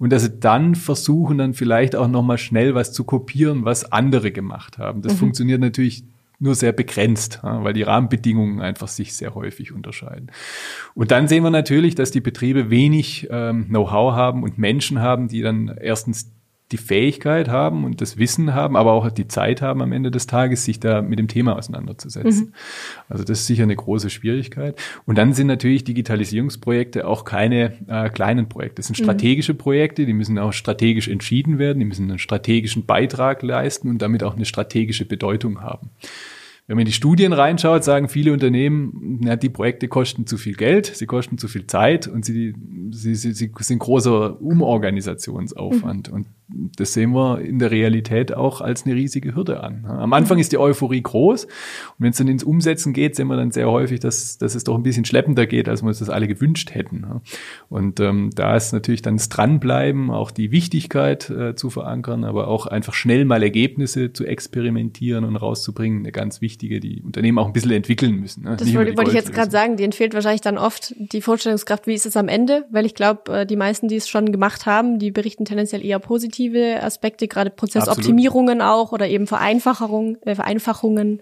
und 0.02 0.12
dass 0.12 0.24
sie 0.24 0.40
dann 0.40 0.74
versuchen, 0.74 1.38
dann 1.38 1.54
vielleicht 1.54 1.96
auch 1.96 2.08
nochmal 2.08 2.40
schnell 2.40 2.74
was 2.74 2.92
zu 2.92 3.04
kopieren, 3.04 3.66
was 3.66 3.92
andere 3.92 4.32
gemacht 4.32 4.80
haben. 4.80 5.04
Das 5.04 5.14
mhm. 5.14 5.18
funktioniert 5.18 5.62
natürlich 5.62 6.04
nur 6.42 6.56
sehr 6.56 6.72
begrenzt, 6.72 7.40
weil 7.44 7.74
die 7.74 7.84
Rahmenbedingungen 7.84 8.62
einfach 8.62 8.88
sich 8.88 9.16
sehr 9.16 9.36
häufig 9.36 9.72
unterscheiden. 9.72 10.32
Und 10.96 11.12
dann 11.12 11.28
sehen 11.28 11.44
wir 11.44 11.52
natürlich, 11.52 11.96
dass 11.96 12.12
die 12.12 12.20
Betriebe 12.20 12.70
wenig 12.70 13.28
ähm, 13.30 13.68
Know-how 13.68 14.14
haben 14.14 14.44
und 14.44 14.58
Menschen 14.58 15.00
haben, 15.00 15.28
die 15.28 15.42
dann 15.42 15.78
erstens 15.80 16.32
die 16.72 16.78
Fähigkeit 16.78 17.50
haben 17.50 17.84
und 17.84 18.02
das 18.02 18.18
Wissen 18.18 18.54
haben, 18.54 18.76
aber 18.78 18.94
auch 18.94 19.10
die 19.12 19.28
Zeit 19.28 19.62
haben 19.62 19.82
am 19.82 19.92
Ende 19.92 20.10
des 20.10 20.28
Tages, 20.28 20.64
sich 20.64 20.80
da 20.80 21.02
mit 21.02 21.20
dem 21.20 21.28
Thema 21.28 21.58
auseinanderzusetzen. 21.58 22.48
Mhm. 22.48 22.54
Also 23.10 23.24
das 23.24 23.42
ist 23.42 23.48
sicher 23.48 23.64
eine 23.64 23.76
große 23.76 24.10
Schwierigkeit. 24.10 24.80
Und 25.06 25.18
dann 25.18 25.34
sind 25.34 25.48
natürlich 25.48 25.84
Digitalisierungsprojekte 25.84 27.08
auch 27.08 27.26
keine 27.26 27.74
äh, 27.88 28.10
kleinen 28.10 28.48
Projekte. 28.48 28.78
Das 28.78 28.88
sind 28.88 29.00
mhm. 29.00 29.04
strategische 29.04 29.54
mhm. 29.54 29.58
Projekte, 29.58 30.06
die 30.06 30.14
müssen 30.14 30.40
auch 30.40 30.54
strategisch 30.54 31.08
entschieden 31.08 31.60
werden, 31.60 31.80
die 31.80 31.86
müssen 31.86 32.10
einen 32.10 32.20
strategischen 32.20 32.86
Beitrag 32.86 33.42
leisten 33.42 33.90
und 33.90 34.02
damit 34.02 34.24
auch 34.24 34.36
eine 34.36 34.46
strategische 34.46 35.06
Bedeutung 35.06 35.62
haben. 35.62 35.90
Wenn 36.72 36.78
man 36.78 36.84
in 36.84 36.86
die 36.86 36.94
Studien 36.94 37.34
reinschaut, 37.34 37.84
sagen 37.84 38.08
viele 38.08 38.32
Unternehmen, 38.32 39.20
ja, 39.26 39.36
die 39.36 39.50
Projekte 39.50 39.90
kosten 39.90 40.26
zu 40.26 40.38
viel 40.38 40.54
Geld, 40.54 40.86
sie 40.86 41.06
kosten 41.06 41.38
zu 41.38 41.50
viel 41.50 41.68
Zeit 41.68 42.08
und 42.08 42.24
sie, 42.24 42.56
sie, 42.92 43.14
sie, 43.16 43.34
sie 43.34 43.52
sind 43.60 43.80
großer 43.80 44.42
Umorganisationsaufwand. 44.42 46.08
Mhm. 46.08 46.16
Und 46.16 46.28
das 46.78 46.94
sehen 46.94 47.12
wir 47.12 47.42
in 47.42 47.60
der 47.60 47.72
Realität 47.72 48.34
auch 48.34 48.62
als 48.62 48.86
eine 48.86 48.96
riesige 48.96 49.36
Hürde 49.36 49.64
an. 49.64 49.86
Am 49.86 50.14
Anfang 50.14 50.40
ist 50.40 50.52
die 50.52 50.58
Euphorie 50.58 51.02
groß 51.02 51.46
und 51.46 51.52
wenn 52.00 52.12
es 52.12 52.18
dann 52.18 52.28
ins 52.28 52.44
Umsetzen 52.44 52.94
geht, 52.94 53.16
sehen 53.16 53.28
wir 53.28 53.38
dann 53.38 53.52
sehr 53.52 53.70
häufig, 53.70 54.00
dass, 54.00 54.38
dass 54.38 54.56
es 54.56 54.64
doch 54.64 54.76
ein 54.76 54.84
bisschen 54.84 55.06
schleppender 55.06 55.46
geht, 55.48 55.70
als 55.70 55.82
wir 55.82 55.88
uns 55.88 56.00
das 56.00 56.10
alle 56.10 56.28
gewünscht 56.28 56.74
hätten. 56.74 57.22
Und 57.70 58.00
ähm, 58.00 58.30
da 58.36 58.56
ist 58.56 58.74
natürlich 58.74 59.02
dann 59.02 59.18
das 59.18 59.30
Dranbleiben, 59.30 60.10
auch 60.10 60.32
die 60.32 60.52
Wichtigkeit 60.52 61.30
äh, 61.30 61.56
zu 61.56 61.70
verankern, 61.70 62.24
aber 62.24 62.48
auch 62.48 62.66
einfach 62.66 62.94
schnell 62.94 63.26
mal 63.26 63.44
Ergebnisse 63.44 64.14
zu 64.14 64.26
experimentieren 64.26 65.24
und 65.24 65.36
rauszubringen, 65.36 66.00
eine 66.00 66.12
ganz 66.12 66.42
wichtige, 66.42 66.61
die 66.70 67.02
Unternehmen 67.02 67.40
auch 67.40 67.48
ein 67.48 67.54
bisschen 67.54 67.72
entwickeln 67.72 68.16
müssen. 68.16 68.44
Ne? 68.44 68.56
Das 68.58 68.74
wollte, 68.74 68.96
wollte 68.98 69.12
ich 69.12 69.16
jetzt 69.16 69.34
gerade 69.34 69.52
sagen, 69.52 69.78
denen 69.78 69.94
fehlt 69.94 70.14
wahrscheinlich 70.14 70.42
dann 70.42 70.58
oft 70.58 70.94
die 70.98 71.22
Vorstellungskraft, 71.22 71.88
wie 71.88 71.94
ist 71.94 72.06
es 72.06 72.16
am 72.16 72.28
Ende, 72.28 72.66
weil 72.72 72.86
ich 72.86 72.96
glaube, 72.96 73.40
äh, 73.40 73.46
die 73.46 73.56
meisten, 73.56 73.88
die 73.88 73.96
es 73.96 74.08
schon 74.08 74.32
gemacht 74.32 74.66
haben, 74.66 75.00
die 75.00 75.12
berichten 75.12 75.46
tendenziell 75.46 75.84
eher 75.86 76.00
positive 76.00 76.82
Aspekte, 76.82 77.28
gerade 77.28 77.50
Prozessoptimierungen 77.50 78.62
Absolut. 78.62 78.88
auch 78.88 78.92
oder 78.92 79.08
eben 79.08 79.28
Vereinfachung, 79.28 80.18
äh, 80.22 80.36
Vereinfachungen 80.36 81.22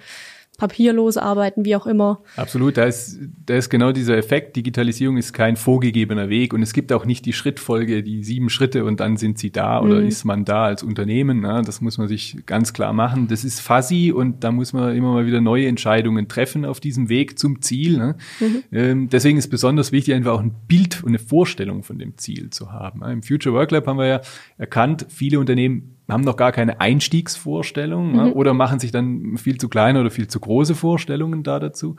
papierlos 0.59 1.17
arbeiten, 1.17 1.65
wie 1.65 1.75
auch 1.75 1.87
immer. 1.87 2.21
Absolut, 2.35 2.77
da 2.77 2.83
ist, 2.83 3.17
da 3.45 3.55
ist 3.55 3.69
genau 3.69 3.91
dieser 3.91 4.17
Effekt. 4.17 4.55
Digitalisierung 4.55 5.17
ist 5.17 5.33
kein 5.33 5.55
vorgegebener 5.55 6.29
Weg 6.29 6.53
und 6.53 6.61
es 6.61 6.73
gibt 6.73 6.93
auch 6.93 7.05
nicht 7.05 7.25
die 7.25 7.33
Schrittfolge, 7.33 8.03
die 8.03 8.23
sieben 8.23 8.49
Schritte 8.49 8.85
und 8.85 8.99
dann 8.99 9.17
sind 9.17 9.39
sie 9.39 9.51
da 9.51 9.81
oder 9.81 10.01
mhm. 10.01 10.07
ist 10.07 10.25
man 10.25 10.45
da 10.45 10.65
als 10.65 10.83
Unternehmen. 10.83 11.39
Ne? 11.39 11.63
Das 11.65 11.81
muss 11.81 11.97
man 11.97 12.07
sich 12.07 12.37
ganz 12.45 12.73
klar 12.73 12.93
machen. 12.93 13.27
Das 13.27 13.43
ist 13.43 13.61
fuzzy 13.61 14.11
und 14.11 14.43
da 14.43 14.51
muss 14.51 14.73
man 14.73 14.95
immer 14.95 15.13
mal 15.13 15.25
wieder 15.25 15.41
neue 15.41 15.67
Entscheidungen 15.67 16.27
treffen 16.27 16.65
auf 16.65 16.79
diesem 16.79 17.09
Weg 17.09 17.39
zum 17.39 17.61
Ziel. 17.61 17.97
Ne? 17.97 18.15
Mhm. 18.39 18.63
Ähm, 18.71 19.09
deswegen 19.09 19.37
ist 19.37 19.47
besonders 19.47 19.91
wichtig, 19.91 20.13
einfach 20.13 20.33
auch 20.33 20.41
ein 20.41 20.53
Bild 20.67 21.01
und 21.03 21.09
eine 21.09 21.19
Vorstellung 21.19 21.83
von 21.83 21.97
dem 21.97 22.17
Ziel 22.17 22.49
zu 22.49 22.71
haben. 22.73 23.01
Im 23.03 23.23
Future 23.23 23.55
Work 23.55 23.71
Lab 23.71 23.87
haben 23.87 23.97
wir 23.97 24.07
ja 24.07 24.21
erkannt, 24.57 25.05
viele 25.09 25.39
Unternehmen 25.39 25.95
haben 26.11 26.23
noch 26.23 26.37
gar 26.37 26.51
keine 26.51 26.79
Einstiegsvorstellung 26.79 28.13
mhm. 28.13 28.33
oder 28.33 28.53
machen 28.53 28.79
sich 28.79 28.91
dann 28.91 29.37
viel 29.37 29.57
zu 29.57 29.69
kleine 29.69 30.01
oder 30.01 30.11
viel 30.11 30.27
zu 30.27 30.39
große 30.39 30.75
Vorstellungen 30.75 31.43
da 31.43 31.59
dazu. 31.59 31.95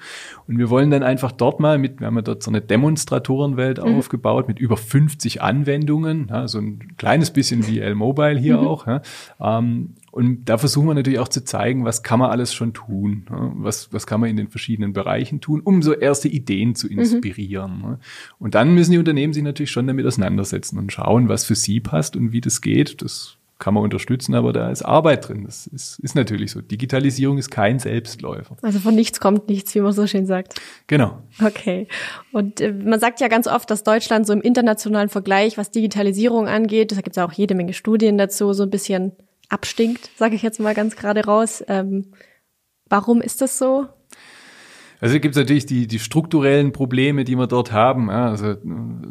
Und 0.47 0.59
wir 0.59 0.71
wollen 0.71 0.91
dann 0.91 1.03
einfach 1.03 1.33
dort 1.33 1.61
mal 1.61 1.79
mit, 1.79 2.01
wir 2.01 2.07
haben 2.07 2.17
ja 2.17 2.23
dort 2.23 2.43
so 2.43 2.51
eine 2.51 2.61
Demonstratorenwelt 2.61 3.79
mhm. 3.79 3.97
aufgebaut 3.97 4.49
mit 4.49 4.59
über 4.59 4.77
50 4.77 5.43
Anwendungen, 5.43 6.29
ja, 6.31 6.49
so 6.49 6.59
ein 6.59 6.97
kleines 6.97 7.31
bisschen 7.31 7.67
wie 7.67 7.81
L-Mobile 7.81 8.39
hier 8.39 8.59
mhm. 8.59 8.67
auch. 8.67 8.87
Ja, 8.87 9.03
ähm, 9.41 9.95
und 10.11 10.47
da 10.47 10.59
versuchen 10.59 10.89
wir 10.89 10.95
natürlich 10.95 11.21
auch 11.21 11.29
zu 11.29 11.45
zeigen, 11.45 11.85
was 11.85 12.03
kann 12.03 12.19
man 12.19 12.31
alles 12.31 12.53
schon 12.53 12.73
tun, 12.73 13.27
was, 13.29 13.93
was 13.93 14.07
kann 14.07 14.21
man 14.21 14.29
in 14.29 14.37
den 14.37 14.49
verschiedenen 14.49 14.93
Bereichen 14.93 15.41
tun, 15.41 15.61
um 15.61 15.83
so 15.83 15.93
erste 15.93 16.29
Ideen 16.29 16.75
zu 16.75 16.89
mhm. 16.89 16.99
inspirieren. 16.99 17.81
Ne. 17.81 17.99
Und 18.39 18.55
dann 18.55 18.75
müssen 18.75 18.93
die 18.93 18.99
Unternehmen 18.99 19.33
sich 19.33 19.45
natürlich 19.45 19.71
schon 19.71 19.87
damit 19.87 20.05
auseinandersetzen 20.05 20.79
und 20.79 20.93
schauen, 20.93 21.29
was 21.29 21.45
für 21.45 21.55
sie 21.55 21.81
passt 21.81 22.17
und 22.17 22.33
wie 22.33 22.41
das 22.41 22.61
geht. 22.61 23.03
Das 23.03 23.37
kann 23.61 23.75
man 23.75 23.85
unterstützen, 23.85 24.35
aber 24.35 24.53
da 24.53 24.71
ist 24.71 24.83
Arbeit 24.83 25.29
drin. 25.29 25.45
Das 25.45 25.67
ist, 25.67 26.01
ist 26.01 26.17
natürlich 26.17 26.51
so. 26.51 26.61
Digitalisierung 26.61 27.39
ist 27.39 27.51
kein 27.51 27.79
Selbstläufer. 27.79 28.57
Also 28.63 28.81
von 28.81 28.95
nichts 28.95 29.21
kommt 29.21 29.49
nichts, 29.49 29.75
wie 29.75 29.81
man 29.81 29.93
so 29.93 30.07
schön 30.07 30.27
sagt. 30.27 30.61
Genau. 30.87 31.23
Okay. 31.45 31.87
Und 32.33 32.61
äh, 32.61 32.73
man 32.73 32.99
sagt 32.99 33.21
ja 33.21 33.29
ganz 33.29 33.47
oft, 33.47 33.71
dass 33.71 33.85
Deutschland 33.85 34.27
so 34.27 34.33
im 34.33 34.41
internationalen 34.41 35.11
Vergleich, 35.11 35.59
was 35.59 35.71
Digitalisierung 35.71 36.49
angeht, 36.49 36.93
da 36.93 36.97
gibt 36.97 37.17
es 37.17 37.23
auch 37.23 37.33
jede 37.33 37.55
Menge 37.55 37.75
Studien 37.75 38.19
dazu, 38.19 38.53
so 38.53 38.65
ein 38.65 38.71
bisschen 38.71 39.13
abstinkt, 39.51 40.11
sage 40.17 40.35
ich 40.35 40.43
jetzt 40.43 40.59
mal 40.59 40.75
ganz 40.75 40.97
gerade 40.97 41.25
raus. 41.25 41.63
Ähm, 41.69 42.13
warum 42.89 43.21
ist 43.21 43.43
das 43.43 43.59
so? 43.59 43.87
Also 45.01 45.19
gibt 45.19 45.35
es 45.35 45.39
natürlich 45.39 45.65
die, 45.65 45.87
die 45.87 45.99
strukturellen 45.99 46.73
Probleme, 46.73 47.25
die 47.25 47.37
wir 47.37 47.47
dort 47.47 47.73
haben. 47.73 48.11
Also 48.11 48.57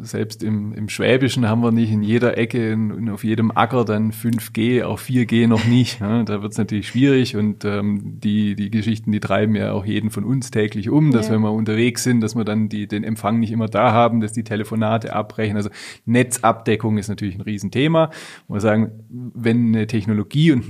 selbst 0.02 0.42
im, 0.42 0.72
im 0.72 0.88
Schwäbischen 0.88 1.48
haben 1.48 1.62
wir 1.62 1.72
nicht 1.72 1.90
in 1.90 2.02
jeder 2.02 2.38
Ecke 2.38 2.72
und 2.74 3.08
auf 3.10 3.24
jedem 3.24 3.50
Acker 3.50 3.84
dann 3.84 4.12
5G, 4.12 4.84
auch 4.84 5.00
4G 5.00 5.48
noch 5.48 5.64
nicht. 5.64 6.00
Da 6.00 6.42
wird 6.42 6.52
es 6.52 6.58
natürlich 6.58 6.88
schwierig 6.88 7.36
und 7.36 7.64
ähm, 7.64 8.20
die, 8.20 8.54
die 8.54 8.70
Geschichten, 8.70 9.10
die 9.10 9.20
treiben 9.20 9.56
ja 9.56 9.72
auch 9.72 9.84
jeden 9.84 10.10
von 10.10 10.24
uns 10.24 10.50
täglich 10.50 10.90
um, 10.90 11.10
dass 11.10 11.28
ja. 11.28 11.34
wenn 11.34 11.40
wir 11.40 11.52
unterwegs 11.52 12.04
sind, 12.04 12.20
dass 12.20 12.36
wir 12.36 12.44
dann 12.44 12.68
die, 12.68 12.86
den 12.86 13.02
Empfang 13.02 13.40
nicht 13.40 13.50
immer 13.50 13.68
da 13.68 13.92
haben, 13.92 14.20
dass 14.20 14.32
die 14.32 14.44
Telefonate 14.44 15.12
abbrechen. 15.12 15.56
Also 15.56 15.70
Netzabdeckung 16.04 16.98
ist 16.98 17.08
natürlich 17.08 17.34
ein 17.34 17.40
Riesenthema. 17.40 18.10
Wir 18.48 18.60
sagen, 18.60 18.92
wenn 19.08 19.74
eine 19.74 19.86
Technologie 19.88 20.52
und 20.52 20.64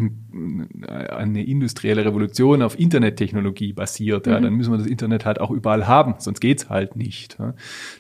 eine 0.79 1.45
industrielle 1.45 2.05
Revolution 2.05 2.63
auf 2.63 2.79
Internettechnologie 2.79 3.75
basiert, 3.75 4.27
mhm. 4.27 4.33
ja, 4.33 4.41
dann 4.41 4.55
müssen 4.55 4.73
wir 4.73 4.79
das 4.79 4.87
Internet 4.87 5.10
Internet 5.11 5.27
halt 5.27 5.41
auch 5.41 5.51
überall 5.51 5.87
haben, 5.87 6.15
sonst 6.19 6.41
geht's 6.41 6.69
halt 6.69 6.97
nicht. 6.97 7.37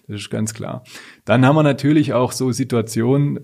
Das 0.06 0.20
ist 0.20 0.30
ganz 0.30 0.54
klar. 0.54 0.84
Dann 1.24 1.44
haben 1.44 1.56
wir 1.56 1.62
natürlich 1.62 2.12
auch 2.12 2.32
so 2.32 2.52
Situationen, 2.52 3.38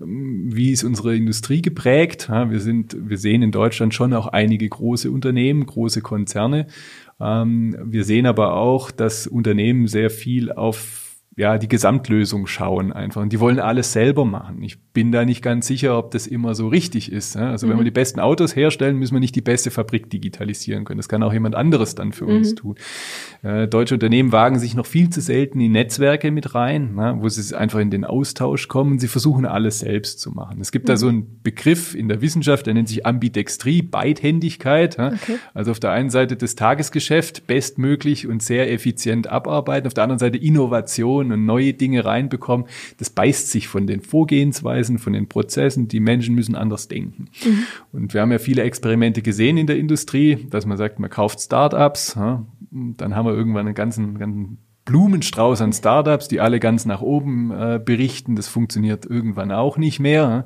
wie 0.55 0.71
ist 0.71 0.83
unsere 0.83 1.15
Industrie 1.15 1.61
geprägt. 1.61 2.29
Wir 2.29 2.59
sind, 2.59 2.95
wir 2.99 3.17
sehen 3.17 3.41
in 3.41 3.51
Deutschland 3.51 3.93
schon 3.93 4.13
auch 4.13 4.27
einige 4.27 4.67
große 4.67 5.11
Unternehmen, 5.11 5.65
große 5.65 6.01
Konzerne. 6.01 6.67
Ähm, 7.19 7.75
wir 7.83 8.03
sehen 8.03 8.25
aber 8.25 8.53
auch, 8.53 8.91
dass 8.91 9.27
Unternehmen 9.27 9.87
sehr 9.87 10.09
viel 10.09 10.51
auf 10.51 11.06
ja, 11.37 11.59
die 11.59 11.67
Gesamtlösung 11.67 12.47
schauen 12.47 12.91
einfach. 12.91 13.21
Und 13.21 13.31
die 13.31 13.39
wollen 13.39 13.59
alles 13.59 13.93
selber 13.93 14.25
machen. 14.25 14.63
Ich 14.63 14.79
bin 14.91 15.11
da 15.11 15.23
nicht 15.23 15.43
ganz 15.43 15.67
sicher, 15.67 15.95
ob 15.95 16.09
das 16.09 16.25
immer 16.25 16.55
so 16.55 16.67
richtig 16.67 17.11
ist. 17.11 17.37
Also 17.37 17.67
mhm. 17.67 17.71
wenn 17.71 17.77
wir 17.77 17.83
die 17.83 17.91
besten 17.91 18.19
Autos 18.19 18.55
herstellen, 18.55 18.97
müssen 18.97 19.13
wir 19.13 19.19
nicht 19.19 19.35
die 19.35 19.41
beste 19.41 19.69
Fabrik 19.69 20.09
digitalisieren 20.09 20.83
können. 20.83 20.97
Das 20.97 21.07
kann 21.07 21.21
auch 21.21 21.31
jemand 21.31 21.53
anderes 21.53 21.93
dann 21.93 22.11
für 22.11 22.25
mhm. 22.25 22.37
uns 22.37 22.55
tun. 22.55 22.75
Äh, 23.43 23.67
deutsche 23.67 23.93
Unternehmen 23.93 24.31
wagen 24.31 24.57
sich 24.57 24.73
noch 24.73 24.87
viel 24.87 25.11
zu 25.11 25.21
selten 25.21 25.59
in 25.59 25.73
Netzwerke 25.73 26.31
mit 26.31 26.55
rein, 26.55 26.95
ne, 26.95 27.17
wo 27.19 27.29
sie 27.29 27.55
einfach 27.55 27.77
in 27.77 27.91
den 27.91 28.03
Austausch 28.03 28.67
kommen. 28.67 28.97
Sie 28.97 29.07
versuchen 29.07 29.45
alles 29.45 29.77
selbst 29.77 30.19
zu 30.19 30.31
machen. 30.31 30.59
Es 30.59 30.71
gibt 30.71 30.85
mhm. 30.85 30.87
da 30.87 30.97
so 30.97 31.07
einen 31.07 31.43
Begriff 31.43 31.93
in 31.93 32.09
der 32.09 32.21
Wissenschaft, 32.21 32.65
der 32.65 32.73
nennt 32.73 32.89
sich 32.89 33.05
Ambidextrie, 33.05 33.83
Beidhändigkeit. 33.83 34.97
Okay. 34.97 35.37
Also 35.53 35.69
auf 35.69 35.79
der 35.79 35.91
einen 35.91 36.09
Seite 36.09 36.35
das 36.35 36.55
Tagesgeschäft 36.55 37.45
bestmöglich 37.45 38.25
und 38.25 38.41
sehr 38.41 38.71
effizient 38.71 39.27
abarbeiten, 39.27 39.85
auf 39.85 39.93
der 39.93 40.03
anderen 40.05 40.17
Seite 40.17 40.39
Innovation 40.39 41.26
und 41.31 41.45
neue 41.45 41.73
Dinge 41.73 42.05
reinbekommen. 42.05 42.67
Das 42.97 43.09
beißt 43.09 43.49
sich 43.51 43.67
von 43.67 43.87
den 43.87 44.01
Vorgehensweisen, 44.01 44.97
von 44.97 45.13
den 45.13 45.27
Prozessen. 45.27 45.87
Die 45.87 45.99
Menschen 45.99 46.35
müssen 46.35 46.55
anders 46.55 46.87
denken. 46.87 47.29
Mhm. 47.43 47.63
Und 47.91 48.13
wir 48.13 48.21
haben 48.21 48.31
ja 48.31 48.39
viele 48.39 48.63
Experimente 48.63 49.21
gesehen 49.21 49.57
in 49.57 49.67
der 49.67 49.77
Industrie, 49.77 50.47
dass 50.49 50.65
man 50.65 50.77
sagt, 50.77 50.99
man 50.99 51.09
kauft 51.09 51.39
Startups, 51.39 52.15
ja, 52.15 52.45
dann 52.71 53.15
haben 53.15 53.25
wir 53.25 53.33
irgendwann 53.33 53.67
einen 53.67 53.75
ganzen, 53.75 54.17
ganzen 54.17 54.57
Blumenstrauß 54.87 55.61
an 55.61 55.73
Startups, 55.73 56.29
die 56.29 56.39
alle 56.39 56.59
ganz 56.61 56.85
nach 56.85 57.01
oben 57.01 57.51
äh, 57.51 57.79
berichten. 57.83 58.37
Das 58.37 58.47
funktioniert 58.47 59.05
irgendwann 59.05 59.51
auch 59.51 59.77
nicht 59.77 59.99
mehr. 59.99 60.45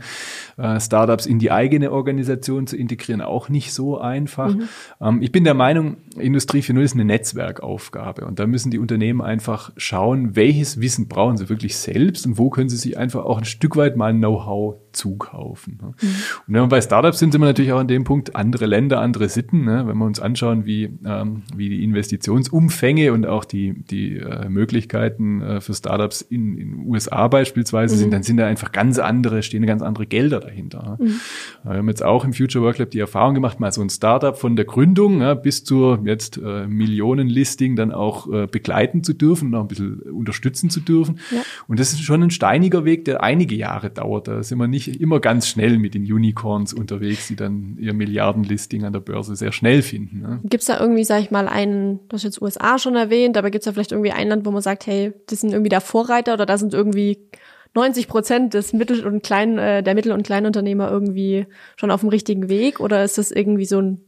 Äh, 0.57 0.79
Startups 0.79 1.27
in 1.27 1.37
die 1.37 1.51
eigene 1.51 1.91
Organisation 1.91 2.65
zu 2.65 2.75
integrieren, 2.75 3.21
auch 3.21 3.49
nicht 3.49 3.71
so 3.71 3.99
einfach. 3.99 4.55
Mhm. 4.55 4.63
Ähm, 4.99 5.21
ich 5.21 5.31
bin 5.31 5.43
der 5.43 5.53
Meinung, 5.53 5.97
Industrie 6.17 6.61
4.0 6.61 6.81
ist 6.81 6.93
eine 6.95 7.05
Netzwerkaufgabe 7.05 8.25
und 8.25 8.39
da 8.39 8.47
müssen 8.47 8.71
die 8.71 8.79
Unternehmen 8.79 9.21
einfach 9.21 9.71
schauen, 9.77 10.35
welches 10.35 10.81
Wissen 10.81 11.07
brauchen 11.07 11.37
sie 11.37 11.47
wirklich 11.47 11.77
selbst 11.77 12.25
und 12.25 12.39
wo 12.39 12.49
können 12.49 12.69
sie 12.69 12.77
sich 12.77 12.97
einfach 12.97 13.23
auch 13.23 13.37
ein 13.37 13.45
Stück 13.45 13.77
weit 13.77 13.95
mal 13.95 14.11
Know-how 14.11 14.75
zukaufen. 14.91 15.77
Ne? 15.81 15.87
Mhm. 16.01 16.07
Und 16.47 16.53
wenn 16.53 16.61
wir 16.63 16.67
bei 16.67 16.81
Startups 16.81 17.19
sind, 17.19 17.31
sind 17.31 17.41
wir 17.41 17.45
natürlich 17.45 17.73
auch 17.73 17.79
an 17.79 17.87
dem 17.87 18.05
Punkt 18.05 18.35
andere 18.35 18.65
Länder, 18.65 19.01
andere 19.01 19.29
Sitten. 19.29 19.65
Ne? 19.65 19.85
Wenn 19.85 19.97
wir 19.97 20.05
uns 20.05 20.19
anschauen, 20.19 20.65
wie, 20.65 20.89
ähm, 21.05 21.43
wie 21.55 21.69
die 21.69 21.83
Investitionsumfänge 21.83 23.13
und 23.13 23.27
auch 23.27 23.45
die, 23.45 23.83
die 23.83 24.17
äh, 24.31 24.49
Möglichkeiten 24.49 25.41
äh, 25.41 25.61
für 25.61 25.73
Startups 25.73 26.21
in 26.21 26.55
den 26.55 26.85
USA 26.87 27.27
beispielsweise 27.27 27.95
mhm. 27.95 27.99
sind, 27.99 28.13
dann 28.13 28.23
sind 28.23 28.37
da 28.37 28.47
einfach 28.47 28.71
ganz 28.71 28.99
andere, 28.99 29.43
stehen 29.43 29.65
ganz 29.65 29.81
andere 29.81 30.05
Gelder 30.05 30.39
dahinter. 30.39 30.97
Mhm. 30.99 31.19
Wir 31.63 31.73
haben 31.73 31.87
jetzt 31.87 32.03
auch 32.03 32.25
im 32.25 32.33
Future 32.33 32.63
Work 32.63 32.77
Lab 32.79 32.91
die 32.91 32.99
Erfahrung 32.99 33.35
gemacht, 33.35 33.59
mal 33.59 33.71
so 33.71 33.81
ein 33.81 33.89
Startup 33.89 34.37
von 34.37 34.55
der 34.55 34.65
Gründung 34.65 35.17
ne, 35.17 35.35
bis 35.35 35.63
zur 35.63 35.99
jetzt 36.05 36.37
äh, 36.37 36.67
Millionenlisting 36.67 37.75
dann 37.75 37.91
auch 37.91 38.31
äh, 38.31 38.47
begleiten 38.47 39.03
zu 39.03 39.13
dürfen 39.13 39.49
und 39.49 39.55
auch 39.55 39.61
ein 39.61 39.67
bisschen 39.67 39.99
unterstützen 40.01 40.69
zu 40.69 40.79
dürfen. 40.79 41.19
Ja. 41.31 41.41
Und 41.67 41.79
das 41.79 41.91
ist 41.91 42.01
schon 42.01 42.23
ein 42.23 42.31
steiniger 42.31 42.85
Weg, 42.85 43.05
der 43.05 43.23
einige 43.23 43.55
Jahre 43.55 43.89
dauert. 43.89 44.27
Da 44.27 44.43
sind 44.43 44.57
wir 44.57 44.67
nicht 44.67 44.99
immer 44.99 45.19
ganz 45.19 45.47
schnell 45.47 45.77
mit 45.77 45.93
den 45.93 46.03
Unicorns 46.03 46.73
unterwegs, 46.73 47.27
die 47.27 47.35
dann 47.35 47.77
ihr 47.79 47.93
Milliardenlisting 47.93 48.83
an 48.83 48.93
der 48.93 48.99
Börse 48.99 49.35
sehr 49.35 49.51
schnell 49.51 49.81
finden. 49.81 50.21
Ne? 50.21 50.39
Gibt 50.43 50.61
es 50.61 50.67
da 50.67 50.79
irgendwie, 50.79 51.03
sag 51.03 51.21
ich 51.21 51.31
mal, 51.31 51.47
einen, 51.47 51.99
du 52.07 52.13
hast 52.13 52.23
jetzt 52.23 52.41
USA 52.41 52.77
schon 52.77 52.95
erwähnt, 52.95 53.37
aber 53.37 53.51
gibt 53.51 53.63
es 53.63 53.65
da 53.65 53.73
vielleicht 53.73 53.91
irgendwie 53.91 54.11
ein 54.21 54.29
Land, 54.29 54.45
wo 54.45 54.51
man 54.51 54.61
sagt, 54.61 54.87
hey, 54.87 55.13
das 55.27 55.41
sind 55.41 55.51
irgendwie 55.51 55.69
der 55.69 55.81
Vorreiter 55.81 56.33
oder 56.33 56.45
da 56.45 56.57
sind 56.57 56.73
irgendwie 56.73 57.29
90 57.73 58.07
Prozent 58.07 58.53
des 58.53 58.73
Mittel- 58.73 59.05
und 59.05 59.23
Klein, 59.23 59.57
äh, 59.57 59.83
der 59.83 59.95
Mittel- 59.95 60.11
und 60.11 60.23
Kleinunternehmer 60.23 60.89
irgendwie 60.91 61.47
schon 61.77 61.91
auf 61.91 62.01
dem 62.01 62.09
richtigen 62.09 62.49
Weg 62.49 62.79
oder 62.79 63.03
ist 63.03 63.17
das 63.17 63.31
irgendwie 63.31 63.65
so 63.65 63.81
ein 63.81 64.05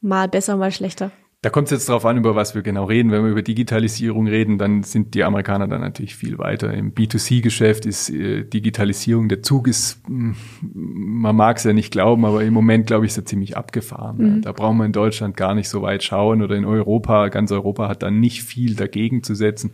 mal 0.00 0.28
besser, 0.28 0.56
mal 0.56 0.72
schlechter? 0.72 1.10
Da 1.40 1.50
kommt 1.50 1.66
es 1.66 1.70
jetzt 1.70 1.88
darauf 1.88 2.04
an, 2.04 2.16
über 2.16 2.34
was 2.34 2.56
wir 2.56 2.62
genau 2.62 2.86
reden. 2.86 3.12
Wenn 3.12 3.22
wir 3.22 3.30
über 3.30 3.42
Digitalisierung 3.42 4.26
reden, 4.26 4.58
dann 4.58 4.82
sind 4.82 5.14
die 5.14 5.22
Amerikaner 5.22 5.68
dann 5.68 5.80
natürlich 5.80 6.16
viel 6.16 6.36
weiter. 6.36 6.74
Im 6.74 6.94
B2C-Geschäft 6.94 7.86
ist 7.86 8.10
äh, 8.10 8.42
Digitalisierung, 8.42 9.28
der 9.28 9.40
Zug 9.40 9.68
ist, 9.68 10.02
hm, 10.08 10.34
man 10.60 11.36
mag 11.36 11.58
es 11.58 11.62
ja 11.62 11.72
nicht 11.72 11.92
glauben, 11.92 12.24
aber 12.24 12.42
im 12.42 12.52
Moment, 12.52 12.88
glaube 12.88 13.06
ich, 13.06 13.12
ist 13.12 13.18
er 13.18 13.24
ziemlich 13.24 13.56
abgefahren. 13.56 14.16
Mhm. 14.38 14.42
Da 14.42 14.50
brauchen 14.50 14.78
wir 14.78 14.84
in 14.84 14.92
Deutschland 14.92 15.36
gar 15.36 15.54
nicht 15.54 15.68
so 15.68 15.80
weit 15.80 16.02
schauen 16.02 16.42
oder 16.42 16.56
in 16.56 16.64
Europa. 16.64 17.28
Ganz 17.28 17.52
Europa 17.52 17.88
hat 17.88 18.02
da 18.02 18.10
nicht 18.10 18.42
viel 18.42 18.74
dagegen 18.74 19.22
zu 19.22 19.36
setzen. 19.36 19.70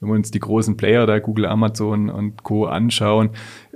Wenn 0.00 0.08
wir 0.08 0.14
uns 0.14 0.30
die 0.30 0.40
großen 0.40 0.78
Player 0.78 1.04
da, 1.04 1.18
Google, 1.18 1.44
Amazon 1.44 2.08
und 2.08 2.44
Co. 2.44 2.64
anschauen, 2.64 3.28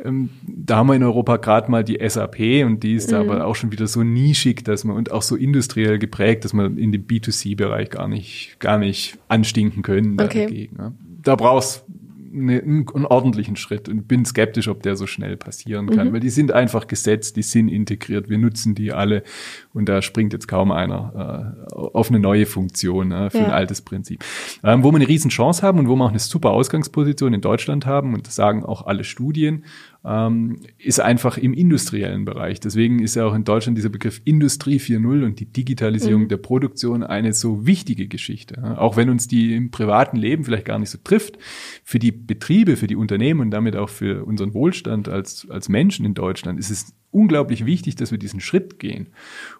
da 0.04 0.76
haben 0.76 0.86
wir 0.88 0.94
in 0.94 1.02
Europa 1.02 1.36
gerade 1.36 1.70
mal 1.70 1.84
die 1.84 1.98
SAP 2.06 2.64
und 2.64 2.82
die 2.82 2.94
ist 2.94 3.10
mhm. 3.10 3.16
aber 3.16 3.46
auch 3.46 3.54
schon 3.54 3.72
wieder 3.72 3.86
so 3.86 4.02
nischig, 4.02 4.64
dass 4.64 4.84
man 4.84 4.96
und 4.96 5.10
auch 5.10 5.22
so 5.22 5.36
industriell 5.36 5.98
geprägt, 5.98 6.44
dass 6.44 6.52
man 6.52 6.78
in 6.78 6.92
dem 6.92 7.06
B2C-Bereich 7.06 7.90
gar 7.90 8.08
nicht, 8.08 8.56
gar 8.60 8.78
nicht 8.78 9.18
anstinken 9.28 9.82
können 9.82 10.20
okay. 10.20 10.44
dagegen. 10.44 10.76
Da 11.22 11.34
brauchst 11.34 11.84
eine, 12.32 12.60
einen 12.62 13.06
ordentlichen 13.06 13.56
Schritt 13.56 13.88
und 13.88 14.08
bin 14.08 14.24
skeptisch, 14.24 14.68
ob 14.68 14.82
der 14.82 14.96
so 14.96 15.06
schnell 15.06 15.36
passieren 15.36 15.88
kann, 15.90 16.08
mhm. 16.08 16.12
weil 16.12 16.20
die 16.20 16.30
sind 16.30 16.52
einfach 16.52 16.86
gesetzt, 16.86 17.36
die 17.36 17.42
sind 17.42 17.68
integriert, 17.68 18.28
wir 18.28 18.38
nutzen 18.38 18.74
die 18.74 18.92
alle 18.92 19.22
und 19.72 19.88
da 19.88 20.02
springt 20.02 20.32
jetzt 20.32 20.48
kaum 20.48 20.72
einer 20.72 21.54
äh, 21.70 21.74
auf 21.74 22.10
eine 22.10 22.18
neue 22.18 22.46
Funktion 22.46 23.12
äh, 23.12 23.30
für 23.30 23.38
ja. 23.38 23.44
ein 23.46 23.50
altes 23.50 23.82
Prinzip. 23.82 24.24
Ähm, 24.62 24.82
wo 24.82 24.90
wir 24.90 24.96
eine 24.96 25.08
riesen 25.08 25.30
Chance 25.30 25.62
haben 25.62 25.78
und 25.78 25.88
wo 25.88 25.96
wir 25.96 26.04
auch 26.04 26.10
eine 26.10 26.18
super 26.18 26.50
Ausgangsposition 26.50 27.34
in 27.34 27.40
Deutschland 27.40 27.86
haben 27.86 28.14
und 28.14 28.26
das 28.26 28.34
sagen 28.34 28.64
auch 28.64 28.86
alle 28.86 29.04
Studien, 29.04 29.64
ähm, 30.04 30.60
ist 30.78 31.00
einfach 31.00 31.36
im 31.38 31.52
industriellen 31.52 32.24
Bereich. 32.24 32.60
Deswegen 32.60 33.00
ist 33.00 33.16
ja 33.16 33.24
auch 33.26 33.34
in 33.34 33.44
Deutschland 33.44 33.76
dieser 33.76 33.88
Begriff 33.88 34.20
Industrie 34.24 34.78
4.0 34.78 35.24
und 35.24 35.40
die 35.40 35.46
Digitalisierung 35.46 36.22
mhm. 36.22 36.28
der 36.28 36.36
Produktion 36.36 37.02
eine 37.02 37.32
so 37.32 37.66
wichtige 37.66 38.06
Geschichte. 38.06 38.78
Auch 38.78 38.96
wenn 38.96 39.10
uns 39.10 39.26
die 39.26 39.54
im 39.54 39.70
privaten 39.70 40.16
Leben 40.16 40.44
vielleicht 40.44 40.64
gar 40.64 40.78
nicht 40.78 40.90
so 40.90 40.98
trifft, 41.02 41.38
für 41.84 41.98
die 41.98 42.12
Betriebe, 42.12 42.76
für 42.76 42.86
die 42.86 42.96
Unternehmen 42.96 43.40
und 43.40 43.50
damit 43.50 43.76
auch 43.76 43.88
für 43.88 44.24
unseren 44.24 44.54
Wohlstand 44.54 45.08
als, 45.08 45.48
als 45.50 45.68
Menschen 45.68 46.04
in 46.06 46.14
Deutschland 46.14 46.58
ist 46.58 46.70
es 46.70 46.94
unglaublich 47.10 47.64
wichtig, 47.64 47.96
dass 47.96 48.10
wir 48.10 48.18
diesen 48.18 48.40
Schritt 48.40 48.78
gehen. 48.78 49.08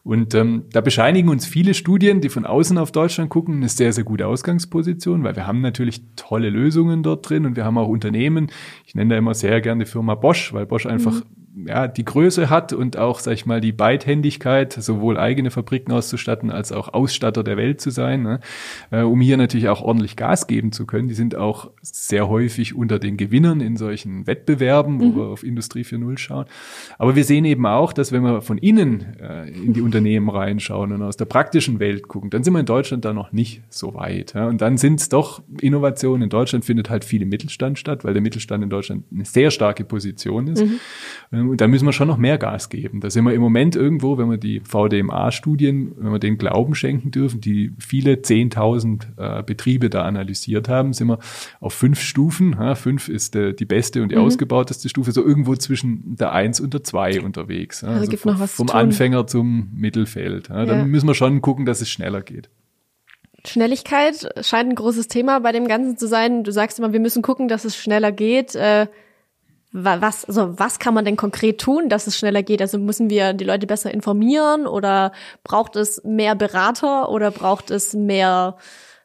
Und 0.04 0.34
ähm, 0.34 0.64
da 0.72 0.80
bescheinigen 0.80 1.28
uns 1.28 1.46
viele 1.46 1.74
Studien, 1.74 2.20
die 2.20 2.28
von 2.28 2.44
außen 2.44 2.76
auf 2.78 2.92
Deutschland 2.92 3.30
gucken, 3.30 3.56
eine 3.56 3.68
sehr, 3.68 3.92
sehr 3.92 4.04
gute 4.04 4.26
Ausgangsposition, 4.26 5.24
weil 5.24 5.37
wir 5.37 5.46
haben 5.46 5.61
natürlich 5.61 6.02
tolle 6.16 6.50
Lösungen 6.50 7.02
dort 7.02 7.28
drin 7.28 7.46
und 7.46 7.56
wir 7.56 7.64
haben 7.64 7.78
auch 7.78 7.88
Unternehmen. 7.88 8.48
Ich 8.87 8.94
nenne 8.94 9.14
da 9.14 9.18
immer 9.18 9.34
sehr 9.34 9.61
gerne 9.61 9.84
die 9.84 9.90
Firma 9.90 10.14
Bosch, 10.14 10.52
weil 10.52 10.66
Bosch 10.66 10.87
einfach 10.87 11.14
mhm 11.14 11.38
ja, 11.66 11.88
die 11.88 12.04
Größe 12.04 12.50
hat 12.50 12.72
und 12.72 12.96
auch, 12.96 13.18
sag 13.20 13.32
ich 13.32 13.46
mal, 13.46 13.61
die 13.61 13.72
Beidhändigkeit, 13.72 14.72
sowohl 14.72 15.18
eigene 15.18 15.50
Fabriken 15.50 15.92
auszustatten 15.92 16.50
als 16.50 16.72
auch 16.72 16.92
Ausstatter 16.92 17.42
der 17.42 17.56
Welt 17.56 17.80
zu 17.80 17.90
sein, 17.90 18.22
ne? 18.22 18.40
äh, 18.90 19.02
um 19.02 19.20
hier 19.20 19.37
natürlich 19.37 19.68
auch 19.68 19.82
ordentlich 19.82 20.16
Gas 20.16 20.46
geben 20.46 20.72
zu 20.72 20.87
können. 20.87 21.08
Die 21.08 21.14
sind 21.14 21.34
auch 21.34 21.70
sehr 21.82 22.28
häufig 22.28 22.74
unter 22.74 22.98
den 22.98 23.16
Gewinnern 23.16 23.61
in 23.61 23.76
solchen 23.76 24.26
Wettbewerben, 24.26 25.00
wo 25.00 25.04
mhm. 25.06 25.16
wir 25.16 25.24
auf 25.24 25.42
Industrie 25.42 25.82
4.0 25.82 26.18
schauen. 26.18 26.46
Aber 26.98 27.16
wir 27.16 27.24
sehen 27.24 27.44
eben 27.44 27.66
auch, 27.66 27.92
dass 27.92 28.12
wenn 28.12 28.22
wir 28.22 28.42
von 28.42 28.58
innen 28.58 29.18
äh, 29.20 29.48
in 29.48 29.72
die 29.72 29.80
Unternehmen 29.80 30.28
reinschauen 30.28 30.92
und 30.92 31.02
aus 31.02 31.16
der 31.16 31.24
praktischen 31.24 31.80
Welt 31.80 32.08
gucken, 32.08 32.30
dann 32.30 32.44
sind 32.44 32.52
wir 32.52 32.61
in 32.61 32.66
Deutschland 32.66 33.04
da 33.04 33.12
noch 33.12 33.32
nicht 33.32 33.62
so 33.68 33.94
weit. 33.94 34.34
Ja? 34.34 34.46
Und 34.46 34.61
dann 34.61 34.76
sind 34.76 35.00
es 35.00 35.08
doch 35.08 35.42
Innovationen. 35.61 36.22
In 36.22 36.30
Deutschland 36.30 36.64
findet 36.64 36.90
halt 36.90 37.04
viel 37.04 37.22
im 37.22 37.28
Mittelstand 37.28 37.78
statt, 37.78 38.04
weil 38.04 38.12
der 38.12 38.22
Mittelstand 38.22 38.62
in 38.62 38.70
Deutschland 38.70 39.04
eine 39.12 39.24
sehr 39.24 39.50
starke 39.50 39.84
Position 39.84 40.46
ist. 40.46 40.64
Mhm. 40.64 40.80
Und 41.40 41.61
da 41.61 41.68
müssen 41.68 41.87
wir 41.87 41.92
schon 41.92 42.09
noch 42.09 42.16
mehr 42.16 42.38
Gas 42.38 42.68
geben. 42.68 43.01
Da 43.01 43.11
sind 43.11 43.24
wir 43.24 43.33
im 43.33 43.40
Moment 43.40 43.77
irgendwo, 43.77 44.18
wenn 44.18 44.31
wir 44.31 44.38
die 44.38 44.61
VDMA-Studien, 44.61 45.92
wenn 45.96 46.12
wir 46.12 46.18
den 46.18 46.38
Glauben 46.38 46.74
schenken 46.74 47.11
dürfen, 47.11 47.40
die 47.40 47.72
viele 47.79 48.14
10.000 48.14 49.38
äh, 49.40 49.42
Betriebe 49.42 49.90
da 49.90 50.03
analysiert 50.03 50.68
haben, 50.68 50.92
sind 50.92 51.09
wir 51.09 51.18
auf 51.61 51.74
fünf 51.74 52.01
Stufen. 52.01 52.57
Ja, 52.59 52.74
fünf 52.74 53.09
ist 53.09 53.37
äh, 53.37 53.53
die 53.53 53.66
beste 53.66 54.03
und 54.03 54.11
die 54.11 54.16
mhm. 54.16 54.22
ausgebauteste 54.22 54.88
Stufe, 54.88 55.12
so 55.12 55.24
irgendwo 55.24 55.55
zwischen 55.57 56.16
der 56.16 56.33
Eins 56.33 56.61
und 56.61 56.74
der 56.74 56.85
Zwei 56.85 57.20
unterwegs. 57.20 57.83
Ja, 57.83 57.88
also, 57.88 58.01
also 58.01 58.11
gibt 58.11 58.22
vom, 58.22 58.33
noch 58.33 58.40
was 58.40 58.53
vom 58.53 58.70
Anfänger 58.70 59.27
zum 59.27 59.68
Mittelfeld. 59.74 60.48
Ja, 60.48 60.64
dann 60.64 60.88
müssen 60.88 61.07
wir 61.07 61.14
schon 61.14 61.42
gucken, 61.42 61.66
dass 61.66 61.81
es 61.81 61.90
schneller 61.90 62.22
geht. 62.22 62.48
Schnelligkeit 63.44 64.29
scheint 64.40 64.70
ein 64.70 64.74
großes 64.74 65.09
Thema 65.09 65.40
bei 65.40 65.53
dem 65.53 65.68
Ganzen 65.68 65.96
zu 65.96 66.07
sein. 66.07 66.44
Du 66.44 66.51
sagst 66.51 66.79
immer, 66.79 66.92
wir 66.92 67.01
müssen 67.01 67.22
gucken, 67.22 67.48
dass 67.48 67.64
es 67.64 67.77
schneller 67.77 68.12
geht. 68.12 68.55
Äh, 68.55 68.88
was, 69.72 70.24
also 70.24 70.59
was 70.59 70.78
kann 70.78 70.94
man 70.94 71.04
denn 71.04 71.16
konkret 71.16 71.61
tun, 71.61 71.88
dass 71.88 72.07
es 72.07 72.16
schneller 72.16 72.42
geht? 72.42 72.62
Also 72.62 72.78
müssen 72.78 73.11
wir 73.11 73.35
die 73.35 73.44
Leute 73.44 73.66
besser 73.66 73.92
informieren 73.92 74.66
oder 74.66 75.12
braucht 75.44 75.76
es 75.76 76.02
mehr 76.04 76.35
Berater 76.35 77.11
oder 77.11 77.31
braucht 77.31 77.70
es 77.70 77.92
mehr 77.92 78.57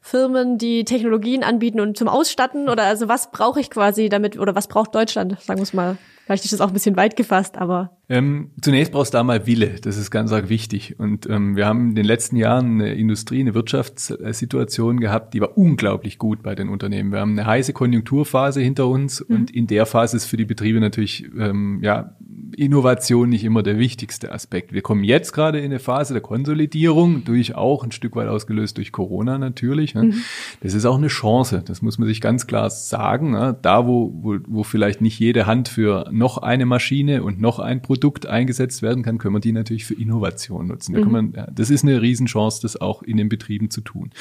Firmen, 0.02 0.58
die 0.58 0.84
Technologien 0.86 1.44
anbieten 1.44 1.80
und 1.80 1.98
zum 1.98 2.08
Ausstatten 2.08 2.70
oder 2.70 2.84
also 2.84 3.08
was 3.08 3.32
brauche 3.32 3.60
ich 3.60 3.70
quasi 3.70 4.10
damit 4.10 4.38
oder 4.38 4.56
was 4.56 4.68
braucht 4.68 4.96
Deutschland, 4.96 5.40
sagen 5.42 5.60
wir 5.60 5.64
es 5.64 5.74
mal 5.74 5.98
Vielleicht 6.26 6.46
ist 6.46 6.54
das 6.54 6.62
auch 6.62 6.70
ein 6.70 6.74
bisschen 6.74 6.96
weit 6.96 7.18
gefasst, 7.18 7.58
aber. 7.58 7.98
Ähm, 8.08 8.52
zunächst 8.62 8.94
brauchst 8.94 9.14
du 9.14 9.18
da 9.18 9.24
mal 9.24 9.46
Wille. 9.46 9.76
Das 9.82 9.98
ist 9.98 10.10
ganz 10.10 10.32
arg 10.32 10.48
wichtig. 10.48 10.98
Und 10.98 11.30
ähm, 11.30 11.58
wir 11.58 11.66
haben 11.66 11.90
in 11.90 11.96
den 11.96 12.06
letzten 12.06 12.38
Jahren 12.38 12.82
eine 12.82 12.94
Industrie, 12.94 13.42
eine 13.42 13.54
Wirtschaftssituation 13.54 15.02
gehabt, 15.02 15.34
die 15.34 15.42
war 15.42 15.58
unglaublich 15.58 16.18
gut 16.18 16.42
bei 16.42 16.56
den 16.56 16.70
Unternehmen. 16.70 17.12
Wir 17.12 17.20
haben 17.20 17.34
eine 17.34 17.46
heiße 17.46 17.74
Konjunkturphase 17.74 18.62
hinter 18.62 18.88
uns 18.88 19.28
mhm. 19.28 19.36
und 19.36 19.52
in 19.52 19.68
der 19.68 19.86
Phase 19.86 20.16
ist 20.16 20.26
für 20.26 20.38
die 20.38 20.46
Betriebe 20.46 20.80
natürlich 20.80 21.26
ähm, 21.38 21.80
ja 21.82 22.16
Innovation 22.54 23.30
nicht 23.30 23.44
immer 23.44 23.64
der 23.64 23.80
wichtigste 23.80 24.32
Aspekt. 24.32 24.74
Wir 24.74 24.82
kommen 24.82 25.04
jetzt 25.04 25.34
gerade 25.34 25.60
in 25.60 25.66
eine 25.66 25.80
Phase 25.80 26.14
der 26.14 26.22
Konsolidierung, 26.22 27.24
durch 27.24 27.56
auch 27.56 27.84
ein 27.84 27.92
Stück 27.92 28.16
weit 28.16 28.28
ausgelöst 28.28 28.78
durch 28.78 28.92
Corona 28.92 29.38
natürlich. 29.38 29.96
Ne? 29.96 30.04
Mhm. 30.04 30.14
Das 30.62 30.74
ist 30.74 30.86
auch 30.86 30.98
eine 30.98 31.08
Chance. 31.08 31.64
Das 31.66 31.82
muss 31.82 31.98
man 31.98 32.08
sich 32.08 32.22
ganz 32.22 32.48
klar 32.48 32.70
sagen. 32.70 33.32
Ne? 33.32 33.58
Da, 33.62 33.88
wo, 33.88 34.14
wo, 34.22 34.38
wo 34.48 34.64
vielleicht 34.64 35.02
nicht 35.02 35.20
jede 35.20 35.46
Hand 35.46 35.70
für 35.70 36.10
noch 36.12 36.38
eine 36.38 36.66
Maschine 36.66 37.24
und 37.24 37.42
noch 37.42 37.60
ein 37.60 37.82
Produkt 37.82 38.26
eingesetzt 38.26 38.82
werden 38.82 39.04
kann, 39.04 39.18
können 39.18 39.36
wir 39.36 39.40
die 39.40 39.52
natürlich 39.52 39.86
für 39.86 39.96
Innovation 39.96 40.68
nutzen. 40.68 40.94
Da 40.94 41.02
mhm. 41.02 41.12
man, 41.12 41.34
ja, 41.36 41.48
das 41.52 41.70
ist 41.70 41.84
eine 41.84 42.02
Riesenchance, 42.02 42.62
das 42.62 42.80
auch 42.80 43.02
in 43.04 43.18
den 43.18 43.30
Betrieben 43.30 43.70
zu 43.70 43.82
tun. 43.82 44.12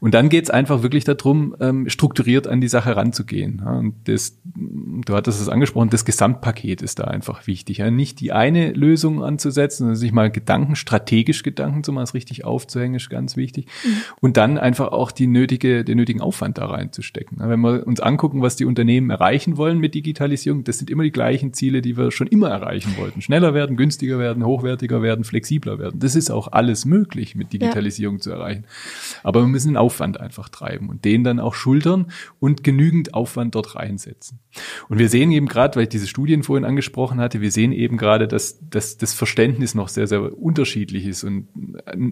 Und 0.00 0.14
dann 0.14 0.28
geht 0.28 0.44
es 0.44 0.50
einfach 0.50 0.82
wirklich 0.82 1.04
darum, 1.04 1.54
ähm, 1.60 1.88
strukturiert 1.88 2.46
an 2.46 2.60
die 2.60 2.68
Sache 2.68 2.96
ranzugehen. 2.96 3.62
Ja? 3.64 3.72
Und 3.78 3.94
das, 4.04 4.38
du 4.44 5.14
hattest 5.14 5.40
es 5.40 5.48
angesprochen, 5.48 5.90
das 5.90 6.04
Gesamtpaket 6.04 6.82
ist 6.82 6.98
da 6.98 7.04
einfach 7.04 7.46
wichtig. 7.46 7.69
Ja? 7.78 7.90
Nicht 7.90 8.20
die 8.20 8.32
eine 8.32 8.72
Lösung 8.72 9.22
anzusetzen, 9.22 9.84
sondern 9.84 9.96
sich 9.96 10.12
mal 10.12 10.30
Gedanken, 10.30 10.76
strategisch 10.76 11.42
Gedanken 11.42 11.84
zu 11.84 11.92
machen, 11.92 12.04
es 12.04 12.14
richtig 12.14 12.44
aufzuhängen, 12.44 12.96
ist 12.96 13.10
ganz 13.10 13.36
wichtig. 13.36 13.66
Mhm. 13.84 13.96
Und 14.20 14.36
dann 14.36 14.58
einfach 14.58 14.92
auch 14.92 15.10
die 15.10 15.26
nötige, 15.26 15.84
den 15.84 15.96
nötigen 15.96 16.20
Aufwand 16.20 16.58
da 16.58 16.66
reinzustecken. 16.66 17.38
Wenn 17.40 17.60
wir 17.60 17.86
uns 17.86 18.00
angucken, 18.00 18.42
was 18.42 18.56
die 18.56 18.64
Unternehmen 18.64 19.10
erreichen 19.10 19.56
wollen 19.56 19.78
mit 19.78 19.94
Digitalisierung, 19.94 20.64
das 20.64 20.78
sind 20.78 20.90
immer 20.90 21.02
die 21.02 21.12
gleichen 21.12 21.50
gleichen 21.50 21.52
Ziele, 21.52 21.82
die 21.82 21.96
wir 21.98 22.10
schon 22.10 22.26
immer 22.28 22.48
erreichen 22.48 22.96
wollten. 22.96 23.20
Schneller 23.20 23.52
werden, 23.52 23.76
günstiger 23.76 24.18
werden, 24.18 24.44
hochwertiger 24.44 25.02
werden, 25.02 25.22
flexibler 25.22 25.78
werden. 25.78 26.00
Das 26.00 26.16
ist 26.16 26.30
auch 26.30 26.48
alles 26.50 26.86
möglich 26.86 27.34
mit 27.34 27.52
Digitalisierung 27.52 28.16
ja. 28.16 28.20
zu 28.22 28.30
erreichen. 28.30 28.64
Aber 29.22 29.42
wir 29.42 29.46
müssen 29.46 29.68
den 29.68 29.76
Aufwand 29.76 30.18
einfach 30.18 30.48
treiben 30.48 30.88
und 30.88 31.04
den 31.04 31.22
dann 31.22 31.40
auch 31.40 31.54
schultern 31.54 32.06
und 32.40 32.64
genügend 32.64 33.14
Aufwand 33.14 33.54
dort 33.54 33.76
reinsetzen. 33.76 34.38
Und 34.88 34.98
wir 34.98 35.08
sehen 35.08 35.30
eben 35.30 35.46
gerade, 35.46 35.76
weil 35.76 35.84
ich 35.84 35.88
diese 35.90 36.06
Studien 36.06 36.42
vorhin 36.42 36.64
angesprochen 36.64 37.20
hatte, 37.20 37.40
wir 37.40 37.52
sehen 37.52 37.59
eben 37.72 37.96
gerade, 37.96 38.26
dass, 38.26 38.58
dass 38.68 38.96
das 38.96 39.14
Verständnis 39.14 39.76
noch 39.76 39.88
sehr, 39.88 40.08
sehr 40.08 40.36
unterschiedlich 40.36 41.06
ist. 41.06 41.22
Und 41.22 41.46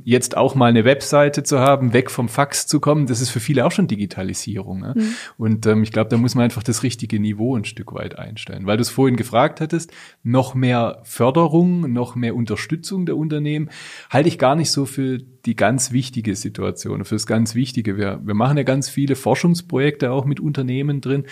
jetzt 0.05 0.37
auch 0.37 0.55
mal 0.55 0.67
eine 0.67 0.85
Webseite 0.85 1.43
zu 1.43 1.59
haben, 1.59 1.93
weg 1.93 2.11
vom 2.11 2.29
Fax 2.29 2.69
zu 2.69 2.79
kommen, 2.79 3.07
das 3.07 3.21
ist 3.21 3.31
für 3.31 3.41
viele 3.41 3.67
auch 3.67 3.73
schon 3.73 3.89
Digitalisierung. 3.89 4.81
Ne? 4.81 4.95
Mhm. 4.97 5.15
Und 5.39 5.67
ähm, 5.67 5.83
ich 5.83 5.91
glaube, 5.91 6.11
da 6.11 6.17
muss 6.17 6.37
man 6.37 6.45
einfach 6.45 6.63
das 6.63 6.85
richtige 6.85 7.19
Niveau 7.19 7.57
ein 7.57 7.65
Stück 7.65 7.93
weit 7.95 8.17
einstellen. 8.17 8.67
Weil 8.67 8.77
du 8.77 8.83
es 8.83 8.91
vorhin 8.91 9.09
vorhin 9.09 9.17
gefragt 9.17 9.63
hattest, 9.63 9.91
noch 10.23 10.55
mehr 10.55 11.01
Förderung, 11.05 11.91
noch 11.93 12.15
mehr 12.15 12.37
Unterstützung 12.37 13.07
der 13.07 13.17
Unternehmen, 13.17 13.71
halte 14.11 14.29
ich 14.29 14.39
gar 14.39 14.55
nicht 14.55 14.71
so 14.71 14.85
für 14.85 15.19
die 15.47 15.57
ganz 15.57 15.93
wichtige 15.93 16.37
Situation, 16.37 17.07
für 17.07 17.15
das 17.15 17.27
ganz 17.27 17.55
Wichtige. 17.55 17.97
Wir, 17.97 18.21
wir 18.23 18.35
machen 18.35 18.59
ja 18.59 18.65
ganz 18.65 18.91
viele 18.91 19.17
Forschungsprojekte 19.17 20.11
auch 20.11 20.27
mit 20.27 20.41
Unternehmen 20.41 21.01
drin. 21.01 21.25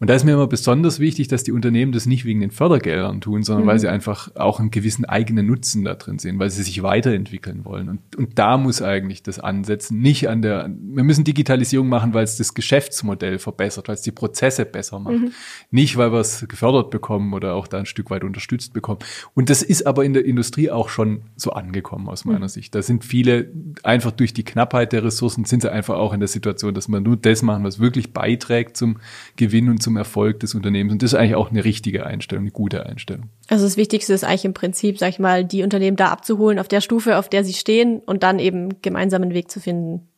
Und 0.00 0.10
da 0.10 0.14
ist 0.14 0.24
mir 0.24 0.32
immer 0.32 0.48
besonders 0.48 0.98
wichtig, 0.98 1.28
dass 1.28 1.44
die 1.44 1.52
Unternehmen 1.52 1.92
das 1.92 2.06
nicht 2.06 2.24
wegen 2.24 2.40
den 2.40 2.50
Fördergeldern 2.50 3.20
tun, 3.20 3.44
sondern 3.50 3.64
mhm. 3.66 3.70
weil 3.70 3.78
sie 3.80 3.88
einfach 3.88 4.34
auch 4.36 4.60
einen 4.60 4.70
gewissen 4.70 5.04
eigenen 5.04 5.46
Nutzen 5.46 5.84
da 5.84 5.94
drin 5.94 6.20
sehen, 6.20 6.38
weil 6.38 6.50
sie 6.50 6.62
sich 6.62 6.82
weiterentwickeln 6.84 7.64
wollen. 7.64 7.88
Und, 7.88 8.14
und 8.14 8.38
da 8.38 8.56
muss 8.56 8.80
eigentlich 8.80 9.24
das 9.24 9.40
ansetzen, 9.40 10.00
nicht 10.00 10.28
an 10.28 10.40
der, 10.40 10.70
wir 10.70 11.02
müssen 11.02 11.24
Digitalisierung 11.24 11.88
machen, 11.88 12.14
weil 12.14 12.22
es 12.22 12.36
das 12.36 12.54
Geschäftsmodell 12.54 13.40
verbessert, 13.40 13.88
weil 13.88 13.96
es 13.96 14.02
die 14.02 14.12
Prozesse 14.12 14.64
besser 14.64 15.00
macht. 15.00 15.14
Mhm. 15.14 15.32
Nicht, 15.72 15.96
weil 15.96 16.12
wir 16.12 16.20
es 16.20 16.46
gefördert 16.46 16.90
bekommen 16.90 17.34
oder 17.34 17.54
auch 17.54 17.66
da 17.66 17.78
ein 17.78 17.86
Stück 17.86 18.10
weit 18.10 18.22
unterstützt 18.22 18.72
bekommen. 18.72 19.00
Und 19.34 19.50
das 19.50 19.62
ist 19.62 19.84
aber 19.84 20.04
in 20.04 20.14
der 20.14 20.24
Industrie 20.24 20.70
auch 20.70 20.88
schon 20.88 21.22
so 21.34 21.50
angekommen 21.50 22.08
aus 22.08 22.24
meiner 22.24 22.38
mhm. 22.46 22.48
Sicht. 22.48 22.74
Da 22.74 22.82
sind 22.82 23.04
viele 23.04 23.50
einfach 23.82 24.12
durch 24.12 24.32
die 24.32 24.44
Knappheit 24.44 24.92
der 24.92 25.02
Ressourcen 25.02 25.44
sind 25.44 25.62
sie 25.62 25.72
einfach 25.72 25.96
auch 25.96 26.12
in 26.12 26.20
der 26.20 26.28
Situation, 26.28 26.72
dass 26.72 26.86
man 26.86 27.02
nur 27.02 27.16
das 27.16 27.42
machen, 27.42 27.64
was 27.64 27.80
wirklich 27.80 28.12
beiträgt 28.12 28.76
zum 28.76 28.98
Gewinn 29.34 29.68
und 29.68 29.82
zum 29.82 29.96
Erfolg 29.96 30.38
des 30.38 30.54
Unternehmens. 30.54 30.92
Und 30.92 31.02
das 31.02 31.14
ist 31.14 31.18
eigentlich 31.18 31.34
auch 31.34 31.50
eine 31.50 31.64
richtige 31.64 32.06
Einstellung, 32.06 32.44
eine 32.44 32.52
gute 32.52 32.86
Einstellung. 32.86 33.30
Also 33.48 33.64
das 33.64 33.76
Wichtigste 33.76 34.12
ist 34.12 34.24
eigentlich 34.24 34.44
im 34.44 34.54
Prinzip, 34.54 34.98
sag 34.98 35.08
ich 35.08 35.18
mal, 35.18 35.44
die 35.44 35.62
Unternehmen 35.62 35.96
da 35.96 36.08
abzuholen 36.08 36.58
auf 36.58 36.68
der 36.68 36.80
Stufe, 36.80 37.18
auf 37.18 37.28
der 37.28 37.44
sie 37.44 37.54
stehen 37.54 37.98
und 37.98 38.22
dann 38.22 38.38
eben 38.38 38.80
gemeinsam 38.82 39.22
einen 39.22 39.34
Weg 39.34 39.50
zu 39.50 39.60
finden, 39.60 40.08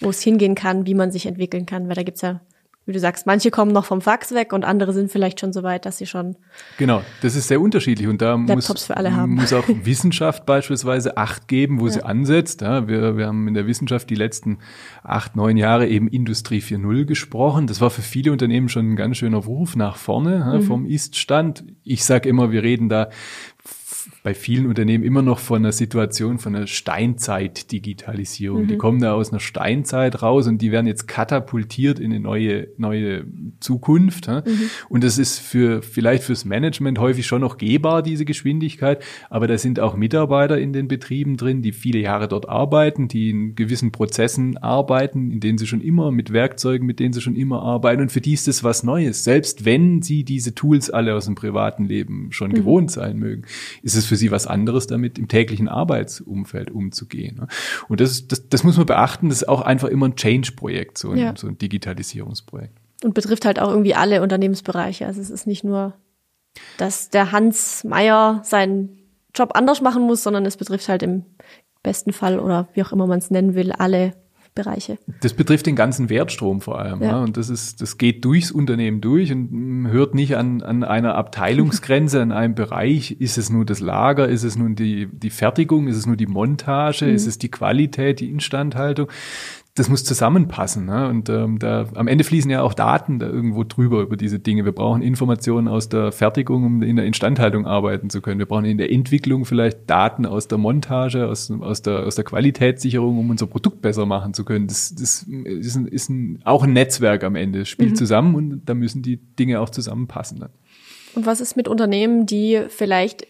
wo 0.00 0.10
es 0.10 0.22
hingehen 0.22 0.54
kann, 0.54 0.86
wie 0.86 0.94
man 0.94 1.12
sich 1.12 1.26
entwickeln 1.26 1.66
kann, 1.66 1.88
weil 1.88 1.94
da 1.94 2.02
gibt's 2.02 2.22
ja 2.22 2.40
wie 2.86 2.92
du 2.92 3.00
sagst, 3.00 3.26
manche 3.26 3.50
kommen 3.50 3.72
noch 3.72 3.84
vom 3.86 4.00
Fax 4.00 4.32
weg 4.34 4.52
und 4.52 4.64
andere 4.64 4.92
sind 4.92 5.10
vielleicht 5.10 5.40
schon 5.40 5.52
so 5.52 5.62
weit, 5.62 5.86
dass 5.86 5.98
sie 5.98 6.06
schon 6.06 6.36
genau, 6.76 7.02
das 7.22 7.34
ist 7.34 7.48
sehr 7.48 7.60
unterschiedlich 7.60 8.08
und 8.08 8.20
da 8.20 8.36
muss, 8.36 8.68
muss 8.68 9.52
auch 9.52 9.64
Wissenschaft 9.84 10.44
beispielsweise 10.44 11.16
Acht 11.16 11.48
geben, 11.48 11.80
wo 11.80 11.86
Ja. 11.86 11.92
sie 11.92 12.04
ansetzt. 12.04 12.60
Ja, 12.60 12.86
wir, 12.86 13.16
wir 13.16 13.26
haben 13.26 13.48
in 13.48 13.54
der 13.54 13.66
Wissenschaft 13.66 14.10
die 14.10 14.14
letzten 14.14 14.58
acht, 15.02 15.34
neun 15.36 15.56
Jahre 15.56 15.86
eben 15.88 16.08
Industrie 16.08 16.60
4.0 16.60 17.04
gesprochen. 17.04 17.66
Das 17.66 17.80
war 17.80 17.90
für 17.90 18.02
viele 18.02 18.32
Unternehmen 18.32 18.68
schon 18.68 18.92
ein 18.92 18.96
ganz 18.96 19.16
schöner 19.16 19.46
Wurf 19.46 19.76
nach 19.76 19.96
vorne 19.96 20.38
ja, 20.38 20.54
Mhm. 20.58 20.62
vom 20.62 20.86
Ist-Stand. 20.86 21.64
Ich 21.84 22.04
sage 22.04 22.28
immer, 22.28 22.52
wir 22.52 22.62
reden 22.62 22.88
da 22.88 23.08
bei 24.24 24.32
vielen 24.32 24.66
Unternehmen 24.66 25.04
immer 25.04 25.20
noch 25.20 25.38
von 25.38 25.58
einer 25.58 25.72
Situation 25.72 26.38
von 26.38 26.56
einer 26.56 26.66
Steinzeit-Digitalisierung. 26.66 28.62
Mhm. 28.62 28.68
Die 28.68 28.78
kommen 28.78 28.98
da 28.98 29.12
aus 29.12 29.30
einer 29.30 29.38
Steinzeit 29.38 30.22
raus 30.22 30.46
und 30.46 30.62
die 30.62 30.72
werden 30.72 30.86
jetzt 30.86 31.06
katapultiert 31.06 31.98
in 31.98 32.10
eine 32.10 32.20
neue, 32.20 32.68
neue 32.78 33.26
Zukunft. 33.60 34.28
Mhm. 34.28 34.70
Und 34.88 35.04
das 35.04 35.18
ist 35.18 35.40
für, 35.40 35.82
vielleicht 35.82 36.24
fürs 36.24 36.46
Management 36.46 36.98
häufig 37.00 37.26
schon 37.26 37.42
noch 37.42 37.58
gehbar, 37.58 38.02
diese 38.02 38.24
Geschwindigkeit. 38.24 39.04
Aber 39.28 39.46
da 39.46 39.58
sind 39.58 39.78
auch 39.78 39.94
Mitarbeiter 39.94 40.58
in 40.58 40.72
den 40.72 40.88
Betrieben 40.88 41.36
drin, 41.36 41.60
die 41.60 41.72
viele 41.72 41.98
Jahre 41.98 42.26
dort 42.26 42.48
arbeiten, 42.48 43.08
die 43.08 43.28
in 43.28 43.54
gewissen 43.54 43.92
Prozessen 43.92 44.56
arbeiten, 44.56 45.30
in 45.32 45.40
denen 45.40 45.58
sie 45.58 45.66
schon 45.66 45.82
immer 45.82 46.10
mit 46.10 46.32
Werkzeugen, 46.32 46.86
mit 46.86 46.98
denen 46.98 47.12
sie 47.12 47.20
schon 47.20 47.36
immer 47.36 47.60
arbeiten. 47.62 48.00
Und 48.00 48.10
für 48.10 48.22
die 48.22 48.32
ist 48.32 48.48
das 48.48 48.64
was 48.64 48.84
Neues. 48.84 49.22
Selbst 49.22 49.66
wenn 49.66 50.00
sie 50.00 50.24
diese 50.24 50.54
Tools 50.54 50.88
alle 50.88 51.14
aus 51.14 51.26
dem 51.26 51.34
privaten 51.34 51.84
Leben 51.84 52.28
schon 52.32 52.52
Mhm. 52.52 52.54
gewohnt 52.54 52.90
sein 52.90 53.18
mögen, 53.18 53.42
ist 53.82 53.96
es 53.96 54.06
für 54.06 54.13
sie 54.16 54.30
was 54.30 54.46
anderes, 54.46 54.86
damit 54.86 55.18
im 55.18 55.28
täglichen 55.28 55.68
Arbeitsumfeld 55.68 56.70
umzugehen. 56.70 57.36
ne? 57.36 57.46
Und 57.88 58.00
das, 58.00 58.26
das, 58.28 58.48
das 58.48 58.64
muss 58.64 58.76
man 58.76 58.86
beachten. 58.86 59.28
Das 59.28 59.38
ist 59.42 59.48
auch 59.48 59.60
einfach 59.62 59.88
immer 59.88 60.06
ein 60.08 60.16
Change-Projekt, 60.16 60.98
so 60.98 61.10
ein, 61.10 61.18
Ja. 61.18 61.34
so 61.36 61.46
ein 61.48 61.58
Digitalisierungsprojekt. 61.58 62.78
und 63.02 63.14
betrifft 63.14 63.44
halt 63.44 63.60
auch 63.60 63.70
irgendwie 63.70 63.94
alle 63.94 64.22
Unternehmensbereiche. 64.22 65.06
Also 65.06 65.20
es 65.20 65.30
ist 65.30 65.46
nicht 65.46 65.64
nur, 65.64 65.94
dass 66.78 67.10
der 67.10 67.32
Hans 67.32 67.84
Meier 67.84 68.40
seinen 68.44 68.98
Job 69.34 69.50
anders 69.54 69.80
machen 69.80 70.02
muss, 70.04 70.22
sondern 70.22 70.46
es 70.46 70.56
betrifft 70.56 70.88
halt 70.88 71.02
im 71.02 71.24
besten 71.82 72.12
Fall 72.12 72.38
oder 72.38 72.68
wie 72.74 72.82
auch 72.82 72.92
immer 72.92 73.06
man 73.06 73.18
es 73.18 73.30
nennen 73.30 73.54
will, 73.54 73.72
alle 73.72 74.14
Bereiche. 74.54 74.98
Das 75.20 75.34
betrifft 75.34 75.66
den 75.66 75.74
ganzen 75.74 76.08
Wertstrom 76.10 76.60
vor 76.60 76.78
allem. 76.78 77.02
Ja. 77.02 77.10
Ja. 77.10 77.22
Und 77.22 77.36
das 77.36 77.48
ist, 77.48 77.82
das 77.82 77.98
geht 77.98 78.24
durchs 78.24 78.52
Unternehmen 78.52 79.00
durch 79.00 79.32
und 79.32 79.50
mm, 79.50 79.88
hört 79.88 80.14
nicht 80.14 80.36
an, 80.36 80.62
an 80.62 80.84
einer 80.84 81.16
Abteilungsgrenze, 81.16 82.22
an 82.22 82.30
einem 82.30 82.54
Bereich. 82.54 83.12
Ist 83.12 83.36
es 83.36 83.50
nur 83.50 83.64
das 83.64 83.80
Lager? 83.80 84.28
Ist 84.28 84.44
es 84.44 84.56
nun 84.56 84.76
die, 84.76 85.08
die 85.12 85.30
Fertigung? 85.30 85.88
Ist 85.88 85.96
es 85.96 86.06
nur 86.06 86.16
die 86.16 86.26
Montage? 86.26 87.06
Ist 87.06 87.26
es 87.26 87.38
die 87.38 87.50
Qualität, 87.50 88.20
die 88.20 88.30
Instandhaltung? 88.30 89.08
Das 89.76 89.88
muss 89.88 90.04
zusammenpassen. 90.04 90.86
Ne? 90.86 91.08
Und 91.08 91.28
ähm, 91.28 91.58
da, 91.58 91.88
am 91.94 92.06
Ende 92.06 92.22
fließen 92.22 92.48
ja 92.48 92.62
auch 92.62 92.74
Daten 92.74 93.18
da 93.18 93.26
irgendwo 93.26 93.64
drüber 93.64 94.02
über 94.02 94.16
diese 94.16 94.38
Dinge. 94.38 94.64
Wir 94.64 94.70
brauchen 94.70 95.02
Informationen 95.02 95.66
aus 95.66 95.88
der 95.88 96.12
Fertigung, 96.12 96.64
um 96.64 96.82
in 96.82 96.94
der 96.94 97.06
Instandhaltung 97.06 97.66
arbeiten 97.66 98.08
zu 98.08 98.20
können. 98.20 98.38
Wir 98.38 98.46
brauchen 98.46 98.66
in 98.66 98.78
der 98.78 98.92
Entwicklung 98.92 99.44
vielleicht 99.44 99.90
Daten 99.90 100.26
aus 100.26 100.46
der 100.46 100.58
Montage, 100.58 101.26
aus, 101.26 101.50
aus, 101.50 101.82
der, 101.82 102.06
aus 102.06 102.14
der 102.14 102.24
Qualitätssicherung, 102.24 103.18
um 103.18 103.30
unser 103.30 103.48
Produkt 103.48 103.82
besser 103.82 104.06
machen 104.06 104.32
zu 104.32 104.44
können. 104.44 104.68
Das, 104.68 104.94
das 104.94 105.24
ist, 105.24 105.74
ein, 105.74 105.88
ist 105.88 106.08
ein, 106.08 106.40
auch 106.44 106.62
ein 106.62 106.72
Netzwerk 106.72 107.24
am 107.24 107.34
Ende. 107.34 107.62
Es 107.62 107.68
spielt 107.68 107.96
zusammen 107.96 108.36
und 108.36 108.62
da 108.66 108.74
müssen 108.74 109.02
die 109.02 109.16
Dinge 109.16 109.60
auch 109.60 109.70
zusammenpassen. 109.70 110.38
Dann. 110.38 110.50
Und 111.16 111.26
was 111.26 111.40
ist 111.40 111.56
mit 111.56 111.66
Unternehmen, 111.66 112.26
die 112.26 112.62
vielleicht 112.68 113.26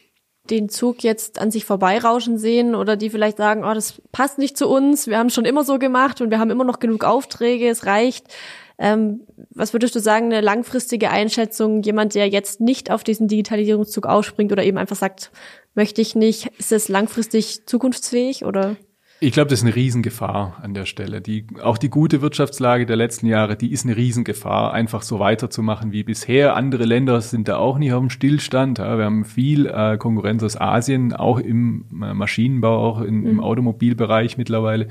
den 0.51 0.69
Zug 0.69 1.03
jetzt 1.03 1.41
an 1.41 1.51
sich 1.51 1.65
vorbeirauschen 1.65 2.39
sehen 2.39 2.75
oder 2.75 2.97
die 2.97 3.11
vielleicht 3.11 3.39
sagen, 3.39 3.65
oh, 3.65 3.73
das 3.73 4.03
passt 4.13 4.39
nicht 4.39 4.59
zu 4.59 4.69
uns, 4.69 5.07
wir 5.07 5.19
haben 5.19 5.31
schon 5.31 5.47
immer 5.47 5.65
so 5.65 5.79
gemacht 5.79 6.21
und 6.21 6.31
wir 6.31 6.39
haben 6.39 6.51
immer 6.51 6.65
noch 6.65 6.81
genug 6.81 7.05
Aufträge, 7.05 7.69
es 7.69 7.87
reicht. 7.87 8.27
Ähm, 8.77 9.21
was 9.51 9.73
würdest 9.73 9.95
du 9.95 10.01
sagen, 10.01 10.27
eine 10.27 10.41
langfristige 10.41 11.11
Einschätzung, 11.11 11.83
jemand, 11.83 12.15
der 12.15 12.29
jetzt 12.29 12.61
nicht 12.61 12.91
auf 12.91 13.05
diesen 13.05 13.29
Digitalisierungszug 13.29 14.07
aufspringt 14.07 14.53
oder 14.53 14.65
eben 14.65 14.79
einfach 14.79 14.97
sagt, 14.97 15.31
möchte 15.75 16.03
ich 16.03 16.15
nicht, 16.15 16.49
ist 16.59 16.73
es 16.73 16.89
langfristig 16.89 17.67
zukunftsfähig 17.67 18.45
oder? 18.45 18.77
Ich 19.21 19.33
glaube, 19.33 19.49
das 19.49 19.61
ist 19.61 19.65
eine 19.65 19.75
Riesengefahr 19.75 20.59
an 20.61 20.75
der 20.75 20.85
Stelle. 20.87 21.21
Die, 21.21 21.47
auch 21.63 21.79
die 21.79 21.89
gute 21.89 22.21
Wirtschaftslage 22.21 22.85
der 22.85 22.97
letzten 22.97 23.27
Jahre, 23.27 23.57
die 23.57 23.73
ist 23.73 23.87
eine 23.87 23.97
Riesengefahr, 23.97 24.73
einfach 24.73 25.03
so 25.03 25.19
weiterzumachen 25.19 25.93
wie 25.93 26.03
bisher. 26.03 26.57
Andere 26.57 26.85
Länder 26.85 27.21
sind 27.21 27.47
da 27.49 27.57
auch 27.57 27.79
nicht 27.79 27.93
auf 27.93 28.01
dem 28.01 28.11
Stillstand. 28.11 28.79
Ja, 28.79 28.99
wir 28.99 29.05
haben 29.05 29.25
viel 29.25 29.67
äh, 29.67 29.97
Konkurrenz 29.99 30.43
aus 30.43 30.61
Asien, 30.61 31.13
auch 31.13 31.39
im 31.39 31.85
äh, 31.93 32.13
Maschinenbau, 32.13 32.77
auch 32.77 33.01
in, 33.01 33.25
im 33.25 33.41
Automobilbereich 33.41 34.37
mittlerweile. 34.37 34.89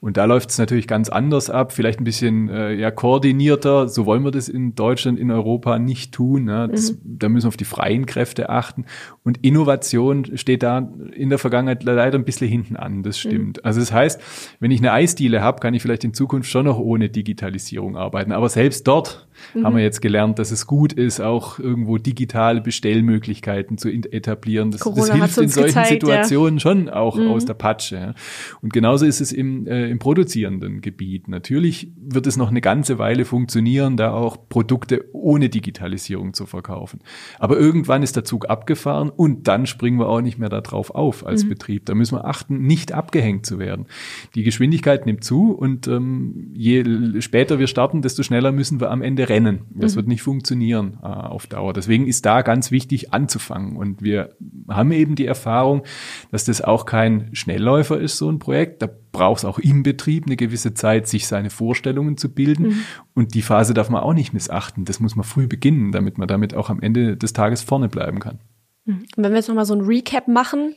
Und 0.00 0.16
da 0.16 0.24
läuft 0.24 0.50
es 0.50 0.58
natürlich 0.58 0.86
ganz 0.86 1.08
anders 1.08 1.50
ab, 1.50 1.72
vielleicht 1.72 2.00
ein 2.00 2.04
bisschen 2.04 2.48
äh, 2.48 2.72
ja, 2.72 2.90
koordinierter. 2.92 3.88
So 3.88 4.06
wollen 4.06 4.22
wir 4.22 4.30
das 4.30 4.48
in 4.48 4.74
Deutschland, 4.76 5.18
in 5.18 5.30
Europa 5.30 5.78
nicht 5.78 6.12
tun. 6.12 6.48
Ja. 6.48 6.68
Das, 6.68 6.96
Da 7.02 7.28
müssen 7.28 7.46
wir 7.46 7.48
auf 7.48 7.56
die 7.56 7.64
freien 7.64 8.06
Kräfte 8.06 8.48
achten. 8.48 8.84
Und 9.24 9.44
Innovation 9.44 10.36
steht 10.36 10.62
da 10.62 10.88
in 11.12 11.30
der 11.30 11.38
Vergangenheit 11.38 11.82
leider 11.82 12.16
ein 12.16 12.24
bisschen 12.24 12.48
hinten 12.48 12.76
an, 12.76 13.02
das 13.02 13.18
stimmt. 13.18 13.65
Also 13.66 13.80
das 13.80 13.92
heißt, 13.92 14.20
wenn 14.60 14.70
ich 14.70 14.78
eine 14.78 14.92
Eisdiele 14.92 15.42
habe, 15.42 15.58
kann 15.58 15.74
ich 15.74 15.82
vielleicht 15.82 16.04
in 16.04 16.14
Zukunft 16.14 16.48
schon 16.48 16.66
noch 16.66 16.78
ohne 16.78 17.08
Digitalisierung 17.08 17.96
arbeiten. 17.96 18.30
Aber 18.30 18.48
selbst 18.48 18.86
dort 18.86 19.26
haben 19.62 19.76
wir 19.76 19.82
jetzt 19.82 20.00
gelernt, 20.00 20.38
dass 20.38 20.50
es 20.50 20.66
gut 20.66 20.92
ist, 20.92 21.20
auch 21.20 21.58
irgendwo 21.58 21.98
digitale 21.98 22.60
Bestellmöglichkeiten 22.60 23.78
zu 23.78 23.88
etablieren. 23.88 24.70
Das, 24.70 24.80
das 24.80 25.12
hilft 25.12 25.38
in 25.38 25.48
solchen 25.48 25.68
gezeigt, 25.68 25.90
ja. 26.02 26.08
Situationen 26.24 26.60
schon 26.60 26.88
auch 26.88 27.18
aus 27.18 27.44
der 27.44 27.54
Patsche. 27.54 27.96
Ja. 27.96 28.14
Und 28.62 28.72
genauso 28.72 29.06
ist 29.06 29.20
es 29.20 29.32
im, 29.32 29.66
äh, 29.66 29.88
im 29.88 29.98
produzierenden 29.98 30.80
Gebiet. 30.80 31.28
Natürlich 31.28 31.92
wird 31.96 32.26
es 32.26 32.36
noch 32.36 32.50
eine 32.50 32.60
ganze 32.60 32.98
Weile 32.98 33.24
funktionieren, 33.24 33.96
da 33.96 34.12
auch 34.12 34.48
Produkte 34.48 35.04
ohne 35.12 35.48
Digitalisierung 35.48 36.34
zu 36.34 36.46
verkaufen. 36.46 37.00
Aber 37.38 37.58
irgendwann 37.58 38.02
ist 38.02 38.16
der 38.16 38.24
Zug 38.24 38.48
abgefahren 38.48 39.10
und 39.10 39.48
dann 39.48 39.66
springen 39.66 39.98
wir 39.98 40.08
auch 40.08 40.20
nicht 40.20 40.38
mehr 40.38 40.48
darauf 40.48 40.90
auf 40.90 41.26
als 41.26 41.48
Betrieb. 41.48 41.86
Da 41.86 41.94
müssen 41.94 42.16
wir 42.16 42.24
achten, 42.26 42.62
nicht 42.62 42.92
abgehängt 42.92 43.45
zu 43.46 43.58
werden. 43.58 43.86
Die 44.34 44.42
Geschwindigkeit 44.42 45.06
nimmt 45.06 45.24
zu 45.24 45.52
und 45.52 45.88
ähm, 45.88 46.50
je 46.54 46.84
später 47.20 47.58
wir 47.58 47.66
starten, 47.66 48.02
desto 48.02 48.22
schneller 48.22 48.52
müssen 48.52 48.80
wir 48.80 48.90
am 48.90 49.00
Ende 49.00 49.28
rennen. 49.28 49.62
Das 49.70 49.96
wird 49.96 50.08
nicht 50.08 50.22
funktionieren 50.22 50.98
äh, 51.02 51.06
auf 51.06 51.46
Dauer. 51.46 51.72
Deswegen 51.72 52.06
ist 52.06 52.26
da 52.26 52.42
ganz 52.42 52.70
wichtig 52.70 53.14
anzufangen. 53.14 53.76
Und 53.76 54.02
wir 54.02 54.36
haben 54.68 54.92
eben 54.92 55.14
die 55.14 55.26
Erfahrung, 55.26 55.84
dass 56.30 56.44
das 56.44 56.60
auch 56.60 56.84
kein 56.84 57.30
Schnellläufer 57.32 57.98
ist, 57.98 58.18
so 58.18 58.30
ein 58.30 58.38
Projekt. 58.38 58.82
Da 58.82 58.88
braucht 59.12 59.38
es 59.38 59.44
auch 59.44 59.58
im 59.58 59.82
Betrieb 59.82 60.26
eine 60.26 60.36
gewisse 60.36 60.74
Zeit, 60.74 61.08
sich 61.08 61.26
seine 61.26 61.50
Vorstellungen 61.50 62.16
zu 62.16 62.32
bilden. 62.32 62.84
Und 63.14 63.34
die 63.34 63.42
Phase 63.42 63.72
darf 63.72 63.88
man 63.88 64.02
auch 64.02 64.14
nicht 64.14 64.32
missachten. 64.32 64.84
Das 64.84 65.00
muss 65.00 65.16
man 65.16 65.24
früh 65.24 65.46
beginnen, 65.46 65.92
damit 65.92 66.18
man 66.18 66.28
damit 66.28 66.54
auch 66.54 66.68
am 66.68 66.80
Ende 66.80 67.16
des 67.16 67.32
Tages 67.32 67.62
vorne 67.62 67.88
bleiben 67.88 68.20
kann. 68.20 68.40
Und 68.86 69.06
wenn 69.16 69.32
wir 69.32 69.36
jetzt 69.36 69.48
nochmal 69.48 69.66
so 69.66 69.74
ein 69.74 69.80
Recap 69.80 70.28
machen, 70.28 70.74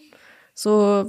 so 0.53 1.05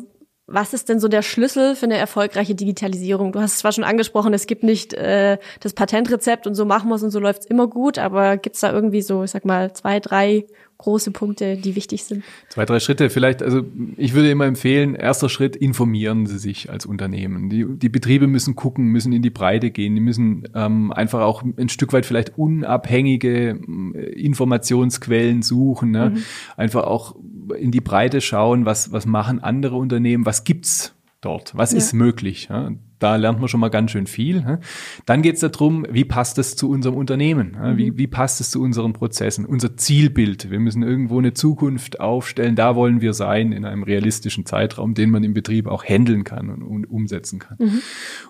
was 0.51 0.75
ist 0.75 0.89
denn 0.89 0.99
so 0.99 1.07
der 1.07 1.23
Schlüssel 1.23 1.77
für 1.77 1.87
eine 1.87 1.97
erfolgreiche 1.97 2.57
Digitalisierung? 2.57 3.33
Du 3.33 3.41
hast 3.41 3.53
es 3.53 3.59
zwar 3.61 3.73
schon 3.73 3.85
angesprochen, 3.85 4.35
es 4.35 4.47
gibt 4.47 4.65
nicht 4.65 4.93
äh, 4.95 5.39
das 5.61 5.73
Patentrezept 5.73 6.47
und 6.47 6.57
so 6.57 6.65
machen 6.65 6.89
wir 6.89 6.97
es 6.97 7.03
und 7.03 7.11
so 7.11 7.21
läuft's 7.21 7.47
immer 7.47 7.69
gut, 7.69 7.99
aber 7.99 8.37
gibt's 8.37 8.61
da 8.61 8.73
irgendwie 8.73 9.01
so, 9.01 9.23
ich 9.23 9.31
sag 9.31 9.45
mal, 9.45 9.73
zwei, 9.73 10.01
drei 10.01 10.47
große 10.81 11.11
Punkte, 11.11 11.57
die 11.57 11.77
wichtig 11.77 12.05
sind? 12.05 12.25
Zwei, 12.49 12.65
drei 12.65 12.81
Schritte 12.81 13.11
vielleicht. 13.11 13.43
Also 13.43 13.63
ich 13.97 14.15
würde 14.15 14.31
immer 14.31 14.47
empfehlen, 14.47 14.95
erster 14.95 15.29
Schritt, 15.29 15.55
informieren 15.57 16.27
Sie 16.27 16.39
sich 16.39 16.71
als 16.71 16.87
Unternehmen. 16.87 17.49
Die, 17.51 17.65
die 17.69 17.89
Betriebe 17.89 18.27
müssen 18.27 18.57
gucken, 18.57 18.87
müssen 18.87 19.13
in 19.13 19.23
die 19.23 19.31
Breite 19.31 19.71
gehen. 19.71 19.95
Die 19.95 20.01
müssen 20.01 20.49
ähm, 20.55 20.91
einfach 20.93 21.21
auch 21.21 21.43
ein 21.43 21.69
Stück 21.69 21.93
weit 21.93 22.07
vielleicht 22.07 22.39
unabhängige 22.39 23.51
ähm, 23.51 23.95
Informationsquellen 23.95 25.43
suchen. 25.43 25.91
Ne? 25.91 26.17
Einfach 26.57 26.85
auch 26.85 27.17
in 27.59 27.71
die 27.71 27.81
Breite 27.81 28.21
schauen, 28.21 28.65
was, 28.67 28.93
was 28.93 29.07
machen 29.07 29.39
andere 29.41 29.77
Unternehmen, 29.77 30.27
was 30.27 30.45
gibt's 30.45 30.95
dort, 31.21 31.57
was 31.57 31.73
Ja. 31.73 31.79
ist 31.79 31.93
möglich. 31.93 32.49
Ja? 32.51 32.71
Da 33.01 33.17
lernt 33.17 33.41
man 33.41 33.49
schon 33.49 33.59
mal 33.59 33.71
ganz 33.71 33.91
schön 33.91 34.07
viel. 34.07 34.61
Dann 35.07 35.23
geht 35.23 35.35
es 35.35 35.41
darum, 35.41 35.85
wie 35.91 36.05
passt 36.05 36.39
es 36.39 36.55
zu 36.55 36.71
unserem 36.71 36.97
Unternehmen? 36.97 37.57
Wie, 37.77 37.99
wie 37.99 38.07
passt 38.07 38.41
es 38.41 38.51
zu 38.51 38.63
unseren 38.63 38.93
Prozessen? 38.93 39.45
Unser 39.45 39.77
Zielbild. 39.77 40.51
Wir 40.51 40.61
müssen 40.61 40.83
irgendwo 40.83 41.19
eine 41.19 41.35
Zukunft 41.35 41.99
aufstellen. 41.99 42.55
Da 42.55 42.77
wollen 42.77 43.01
wir 43.01 43.15
sein 43.15 43.53
in 43.53 43.65
einem 43.65 43.83
realistischen 43.83 44.47
Zeitraum, 44.47 44.95
den 44.95 45.11
man 45.11 45.25
im 45.25 45.35
Betrieb 45.35 45.67
auch 45.67 45.85
handeln 45.85 46.25
kann 46.25 46.51
und, 46.51 46.63
und 46.63 46.85
umsetzen 46.85 47.41
kann. 47.41 47.57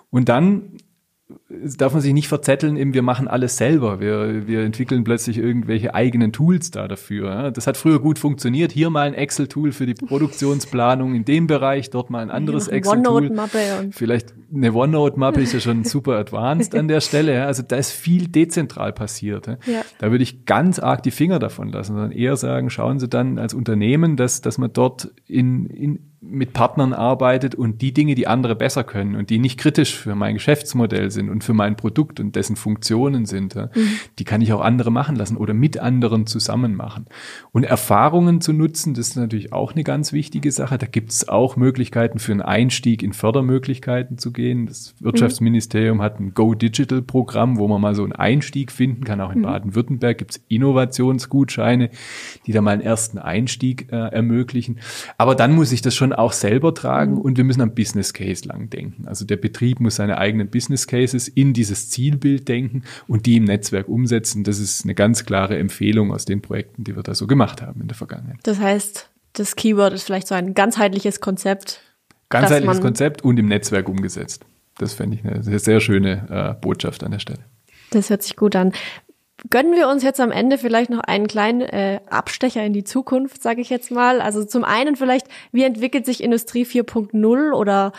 Und 0.09 0.29
dann 0.29 0.77
darf 1.77 1.93
man 1.93 2.01
sich 2.01 2.13
nicht 2.13 2.27
verzetteln, 2.27 2.77
eben 2.77 2.93
wir 2.93 3.01
machen 3.01 3.27
alles 3.27 3.57
selber. 3.57 3.99
Wir, 3.99 4.47
wir 4.47 4.61
entwickeln 4.61 5.03
plötzlich 5.03 5.37
irgendwelche 5.37 5.93
eigenen 5.93 6.31
Tools 6.31 6.71
da 6.71 6.87
dafür. 6.87 7.51
Das 7.51 7.67
hat 7.67 7.77
früher 7.77 7.99
gut 7.99 8.19
funktioniert. 8.19 8.71
Hier 8.71 8.89
mal 8.89 9.07
ein 9.07 9.13
Excel-Tool 9.13 9.71
für 9.71 9.85
die 9.85 9.93
Produktionsplanung 9.93 11.15
in 11.15 11.25
dem 11.25 11.47
Bereich, 11.47 11.89
dort 11.89 12.09
mal 12.09 12.19
ein 12.19 12.31
anderes 12.31 12.67
Excel-Tool. 12.67 13.31
Vielleicht 13.91 14.33
eine 14.53 14.73
OneNote-Mappe 14.73 15.41
ist 15.41 15.53
ja 15.53 15.59
schon 15.59 15.83
super 15.83 16.17
advanced 16.17 16.75
an 16.75 16.87
der 16.87 17.01
Stelle. 17.01 17.45
Also 17.45 17.63
da 17.63 17.75
ist 17.75 17.91
viel 17.91 18.27
dezentral 18.27 18.93
passiert. 18.93 19.47
Ja. 19.47 19.81
Da 19.99 20.11
würde 20.11 20.23
ich 20.23 20.45
ganz 20.45 20.79
arg 20.79 21.03
die 21.03 21.11
Finger 21.11 21.39
davon 21.39 21.69
lassen, 21.69 21.93
sondern 21.93 22.11
eher 22.11 22.37
sagen, 22.37 22.69
schauen 22.69 22.99
Sie 22.99 23.07
dann 23.07 23.37
als 23.37 23.53
Unternehmen, 23.53 24.17
dass, 24.17 24.41
dass 24.41 24.57
man 24.57 24.71
dort 24.73 25.11
in, 25.27 25.65
in 25.67 26.11
mit 26.23 26.53
Partnern 26.53 26.93
arbeitet 26.93 27.55
und 27.55 27.81
die 27.81 27.93
Dinge, 27.93 28.13
die 28.13 28.27
andere 28.27 28.55
besser 28.55 28.83
können 28.83 29.15
und 29.15 29.31
die 29.31 29.39
nicht 29.39 29.59
kritisch 29.59 29.95
für 29.95 30.13
mein 30.13 30.35
Geschäftsmodell 30.35 31.09
sind 31.09 31.29
und 31.29 31.40
für 31.43 31.53
mein 31.53 31.75
Produkt 31.75 32.19
und 32.19 32.35
dessen 32.35 32.55
Funktionen 32.55 33.25
sind, 33.25 33.55
mhm. 33.55 33.69
die 34.19 34.23
kann 34.23 34.41
ich 34.41 34.53
auch 34.53 34.61
andere 34.61 34.91
machen 34.91 35.15
lassen 35.15 35.37
oder 35.37 35.53
mit 35.53 35.79
anderen 35.79 36.27
zusammen 36.27 36.75
machen. 36.75 37.05
Und 37.51 37.63
Erfahrungen 37.63 38.41
zu 38.41 38.53
nutzen, 38.53 38.93
das 38.93 39.09
ist 39.09 39.15
natürlich 39.15 39.53
auch 39.53 39.73
eine 39.73 39.83
ganz 39.83 40.13
wichtige 40.13 40.51
Sache. 40.51 40.77
Da 40.77 40.87
gibt 40.87 41.11
es 41.11 41.27
auch 41.27 41.55
Möglichkeiten 41.55 42.19
für 42.19 42.31
einen 42.31 42.41
Einstieg 42.41 43.03
in 43.03 43.13
Fördermöglichkeiten 43.13 44.17
zu 44.17 44.31
gehen. 44.31 44.67
Das 44.67 44.95
Wirtschaftsministerium 44.99 45.97
mhm. 45.97 46.01
hat 46.01 46.19
ein 46.19 46.33
Go 46.33 46.53
Digital 46.53 47.01
Programm, 47.01 47.57
wo 47.57 47.67
man 47.67 47.81
mal 47.81 47.95
so 47.95 48.03
einen 48.03 48.13
Einstieg 48.13 48.71
finden 48.71 49.03
kann. 49.03 49.21
Auch 49.21 49.31
in 49.31 49.39
mhm. 49.39 49.43
Baden-Württemberg 49.43 50.17
gibt 50.17 50.31
es 50.31 50.43
Innovationsgutscheine, 50.47 51.89
die 52.45 52.51
da 52.51 52.61
mal 52.61 52.71
einen 52.71 52.81
ersten 52.81 53.17
Einstieg 53.17 53.91
äh, 53.91 53.95
ermöglichen. 53.95 54.79
Aber 55.17 55.35
dann 55.35 55.53
muss 55.53 55.71
ich 55.71 55.81
das 55.81 55.95
schon 55.95 56.13
auch 56.13 56.33
selber 56.33 56.73
tragen 56.73 57.17
und 57.17 57.37
wir 57.37 57.43
müssen 57.43 57.61
am 57.61 57.73
Business 57.73 58.13
Case 58.13 58.47
lang 58.47 58.69
denken. 58.69 59.07
Also 59.07 59.25
der 59.25 59.37
Betrieb 59.37 59.79
muss 59.79 59.95
seine 59.95 60.17
eigenen 60.17 60.49
Business 60.49 60.87
Cases 60.87 61.30
in 61.35 61.53
dieses 61.53 61.89
Zielbild 61.89 62.47
denken 62.47 62.83
und 63.07 63.25
die 63.25 63.37
im 63.37 63.45
Netzwerk 63.45 63.87
umsetzen. 63.87 64.43
Das 64.43 64.59
ist 64.59 64.83
eine 64.83 64.95
ganz 64.95 65.25
klare 65.25 65.57
Empfehlung 65.57 66.13
aus 66.13 66.25
den 66.25 66.41
Projekten, 66.41 66.83
die 66.83 66.95
wir 66.95 67.03
da 67.03 67.15
so 67.15 67.27
gemacht 67.27 67.61
haben 67.61 67.81
in 67.81 67.87
der 67.87 67.97
Vergangenheit. 67.97 68.39
Das 68.43 68.59
heißt, 68.59 69.09
das 69.33 69.55
Keyword 69.55 69.93
ist 69.93 70.03
vielleicht 70.03 70.27
so 70.27 70.35
ein 70.35 70.53
ganzheitliches 70.53 71.19
Konzept. 71.19 71.81
Ganzheitliches 72.29 72.81
Konzept 72.81 73.23
und 73.23 73.37
im 73.37 73.47
Netzwerk 73.47 73.89
umgesetzt. 73.89 74.45
Das 74.77 74.93
fände 74.93 75.17
ich 75.17 75.25
eine 75.25 75.59
sehr 75.59 75.79
schöne 75.79 76.27
äh, 76.29 76.61
Botschaft 76.61 77.03
an 77.03 77.11
der 77.11 77.19
Stelle. 77.19 77.39
Das 77.91 78.09
hört 78.09 78.23
sich 78.23 78.35
gut 78.35 78.55
an. 78.55 78.71
Gönnen 79.49 79.75
wir 79.75 79.89
uns 79.89 80.03
jetzt 80.03 80.19
am 80.19 80.31
Ende 80.31 80.57
vielleicht 80.57 80.91
noch 80.91 80.99
einen 80.99 81.27
kleinen 81.27 81.61
äh, 81.61 81.99
Abstecher 82.09 82.63
in 82.63 82.73
die 82.73 82.83
Zukunft, 82.83 83.41
sage 83.41 83.61
ich 83.61 83.69
jetzt 83.69 83.91
mal. 83.91 84.21
Also 84.21 84.43
zum 84.43 84.63
einen 84.63 84.95
vielleicht, 84.95 85.27
wie 85.51 85.63
entwickelt 85.63 86.05
sich 86.05 86.23
Industrie 86.23 86.63
4.0 86.63 87.51
oder 87.51 87.91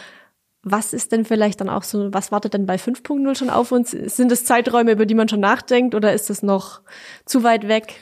was 0.62 0.92
ist 0.92 1.12
denn 1.12 1.24
vielleicht 1.24 1.60
dann 1.60 1.68
auch 1.68 1.82
so, 1.82 2.12
was 2.12 2.30
wartet 2.30 2.54
denn 2.54 2.66
bei 2.66 2.76
5.0 2.76 3.36
schon 3.36 3.50
auf 3.50 3.72
uns? 3.72 3.90
Sind 3.90 4.30
es 4.30 4.44
Zeiträume, 4.44 4.92
über 4.92 5.06
die 5.06 5.14
man 5.14 5.28
schon 5.28 5.40
nachdenkt 5.40 5.94
oder 5.94 6.12
ist 6.12 6.30
es 6.30 6.42
noch 6.42 6.82
zu 7.24 7.42
weit 7.42 7.66
weg? 7.66 7.94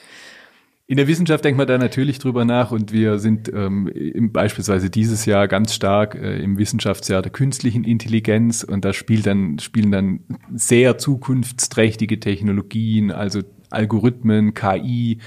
In 0.86 0.96
der 0.96 1.06
Wissenschaft 1.06 1.44
denkt 1.44 1.56
man 1.56 1.68
da 1.68 1.78
natürlich 1.78 2.18
drüber 2.18 2.44
nach 2.44 2.72
und 2.72 2.92
wir 2.92 3.20
sind 3.20 3.48
ähm, 3.54 3.88
beispielsweise 4.32 4.90
dieses 4.90 5.24
Jahr 5.24 5.46
ganz 5.46 5.72
stark 5.72 6.16
äh, 6.16 6.42
im 6.42 6.58
Wissenschaftsjahr 6.58 7.22
der 7.22 7.30
künstlichen 7.30 7.84
Intelligenz 7.84 8.64
und 8.64 8.84
da 8.84 8.92
spielt 8.92 9.24
dann, 9.24 9.60
spielen 9.60 9.92
dann 9.92 10.20
sehr 10.52 10.98
zukunftsträchtige 10.98 12.18
Technologien, 12.18 13.12
also 13.12 13.42
Algorithmen, 13.70 14.52
KI 14.52 15.18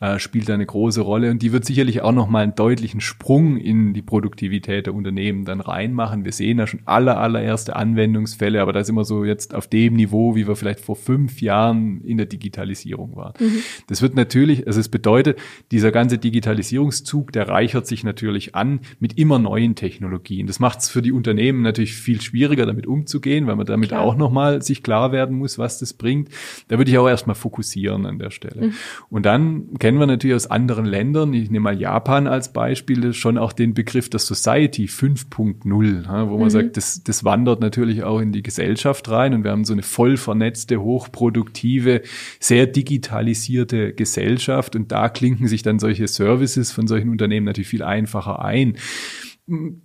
äh, 0.00 0.18
spielt 0.18 0.48
eine 0.50 0.64
große 0.64 1.00
Rolle 1.00 1.30
und 1.30 1.42
die 1.42 1.52
wird 1.52 1.64
sicherlich 1.64 2.02
auch 2.02 2.12
noch 2.12 2.28
mal 2.28 2.44
einen 2.44 2.54
deutlichen 2.54 3.00
Sprung 3.00 3.56
in 3.56 3.94
die 3.94 4.02
Produktivität 4.02 4.86
der 4.86 4.94
Unternehmen 4.94 5.44
dann 5.44 5.60
reinmachen. 5.60 6.24
Wir 6.24 6.32
sehen 6.32 6.58
da 6.58 6.66
schon 6.66 6.80
aller, 6.84 7.18
allererste 7.18 7.74
Anwendungsfälle, 7.74 8.62
aber 8.62 8.72
da 8.72 8.84
sind 8.84 8.94
wir 8.94 9.04
so 9.04 9.24
jetzt 9.24 9.54
auf 9.54 9.66
dem 9.66 9.94
Niveau, 9.94 10.36
wie 10.36 10.46
wir 10.46 10.54
vielleicht 10.54 10.80
vor 10.80 10.96
fünf 10.96 11.40
Jahren 11.40 12.00
in 12.02 12.16
der 12.16 12.26
Digitalisierung 12.26 13.16
waren. 13.16 13.34
Mhm. 13.40 13.58
Das 13.88 14.00
wird 14.00 14.14
natürlich, 14.14 14.66
also 14.66 14.78
es 14.78 14.88
bedeutet, 14.88 15.38
dieser 15.72 15.90
ganze 15.90 16.18
Digitalisierungszug, 16.18 17.32
der 17.32 17.48
reichert 17.48 17.86
sich 17.86 18.04
natürlich 18.04 18.54
an 18.54 18.80
mit 19.00 19.18
immer 19.18 19.38
neuen 19.38 19.74
Technologien. 19.74 20.46
Das 20.46 20.60
macht 20.60 20.78
es 20.80 20.88
für 20.88 21.02
die 21.02 21.12
Unternehmen 21.12 21.62
natürlich 21.62 21.94
viel 21.94 22.20
schwieriger, 22.20 22.66
damit 22.66 22.86
umzugehen, 22.86 23.46
weil 23.46 23.56
man 23.56 23.66
damit 23.66 23.88
Klar. 23.88 24.02
auch 24.02 24.16
noch 24.16 24.30
mal 24.30 24.62
sich 24.62 24.82
klar 24.82 25.12
werden 25.12 25.36
muss, 25.36 25.58
was 25.58 25.78
das 25.78 25.92
bringt. 25.92 26.28
Da 26.68 26.78
würde 26.78 26.90
ich 26.90 26.98
auch 26.98 27.08
erstmal 27.08 27.34
fokussieren 27.34 28.06
an 28.06 28.18
der 28.18 28.30
Stelle. 28.30 28.68
Mhm. 28.68 28.72
Und 29.10 29.26
dann 29.26 29.74
kennen 29.88 30.00
wir 30.00 30.06
natürlich 30.06 30.36
aus 30.36 30.50
anderen 30.50 30.84
Ländern, 30.84 31.32
ich 31.32 31.50
nehme 31.50 31.64
mal 31.64 31.80
Japan 31.80 32.26
als 32.26 32.52
Beispiel, 32.52 33.14
schon 33.14 33.38
auch 33.38 33.54
den 33.54 33.72
Begriff 33.72 34.10
der 34.10 34.20
Society 34.20 34.84
5.0, 34.84 36.28
wo 36.28 36.36
man 36.36 36.44
mhm. 36.44 36.50
sagt, 36.50 36.76
das, 36.76 37.02
das 37.04 37.24
wandert 37.24 37.62
natürlich 37.62 38.02
auch 38.02 38.20
in 38.20 38.30
die 38.30 38.42
Gesellschaft 38.42 39.08
rein 39.08 39.32
und 39.32 39.44
wir 39.44 39.50
haben 39.50 39.64
so 39.64 39.72
eine 39.72 39.82
voll 39.82 40.18
vernetzte, 40.18 40.82
hochproduktive, 40.82 42.02
sehr 42.38 42.66
digitalisierte 42.66 43.94
Gesellschaft 43.94 44.76
und 44.76 44.92
da 44.92 45.08
klinken 45.08 45.48
sich 45.48 45.62
dann 45.62 45.78
solche 45.78 46.06
Services 46.06 46.70
von 46.70 46.86
solchen 46.86 47.08
Unternehmen 47.08 47.46
natürlich 47.46 47.68
viel 47.68 47.82
einfacher 47.82 48.44
ein 48.44 48.76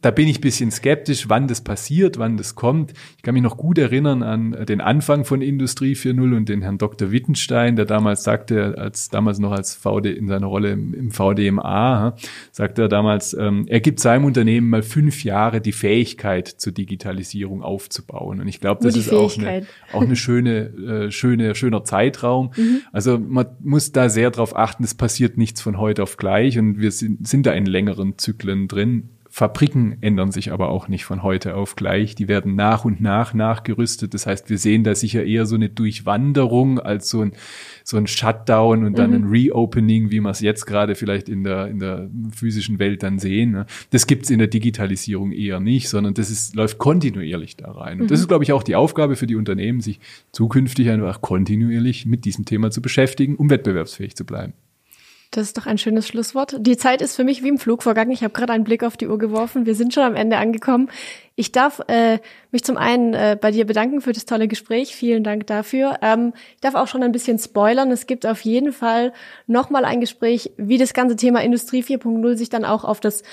da 0.02 0.12
bin 0.12 0.28
ich 0.28 0.42
bisschen 0.42 0.72
skeptisch, 0.72 1.30
wann 1.30 1.48
das 1.48 1.62
passiert, 1.62 2.18
wann 2.18 2.36
das 2.36 2.56
kommt. 2.56 2.94
Ich 3.16 3.24
kann 3.24 3.34
mich 3.34 3.44
noch 3.44 3.56
gut 3.56 3.78
erinnern 3.78 4.22
an 4.22 4.66
den 4.68 4.82
Anfang 4.82 5.24
von 5.24 5.42
Industrie 5.42 5.94
4.0 5.94 6.36
und 6.36 6.50
den 6.50 6.62
Herrn 6.62 6.78
Dr. 6.78 7.12
Wittenstein, 7.12 7.78
der 7.78 7.86
damals 7.86 8.24
sagte, 8.24 8.78
als 8.78 9.10
damals 9.10 9.40
noch 9.40 9.52
als 9.52 9.74
VD 9.74 10.08
in 10.08 10.28
seiner 10.28 10.48
Rolle 10.48 10.72
im, 10.72 10.94
im 10.94 11.12
VDMA, 11.12 12.16
sagte 12.52 12.84
er 12.84 12.90
damals, 12.90 13.34
ähm, 13.34 13.66
er 13.68 13.80
gibt 13.80 14.02
seinem 14.02 14.26
Unternehmen 14.26 14.70
mal 14.70 14.84
fünf 14.84 15.24
Jahre 15.24 15.62
die 15.62 15.72
Fähigkeit 15.72 16.48
zur 16.48 16.74
Digitalisierung 16.74 17.64
aufzubauen. 17.64 18.42
Und 18.42 18.48
ich 18.48 18.60
glaube, 18.60 18.84
das 18.84 18.98
ist 18.98 19.14
auch 19.14 19.38
eine, 19.38 19.66
auch 19.94 20.02
eine 20.02 20.18
schöne, 20.18 21.06
äh, 21.08 21.12
schöne, 21.12 21.56
schöner 21.56 21.86
Zeitraum. 21.86 22.52
Mhm. 22.58 22.82
Also 22.92 23.18
man 23.18 23.46
muss 23.62 23.94
da 23.94 24.10
sehr 24.10 24.30
darauf 24.30 24.58
achten, 24.58 24.84
es 24.84 24.94
passiert 24.94 25.38
nichts 25.38 25.62
von 25.62 25.78
heute 25.78 26.04
auf 26.04 26.18
gleich 26.18 26.60
und 26.60 26.80
wir 26.80 26.92
sind, 26.92 27.26
sind 27.26 27.46
da 27.46 27.54
in 27.54 27.66
längeren 27.66 28.18
Zyklen 28.18 28.68
drin. 28.68 29.10
Fabriken 29.36 29.98
ändern 30.02 30.32
sich 30.32 30.52
aber 30.52 30.70
auch 30.70 30.88
nicht 30.88 31.06
von 31.06 31.24
heute 31.24 31.56
auf 31.56 31.76
gleich. 31.76 32.14
Die 32.14 32.28
werden 32.28 32.54
nach 32.54 32.86
und 32.86 33.02
nach 33.02 33.34
nachgerüstet. 33.34 34.14
Das 34.14 34.28
heißt, 34.28 34.52
wir 34.52 34.60
sehen 34.60 34.84
da 34.84 34.94
sicher 34.94 35.24
eher 35.26 35.48
so 35.48 35.56
eine 35.56 35.70
Durchwanderung 35.70 36.80
als 36.80 37.10
so 37.10 37.22
ein, 37.22 37.32
so 37.84 37.98
ein 37.98 38.06
Shutdown 38.06 38.86
und 38.86 39.00
dann 39.00 39.10
mhm. 39.10 39.16
ein 39.16 39.24
Reopening, 39.24 40.12
wie 40.12 40.20
wir 40.20 40.30
es 40.30 40.40
jetzt 40.40 40.68
gerade 40.68 40.94
vielleicht 40.94 41.30
in 41.30 41.44
der, 41.44 41.66
in 41.66 41.80
der 41.80 42.12
physischen 42.32 42.78
Welt 42.78 43.02
dann 43.02 43.18
sehen. 43.18 43.54
Ne? 43.54 43.66
Das 43.90 44.06
gibt's 44.06 44.30
in 44.30 44.38
der 44.38 44.50
Digitalisierung 44.50 45.32
eher 45.32 45.60
nicht, 45.60 45.90
sondern 45.90 46.14
das 46.14 46.30
ist, 46.30 46.54
läuft 46.54 46.78
kontinuierlich 46.78 47.58
da 47.58 47.72
rein. 47.72 48.02
Und 48.02 48.04
mhm. 48.04 48.10
das 48.10 48.20
ist, 48.20 48.28
glaube 48.28 48.44
ich, 48.44 48.54
auch 48.54 48.62
die 48.62 48.76
Aufgabe 48.76 49.16
für 49.16 49.26
die 49.26 49.36
Unternehmen, 49.36 49.82
sich 49.82 50.00
zukünftig 50.32 50.92
einfach 50.92 51.22
kontinuierlich 51.22 52.06
mit 52.06 52.26
diesem 52.26 52.46
Thema 52.46 52.70
zu 52.70 52.84
beschäftigen, 52.84 53.36
um 53.38 53.50
wettbewerbsfähig 53.50 54.16
zu 54.16 54.26
bleiben. 54.26 54.54
Das 55.36 55.48
ist 55.48 55.58
doch 55.58 55.66
ein 55.66 55.80
schönes 55.80 56.08
Schlusswort. 56.08 56.56
Die 56.60 56.78
Zeit 56.78 57.02
ist 57.02 57.16
für 57.16 57.24
mich 57.24 57.42
wie 57.42 57.50
im 57.50 57.58
Flug 57.58 57.82
vergangen. 57.82 58.12
Ich 58.12 58.24
habe 58.24 58.34
gerade 58.34 58.54
einen 58.54 58.64
Blick 58.64 58.84
auf 58.84 58.98
die 58.98 59.08
Uhr 59.08 59.18
geworfen. 59.18 59.66
Wir 59.66 59.74
sind 59.74 59.92
schon 59.92 60.04
am 60.04 60.16
Ende 60.16 60.38
angekommen. 60.38 60.90
Ich 61.36 61.52
darf 61.52 61.82
äh, 61.88 62.20
mich 62.52 62.64
zum 62.64 62.78
einen 62.78 63.16
äh, 63.16 63.36
bei 63.40 63.50
dir 63.50 63.66
bedanken 63.66 64.02
für 64.02 64.14
das 64.14 64.26
tolle 64.26 64.48
Gespräch. 64.48 64.96
Vielen 64.96 65.24
Dank 65.24 65.48
dafür. 65.48 65.98
Ähm, 66.04 66.34
ich 66.54 66.62
darf 66.62 66.76
auch 66.76 66.88
schon 66.88 67.02
ein 67.02 67.12
bisschen 67.12 67.40
spoilern. 67.40 67.90
Es 67.90 68.06
gibt 68.06 68.28
auf 68.28 68.42
jeden 68.42 68.72
Fall 68.72 69.12
nochmal 69.48 69.86
ein 69.86 70.02
Gespräch, 70.02 70.52
wie 70.58 70.78
das 70.78 70.94
ganze 70.94 71.16
Thema 71.16 71.42
Industrie 71.42 71.82
4.0 71.82 72.36
sich 72.38 72.50
dann 72.50 72.64
auch 72.64 72.84
auf 72.84 73.00
das 73.00 73.24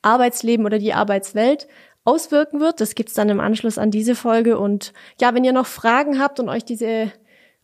Arbeitsleben 0.00 0.64
oder 0.64 0.78
die 0.78 0.94
Arbeitswelt 0.94 1.68
auswirken 2.04 2.60
wird. 2.60 2.80
Das 2.80 2.94
gibt's 2.94 3.12
dann 3.12 3.28
im 3.28 3.38
Anschluss 3.38 3.76
an 3.76 3.90
diese 3.90 4.14
Folge. 4.14 4.58
Und 4.58 4.94
ja, 5.20 5.34
wenn 5.34 5.44
ihr 5.44 5.52
noch 5.52 5.66
Fragen 5.66 6.18
habt 6.18 6.40
und 6.40 6.48
euch 6.48 6.64
diese 6.64 7.12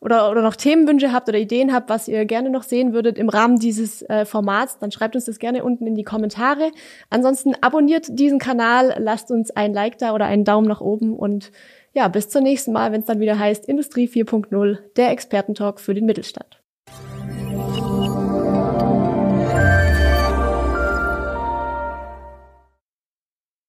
oder, 0.01 0.31
oder 0.31 0.43
noch 0.43 0.57
Themenwünsche 0.57 1.13
habt 1.13 1.29
oder 1.29 1.39
Ideen 1.39 1.73
habt, 1.73 1.89
was 1.89 2.09
ihr 2.09 2.25
gerne 2.27 2.51
noch 2.51 2.63
sehen 2.63 2.93
würdet 2.93 3.19
im 3.19 3.29
Rahmen 3.29 3.59
dieses 3.59 4.03
äh, 4.03 4.25
Formats, 4.25 4.79
dann 4.79 4.93
schreibt 4.93 5.15
uns 5.15 5.25
das 5.25 5.39
gerne 5.39 5.65
unten 5.65 5.87
in 5.87 5.95
die 5.95 6.05
Kommentare. 6.05 6.71
Ansonsten 7.11 7.55
abonniert 7.61 8.07
diesen 8.19 8.39
Kanal, 8.39 8.95
lasst 8.99 9.31
uns 9.31 9.51
ein 9.51 9.73
Like 9.73 9.99
da 9.99 10.15
oder 10.15 10.27
einen 10.27 10.45
Daumen 10.45 10.69
nach 10.69 10.81
oben 10.81 11.17
und 11.17 11.51
ja, 11.93 12.09
bis 12.09 12.29
zum 12.29 12.43
nächsten 12.43 12.73
Mal, 12.73 12.93
wenn 12.93 13.01
es 13.01 13.07
dann 13.07 13.21
wieder 13.21 13.39
heißt 13.39 13.67
Industrie 13.67 14.07
4.0, 14.07 14.79
der 14.97 15.11
Expertentalk 15.11 15.81
für 15.81 15.95
den 15.95 16.05
Mittelstand. 16.05 16.61